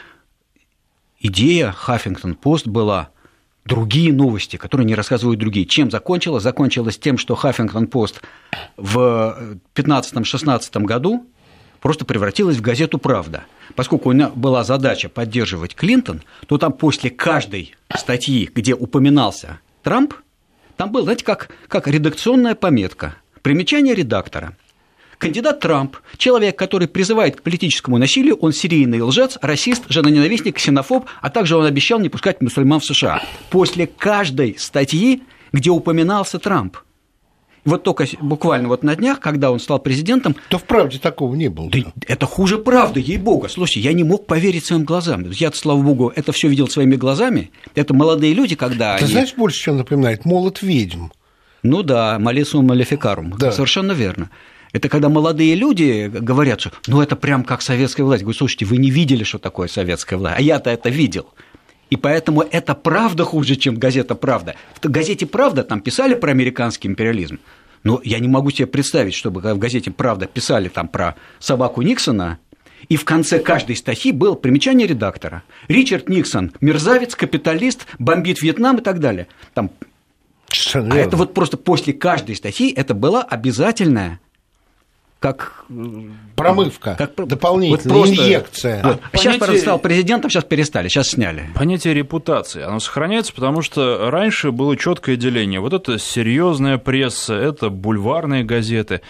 идея 1.19 1.71
Хаффингтон-Пост 1.71 2.67
была 2.67 3.09
другие 3.65 4.13
новости, 4.13 4.55
которые 4.55 4.85
не 4.87 4.95
рассказывают 4.95 5.39
другие. 5.39 5.65
Чем 5.65 5.91
закончилось? 5.91 6.41
Закончилось 6.41 6.97
тем, 6.97 7.17
что 7.17 7.35
Хаффингтон-Пост 7.35 8.21
в 8.77 9.59
15-16 9.75 10.83
году 10.83 11.27
просто 11.87 12.03
превратилась 12.03 12.57
в 12.57 12.61
газету 12.61 12.97
«Правда». 12.97 13.45
Поскольку 13.73 14.09
у 14.09 14.11
меня 14.11 14.27
была 14.27 14.65
задача 14.65 15.07
поддерживать 15.07 15.73
Клинтон, 15.73 16.21
то 16.45 16.57
там 16.57 16.73
после 16.73 17.09
каждой 17.09 17.77
статьи, 17.95 18.49
где 18.53 18.73
упоминался 18.73 19.61
Трамп, 19.83 20.13
там 20.75 20.91
был, 20.91 21.03
знаете, 21.03 21.23
как, 21.23 21.49
как 21.69 21.87
редакционная 21.87 22.55
пометка, 22.55 23.15
примечание 23.41 23.95
редактора. 23.95 24.57
Кандидат 25.17 25.61
Трамп, 25.61 25.95
человек, 26.17 26.59
который 26.59 26.89
призывает 26.89 27.37
к 27.37 27.41
политическому 27.41 27.97
насилию, 27.97 28.35
он 28.35 28.51
серийный 28.51 28.99
лжец, 28.99 29.37
расист, 29.41 29.85
женоненавистник, 29.87 30.57
ксенофоб, 30.57 31.05
а 31.21 31.29
также 31.29 31.55
он 31.55 31.65
обещал 31.65 32.01
не 32.01 32.09
пускать 32.09 32.41
мусульман 32.41 32.81
в 32.81 32.85
США. 32.85 33.21
После 33.49 33.87
каждой 33.87 34.57
статьи, 34.59 35.23
где 35.53 35.69
упоминался 35.69 36.37
Трамп– 36.37 36.75
вот 37.67 37.83
только 37.83 38.05
буквально 38.21 38.69
вот 38.69 38.83
на 38.83 38.95
днях, 38.95 39.19
когда 39.19 39.51
он 39.51 39.59
стал 39.59 39.79
президентом... 39.79 40.35
То 40.49 40.57
в 40.57 40.63
правде 40.63 40.99
такого 40.99 41.35
не 41.35 41.49
было. 41.49 41.69
Да, 41.69 41.79
Это 42.07 42.25
хуже 42.25 42.57
правды, 42.57 43.01
ей-богу. 43.01 43.49
Слушайте, 43.49 43.81
я 43.81 43.93
не 43.93 44.05
мог 44.05 44.25
поверить 44.25 44.65
своим 44.65 44.85
глазам. 44.85 45.29
я 45.31 45.51
слава 45.51 45.81
богу, 45.81 46.11
это 46.15 46.31
все 46.31 46.47
видел 46.47 46.69
своими 46.69 46.95
глазами. 46.95 47.51
Это 47.75 47.93
молодые 47.93 48.33
люди, 48.33 48.55
когда 48.55 48.97
Ты 48.97 49.03
они... 49.03 49.11
знаешь, 49.11 49.33
больше 49.35 49.59
чем 49.61 49.77
напоминает? 49.77 50.23
Молот 50.23 50.61
ведьм. 50.61 51.07
Ну 51.61 51.83
да, 51.83 52.17
Малисум 52.19 52.65
Малификарум. 52.67 53.35
Да. 53.37 53.51
Совершенно 53.51 53.91
верно. 53.91 54.29
Это 54.71 54.87
когда 54.87 55.09
молодые 55.09 55.55
люди 55.55 56.07
говорят, 56.07 56.61
что 56.61 56.71
ну 56.87 57.01
это 57.01 57.17
прям 57.17 57.43
как 57.43 57.61
советская 57.61 58.05
власть. 58.05 58.23
Говорю, 58.23 58.37
слушайте, 58.37 58.65
вы 58.65 58.77
не 58.77 58.89
видели, 58.89 59.23
что 59.23 59.39
такое 59.39 59.67
советская 59.67 60.17
власть, 60.17 60.37
а 60.39 60.41
я-то 60.41 60.69
это 60.69 60.89
видел. 60.89 61.27
И 61.89 61.95
поэтому 61.95 62.41
это 62.41 62.75
правда 62.75 63.23
хуже, 63.23 63.55
чем 63.55 63.75
газета 63.75 64.15
«Правда». 64.15 64.55
В 64.81 64.89
газете 64.89 65.25
«Правда» 65.25 65.63
там 65.63 65.81
писали 65.81 66.15
про 66.15 66.31
американский 66.31 66.87
империализм. 66.87 67.39
Но 67.83 68.01
я 68.03 68.19
не 68.19 68.27
могу 68.27 68.51
себе 68.51 68.67
представить, 68.67 69.13
чтобы 69.13 69.39
в 69.39 69.57
газете 69.57 69.91
«Правда» 69.91 70.27
писали 70.27 70.67
там 70.67 70.87
про 70.89 71.15
собаку 71.39 71.81
Никсона, 71.81 72.39
и 72.89 72.95
в 72.95 73.05
конце 73.05 73.39
каждой 73.39 73.75
статьи 73.75 74.11
было 74.11 74.35
примечание 74.35 74.87
редактора. 74.87 75.43
Ричард 75.67 76.09
Никсон– 76.09 76.51
мерзавец, 76.61 77.15
капиталист, 77.15 77.87
бомбит 77.99 78.41
Вьетнам 78.41 78.77
и 78.77 78.81
так 78.81 78.99
далее. 78.99 79.27
Там... 79.53 79.71
А 80.73 80.95
это 80.95 81.17
вот 81.17 81.33
просто 81.33 81.57
после 81.57 81.93
каждой 81.93 82.35
статьи 82.35 82.71
это 82.71 82.93
была 82.93 83.21
обязательная 83.23 84.19
как 85.19 85.65
промывка, 86.35 86.95
как 86.95 87.15
дополнительная 87.27 87.95
вот 87.95 88.05
просто, 88.05 88.23
инъекция. 88.23 88.83
Вот. 88.83 88.99
А 89.03 89.17
Понятие... 89.17 89.47
Сейчас 89.47 89.61
стал 89.61 89.79
президентом, 89.79 90.29
сейчас 90.29 90.43
перестали, 90.43 90.87
сейчас 90.87 91.09
сняли. 91.09 91.49
Понятие 91.55 91.93
репутации, 91.95 92.61
оно 92.61 92.79
сохраняется, 92.79 93.33
потому 93.33 93.61
что 93.61 94.11
раньше 94.11 94.51
было 94.51 94.77
четкое 94.77 95.15
деление. 95.15 95.59
Вот 95.59 95.73
это 95.73 95.97
серьезная 95.97 96.77
пресса, 96.77 97.33
это 97.33 97.69
бульварные 97.69 98.43
газеты. 98.43 99.01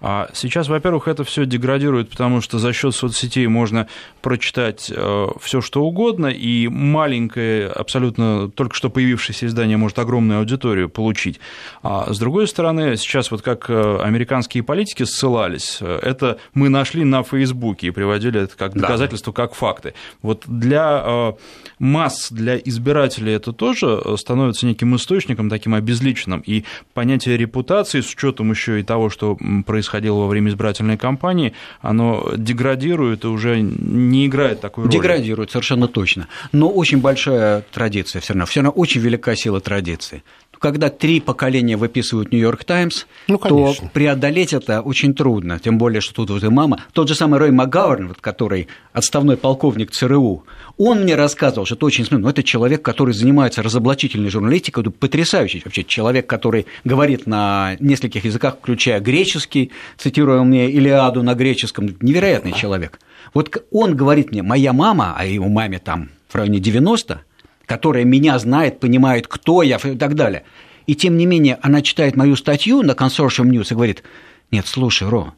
А 0.00 0.28
сейчас, 0.34 0.68
во-первых, 0.68 1.08
это 1.08 1.24
все 1.24 1.46
деградирует, 1.46 2.10
потому 2.10 2.42
что 2.42 2.58
за 2.58 2.72
счет 2.72 2.94
соцсетей 2.94 3.46
можно 3.46 3.88
прочитать 4.20 4.92
э, 4.94 5.26
все, 5.40 5.62
что 5.62 5.82
угодно, 5.84 6.26
и 6.26 6.68
маленькое, 6.68 7.68
абсолютно 7.68 8.50
только 8.50 8.74
что 8.74 8.90
появившееся 8.90 9.46
издание 9.46 9.78
может 9.78 9.98
огромную 9.98 10.40
аудиторию 10.40 10.90
получить. 10.90 11.40
А 11.82 12.12
с 12.12 12.18
другой 12.18 12.46
стороны, 12.46 12.96
сейчас 12.96 13.30
вот 13.30 13.40
как 13.40 13.70
э, 13.70 13.98
американские 14.02 14.62
политики 14.62 15.04
ссылались, 15.04 15.78
э, 15.80 15.98
это 16.02 16.38
мы 16.52 16.68
нашли 16.68 17.04
на 17.04 17.22
Фейсбуке 17.22 17.86
и 17.86 17.90
приводили 17.90 18.42
это 18.42 18.56
как 18.56 18.74
доказательство, 18.74 19.32
да. 19.32 19.42
как 19.42 19.54
факты. 19.54 19.94
Вот 20.20 20.42
для 20.46 21.34
масс, 21.78 22.30
для 22.30 22.56
избирателей 22.58 23.32
это 23.32 23.52
тоже 23.52 24.02
становится 24.16 24.66
неким 24.66 24.94
источником, 24.96 25.48
таким 25.48 25.74
обезличенным, 25.74 26.40
и 26.40 26.64
понятие 26.94 27.36
репутации 27.36 28.00
с 28.00 28.12
учетом 28.12 28.50
еще 28.50 28.80
и 28.80 28.82
того, 28.82 29.08
что 29.08 29.38
происходит 29.66 29.85
происходило 29.86 30.18
во 30.18 30.26
время 30.26 30.50
избирательной 30.50 30.96
кампании, 30.96 31.52
оно 31.80 32.32
деградирует 32.36 33.24
и 33.24 33.28
уже 33.28 33.60
не 33.60 34.26
играет 34.26 34.60
такой 34.60 34.84
роли. 34.84 34.92
Деградирует, 34.92 35.50
совершенно 35.50 35.86
точно. 35.86 36.26
Но 36.52 36.68
очень 36.68 36.98
большая 36.98 37.62
традиция 37.72 38.20
все 38.20 38.32
равно, 38.32 38.46
все 38.46 38.60
равно 38.60 38.70
очень 38.70 39.00
велика 39.00 39.36
сила 39.36 39.60
традиции 39.60 40.22
когда 40.58 40.88
три 40.90 41.20
поколения 41.20 41.76
выписывают 41.76 42.32
Нью-Йорк 42.32 42.64
Таймс, 42.64 43.04
ну, 43.28 43.38
то 43.38 43.74
преодолеть 43.92 44.52
это 44.52 44.80
очень 44.80 45.14
трудно. 45.14 45.58
Тем 45.58 45.78
более, 45.78 46.00
что 46.00 46.14
тут 46.14 46.30
вот 46.30 46.44
и 46.44 46.48
мама. 46.48 46.80
Тот 46.92 47.08
же 47.08 47.14
самый 47.14 47.38
Рой 47.38 47.50
Макгауэрн, 47.50 48.08
вот, 48.08 48.20
который 48.20 48.68
отставной 48.92 49.36
полковник 49.36 49.90
ЦРУ, 49.90 50.44
он 50.78 51.02
мне 51.02 51.14
рассказывал, 51.14 51.66
что 51.66 51.74
это 51.74 51.86
очень 51.86 52.04
смешно. 52.04 52.18
Ну, 52.18 52.28
это 52.28 52.42
человек, 52.42 52.82
который 52.82 53.14
занимается 53.14 53.62
разоблачительной 53.62 54.30
журналистикой, 54.30 54.84
потрясающий 54.84 55.62
вообще 55.64 55.84
человек, 55.84 56.26
который 56.26 56.66
говорит 56.84 57.26
на 57.26 57.76
нескольких 57.80 58.24
языках, 58.24 58.58
включая 58.60 59.00
греческий, 59.00 59.72
цитируя 59.96 60.42
мне 60.42 60.70
Илиаду 60.70 61.22
на 61.22 61.34
греческом. 61.34 61.96
Невероятный 62.00 62.52
человек. 62.52 63.00
Вот 63.34 63.64
он 63.70 63.96
говорит 63.96 64.30
мне, 64.30 64.42
моя 64.42 64.72
мама, 64.72 65.14
а 65.16 65.24
его 65.24 65.48
маме 65.48 65.78
там 65.78 66.10
в 66.28 66.34
районе 66.34 66.58
90, 66.58 67.22
которая 67.66 68.04
меня 68.04 68.38
знает, 68.38 68.80
понимает, 68.80 69.26
кто 69.26 69.62
я 69.62 69.76
и 69.76 69.96
так 69.96 70.14
далее. 70.14 70.44
И 70.86 70.94
тем 70.94 71.16
не 71.16 71.26
менее, 71.26 71.58
она 71.62 71.82
читает 71.82 72.16
мою 72.16 72.36
статью 72.36 72.82
на 72.82 72.92
Consortium 72.92 73.50
News 73.50 73.68
и 73.70 73.74
говорит, 73.74 74.04
нет, 74.50 74.66
слушай, 74.66 75.08
Ро, 75.08 75.34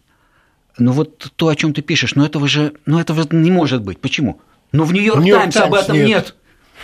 ну 0.78 0.92
вот 0.92 1.32
то, 1.36 1.48
о 1.48 1.56
чем 1.56 1.72
ты 1.72 1.82
пишешь, 1.82 2.14
ну 2.14 2.24
этого 2.24 2.46
же, 2.46 2.74
ну 2.86 2.98
этого 2.98 3.26
не 3.30 3.50
может 3.50 3.82
быть. 3.82 3.98
Почему? 3.98 4.40
Ну 4.72 4.84
в 4.84 4.92
Нью-Йорк 4.92 5.24
Таймс 5.24 5.56
об 5.56 5.74
этом 5.74 5.96
нет. 5.96 6.06
нет. 6.06 6.34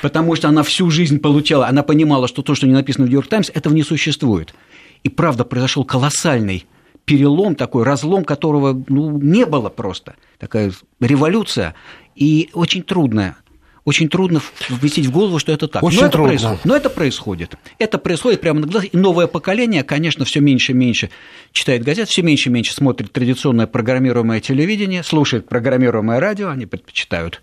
Потому 0.00 0.34
что 0.34 0.48
она 0.48 0.62
всю 0.62 0.90
жизнь 0.90 1.20
получала, 1.20 1.68
она 1.68 1.82
понимала, 1.82 2.26
что 2.26 2.42
то, 2.42 2.54
что 2.54 2.66
не 2.66 2.72
написано 2.72 3.06
в 3.06 3.08
Нью-Йорк 3.08 3.28
Таймс, 3.28 3.50
этого 3.52 3.74
не 3.74 3.82
существует. 3.82 4.54
И 5.02 5.10
правда, 5.10 5.44
произошел 5.44 5.84
колоссальный 5.84 6.66
перелом, 7.04 7.54
такой 7.54 7.84
разлом, 7.84 8.24
которого 8.24 8.82
ну, 8.88 9.18
не 9.18 9.44
было 9.44 9.68
просто. 9.68 10.14
Такая 10.38 10.72
революция. 11.00 11.74
И 12.16 12.48
очень 12.54 12.82
трудно 12.82 13.36
очень 13.84 14.08
трудно 14.08 14.40
ввести 14.68 15.02
в 15.02 15.10
голову, 15.10 15.38
что 15.38 15.52
это 15.52 15.68
так. 15.68 15.82
Очень 15.82 16.00
но, 16.00 16.06
это 16.06 16.12
трудно. 16.12 16.28
Происходит. 16.30 16.64
но 16.64 16.76
это 16.76 16.90
происходит. 16.90 17.54
Это 17.78 17.98
происходит 17.98 18.40
прямо 18.40 18.60
на 18.60 18.66
глазах. 18.66 18.92
И 18.92 18.96
новое 18.96 19.26
поколение, 19.26 19.82
конечно, 19.82 20.24
все 20.24 20.40
меньше 20.40 20.72
и 20.72 20.74
меньше 20.74 21.10
читает 21.52 21.84
газет, 21.84 22.08
все 22.08 22.22
меньше 22.22 22.48
и 22.48 22.52
меньше 22.52 22.72
смотрит 22.72 23.12
традиционное 23.12 23.66
программируемое 23.66 24.40
телевидение, 24.40 25.02
слушает 25.02 25.48
программируемое 25.48 26.18
радио, 26.18 26.48
они 26.48 26.66
предпочитают 26.66 27.42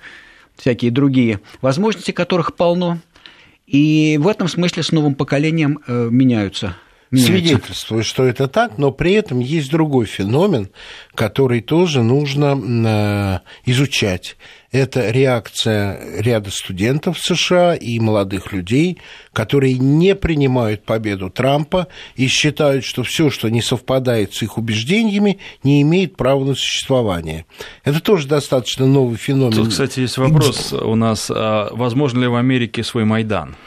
всякие 0.55 0.91
другие 0.91 1.41
возможности, 1.61 2.11
которых 2.11 2.55
полно. 2.55 2.99
И 3.67 4.17
в 4.19 4.27
этом 4.27 4.47
смысле 4.47 4.83
с 4.83 4.91
новым 4.91 5.15
поколением 5.15 5.79
э, 5.87 6.09
свидетельствует, 7.18 8.05
что 8.05 8.24
это 8.24 8.47
так, 8.47 8.78
но 8.78 8.91
при 8.91 9.14
этом 9.14 9.39
есть 9.39 9.70
другой 9.70 10.05
феномен, 10.05 10.70
который 11.14 11.62
тоже 11.62 12.03
нужно 12.03 13.41
э, 13.45 13.70
изучать. 13.70 14.38
Это 14.72 15.12
реакция 15.12 15.99
ряда 16.22 16.49
студентов 16.49 17.20
США 17.20 17.76
и 17.76 17.99
молодых 17.99 18.53
людей, 18.53 18.99
которые 19.34 19.78
не 19.78 20.16
принимают 20.16 20.86
победу 20.86 21.30
Трампа 21.30 21.88
и 22.16 22.28
считают, 22.28 22.86
что 22.86 23.03
все, 23.03 23.30
что 23.30 23.49
не 23.49 23.62
совпадает 23.62 24.34
с 24.34 24.41
их 24.43 24.57
убеждениями, 24.57 25.39
не 25.64 25.82
имеет 25.82 26.16
права 26.16 26.45
на 26.45 26.55
существование. 26.55 27.45
Это 27.84 27.99
тоже 27.99 28.28
достаточно 28.28 28.86
новый 28.86 29.18
феномен. 29.18 29.53
Тут, 29.53 29.70
кстати, 29.70 29.99
есть 29.99 30.18
вопрос 30.18 30.72
у 30.72 30.95
нас, 30.95 31.30
а 31.30 31.70
возможно 31.74 32.22
ли 32.22 32.28
в 32.28 32.36
Америке 32.36 32.86
свой 32.86 33.03
Майдан? 33.03 33.57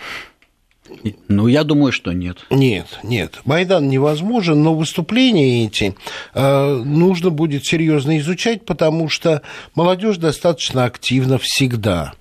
Ну, 1.28 1.46
я 1.46 1.64
думаю, 1.64 1.92
что 1.92 2.12
нет. 2.12 2.38
Нет, 2.50 2.86
нет. 3.02 3.40
Майдан 3.44 3.88
невозможен, 3.88 4.62
но 4.62 4.74
выступления 4.74 5.66
эти 5.66 5.94
э, 6.34 6.82
нужно 6.84 7.30
будет 7.30 7.64
серьезно 7.64 8.18
изучать, 8.18 8.64
потому 8.64 9.08
что 9.08 9.42
молодежь 9.74 10.18
достаточно 10.18 10.84
активна 10.84 11.38
всегда. 11.38 12.12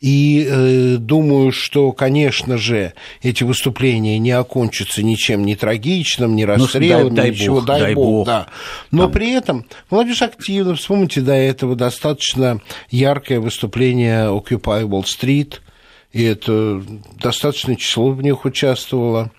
И 0.00 0.46
э, 0.48 0.96
думаю, 0.98 1.52
что, 1.52 1.92
конечно 1.92 2.56
же, 2.56 2.94
эти 3.22 3.44
выступления 3.44 4.18
не 4.18 4.30
окончатся 4.30 5.02
ничем 5.02 5.44
не 5.44 5.56
трагичным, 5.56 6.36
ну, 6.36 6.46
расстрелом, 6.46 7.08
ну, 7.10 7.14
дай, 7.14 7.30
ничего, 7.30 7.60
дай, 7.60 7.80
дай 7.80 7.94
бог, 7.94 8.04
бог, 8.06 8.26
да. 8.26 8.46
Но 8.90 9.02
Там. 9.04 9.12
при 9.12 9.32
этом 9.32 9.66
молодежь 9.90 10.22
активна. 10.22 10.74
Вспомните 10.74 11.20
до 11.20 11.34
этого 11.34 11.76
достаточно 11.76 12.60
яркое 12.90 13.40
выступление 13.40 14.26
Occupy 14.26 14.84
Wall 14.84 15.04
Street– 15.04 15.56
и 16.12 16.24
это 16.24 16.82
достаточное 17.22 17.76
число 17.76 18.10
в 18.10 18.22
них 18.22 18.44
участвовало. 18.44 19.30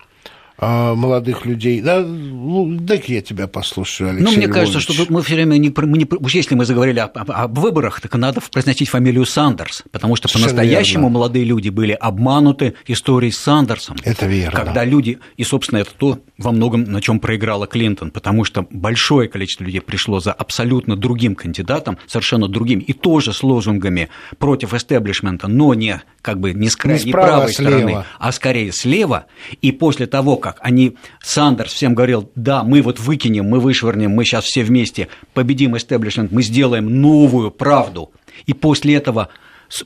А, 0.58 0.94
молодых 0.94 1.44
людей. 1.46 1.80
Да, 1.80 2.00
ну, 2.00 2.66
дай-ка 2.78 3.12
я 3.12 3.22
тебя 3.22 3.46
послушаю, 3.46 4.10
Алексей 4.10 4.24
Ну, 4.24 4.30
мне 4.32 4.46
Львович. 4.46 4.54
кажется, 4.54 4.80
что 4.80 5.06
мы 5.08 5.22
все 5.22 5.34
время 5.34 5.56
не, 5.56 5.72
мы 5.74 5.98
не 5.98 6.06
уж 6.10 6.34
если 6.34 6.54
мы 6.54 6.64
заговорили 6.64 7.00
об, 7.00 7.16
об, 7.16 7.30
об 7.30 7.58
выборах, 7.58 8.00
так 8.00 8.14
надо 8.14 8.40
произносить 8.40 8.88
фамилию 8.88 9.24
Сандерс, 9.24 9.82
потому 9.90 10.16
что 10.16 10.28
по-настоящему 10.28 11.08
молодые 11.08 11.44
люди 11.44 11.68
были 11.68 11.92
обмануты 11.92 12.74
историей 12.86 13.32
с 13.32 13.38
Сандерсом. 13.38 13.96
Это 14.04 14.26
верно. 14.26 14.58
Когда 14.58 14.84
люди, 14.84 15.18
и, 15.36 15.44
собственно, 15.44 15.80
это 15.80 15.90
то 15.96 16.18
во 16.38 16.52
многом, 16.52 16.84
на 16.84 17.00
чем 17.00 17.20
проиграла 17.20 17.66
Клинтон, 17.66 18.10
потому 18.10 18.44
что 18.44 18.66
большое 18.70 19.28
количество 19.28 19.64
людей 19.64 19.80
пришло 19.80 20.20
за 20.20 20.32
абсолютно 20.32 20.96
другим 20.96 21.34
кандидатом, 21.34 21.98
совершенно 22.06 22.48
другим, 22.48 22.80
и 22.80 22.92
тоже 22.92 23.32
с 23.32 23.42
лозунгами 23.42 24.08
против 24.38 24.74
эстеблишмента, 24.74 25.48
но 25.48 25.74
не 25.74 26.02
как 26.20 26.40
бы 26.40 26.52
не 26.52 26.68
с 26.68 26.76
крайней 26.76 27.06
не 27.06 27.12
правой 27.12 27.46
а 27.46 27.48
стороны, 27.48 28.04
а 28.18 28.32
скорее 28.32 28.72
слева, 28.72 29.26
и 29.60 29.72
после 29.72 30.06
того, 30.06 30.36
как 30.42 30.58
они, 30.60 30.96
Сандерс 31.22 31.72
всем 31.72 31.94
говорил, 31.94 32.30
да, 32.34 32.62
мы 32.62 32.82
вот 32.82 33.00
выкинем, 33.00 33.46
мы 33.46 33.60
вышвырнем, 33.60 34.10
мы 34.10 34.24
сейчас 34.24 34.44
все 34.44 34.62
вместе 34.62 35.08
победим 35.32 35.76
истеблишмент, 35.76 36.30
мы 36.30 36.42
сделаем 36.42 37.00
новую 37.00 37.50
правду. 37.50 38.10
И 38.44 38.52
после 38.52 38.96
этого 38.96 39.28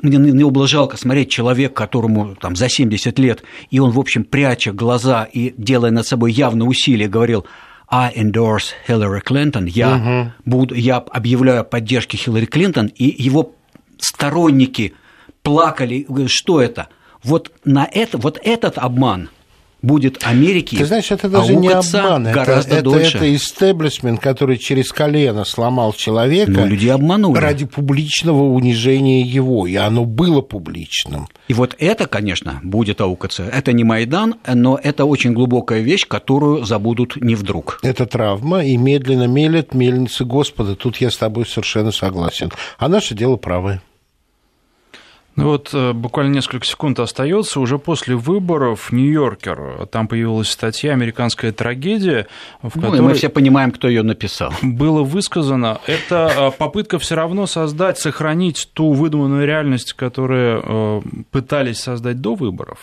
мне 0.03 0.19
него 0.19 0.51
было 0.51 0.67
жалко 0.67 0.97
смотреть 0.97 1.31
человек, 1.31 1.75
которому 1.75 2.35
там 2.35 2.57
за 2.57 2.69
70 2.69 3.17
лет, 3.21 3.45
и 3.71 3.79
он, 3.79 3.93
в 3.93 4.01
общем, 4.01 4.25
пряча 4.25 4.73
глаза 4.73 5.25
и 5.25 5.55
делая 5.57 5.93
над 5.93 6.07
собой 6.07 6.33
явное 6.33 6.67
усилие, 6.67 7.09
говорил, 7.09 7.47
I 7.89 8.13
endorse 8.17 8.73
Hillary 8.89 9.23
Clinton, 9.25 9.69
я, 9.69 9.95
угу. 9.97 10.33
буду, 10.45 10.75
я 10.75 10.97
объявляю 10.97 11.61
о 11.61 11.65
поддержке 11.65 12.17
Хиллари 12.17 12.47
Клинтон, 12.47 12.87
и 12.87 13.23
его 13.23 13.55
сторонники 13.99 14.95
плакали, 15.43 16.05
что 16.27 16.61
это? 16.61 16.89
Вот 17.23 17.53
на 17.65 17.89
это, 17.91 18.19
вот 18.19 18.41
этот 18.43 18.79
обман– 18.79 19.31
будет 19.83 20.25
Америки. 20.25 20.77
Ты 20.77 20.87
знаешь, 20.87 21.11
это 21.11 21.29
даже 21.29 21.55
не 21.55 21.69
обман, 21.69 22.25
гораздо 22.25 22.77
это, 22.77 22.83
дольше. 22.85 23.19
это, 23.19 23.35
истеблишмент, 23.35 24.21
который 24.21 24.59
через 24.59 24.91
колено 24.91 25.45
сломал 25.45 25.93
человека 25.93 26.51
Но 26.51 26.67
люди 26.67 26.89
обманули. 26.89 27.39
ради 27.39 27.67
публичного 27.67 28.43
унижения 28.43 29.23
его, 29.23 29.67
и 29.67 29.77
оно 29.77 30.05
было 30.05 30.41
публичным. 30.41 31.29
И 31.49 31.55
вот 31.55 31.77
это, 31.79 32.07
конечно, 32.07 32.61
будет 32.63 33.01
аукаться. 33.01 33.45
Это 33.45 33.73
не 33.73 33.85
Майдан, 33.85 34.37
но 34.47 34.79
это 34.83 35.05
очень 35.05 35.33
глубокая 35.33 35.81
вещь, 35.81 36.07
которую 36.07 36.65
забудут 36.65 37.17
не 37.17 37.35
вдруг. 37.35 37.79
Это 37.83 38.07
травма, 38.07 38.65
и 38.65 38.77
медленно 38.77 39.27
мелет 39.27 39.75
мельницы 39.75 40.25
Господа. 40.25 40.75
Тут 40.75 40.97
я 40.99 41.11
с 41.11 41.17
тобой 41.17 41.47
совершенно 41.47 41.93
согласен. 41.93 42.51
А 42.79 42.89
наше 42.89 43.15
дело 43.15 43.37
правое. 43.37 43.81
Ну 45.37 45.45
вот 45.51 45.71
э, 45.75 45.93
буквально 45.93 46.33
несколько 46.33 46.65
секунд 46.65 46.99
остается. 46.99 47.61
Уже 47.61 47.79
после 47.79 48.17
выборов 48.17 48.91
Нью-Йоркер, 48.91 49.87
там 49.91 50.09
появилась 50.09 50.49
статья 50.49 50.95
«Американская 50.95 51.53
трагедия», 51.53 52.27
в 52.63 52.77
ну, 52.77 52.83
которой... 52.83 53.03
мы 53.03 53.15
все 53.15 53.29
понимаем, 53.29 53.71
кто 53.71 53.87
ее 53.87 54.03
написал. 54.03 54.53
Было 54.63 55.03
высказано, 55.03 55.79
это 55.87 56.33
э, 56.35 56.51
попытка 56.57 56.99
все 56.99 57.17
равно 57.17 57.47
создать, 57.47 57.99
сохранить 57.99 58.71
ту 58.73 58.93
выдуманную 58.93 59.47
реальность, 59.47 59.93
которую 59.93 60.63
э, 60.65 61.03
пытались 61.31 61.81
создать 61.81 62.23
до 62.23 62.35
выборов. 62.35 62.79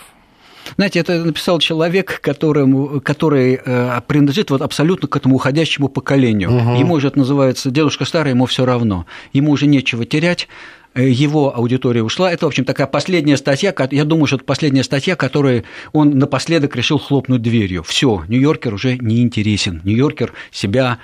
Знаете, 0.76 1.00
это 1.00 1.26
написал 1.26 1.60
человек, 1.60 2.22
которому, 2.22 3.02
который 3.02 3.60
принадлежит 4.08 4.50
вот 4.50 4.62
абсолютно 4.62 5.10
к 5.10 5.16
этому 5.18 5.36
уходящему 5.36 5.90
поколению. 5.90 6.56
Угу. 6.56 6.76
Ему 6.76 6.94
уже 6.94 7.10
это 7.10 7.20
называется 7.20 7.70
«дедушка 7.70 8.06
старый, 8.06 8.30
ему 8.30 8.46
все 8.46 8.66
равно». 8.66 9.06
Ему 9.34 9.52
уже 9.52 9.68
нечего 9.68 10.06
терять, 10.06 10.48
Э, 10.48 10.83
его 10.96 11.56
аудитория 11.56 12.04
ушла. 12.04 12.32
Это, 12.32 12.46
в 12.46 12.48
общем, 12.48 12.66
такая 12.66 12.88
последняя 12.88 13.38
статья, 13.38 13.74
я 13.92 14.06
думаю, 14.06 14.28
что 14.28 14.38
это 14.38 14.46
последняя 14.46 14.84
статья, 14.84 15.16
которую 15.16 15.64
он 15.92 16.18
напоследок 16.18 16.76
решил 16.76 17.00
хлопнуть 17.00 17.42
дверью. 17.42 17.84
Все, 17.84 18.24
Нью-Йоркер 18.28 18.74
уже 18.74 18.98
не 18.98 19.22
интересен. 19.22 19.82
Нью-Йоркер 19.84 20.34
себя, 20.52 21.00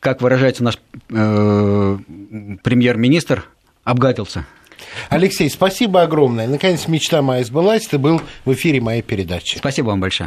как 0.00 0.20
выражается 0.22 0.64
наш 0.64 0.78
э, 1.10 1.98
премьер-министр, 2.62 3.44
обгадился. 3.84 4.46
Алексей, 5.08 5.50
спасибо 5.50 6.02
огромное. 6.02 6.46
Наконец, 6.46 6.88
мечта 6.88 7.22
моя 7.22 7.44
сбылась. 7.44 7.86
Ты 7.86 7.98
был 7.98 8.20
в 8.44 8.52
эфире 8.52 8.80
моей 8.80 9.02
передачи. 9.02 9.58
Спасибо 9.58 9.88
вам 9.88 10.00
большое. 10.00 10.26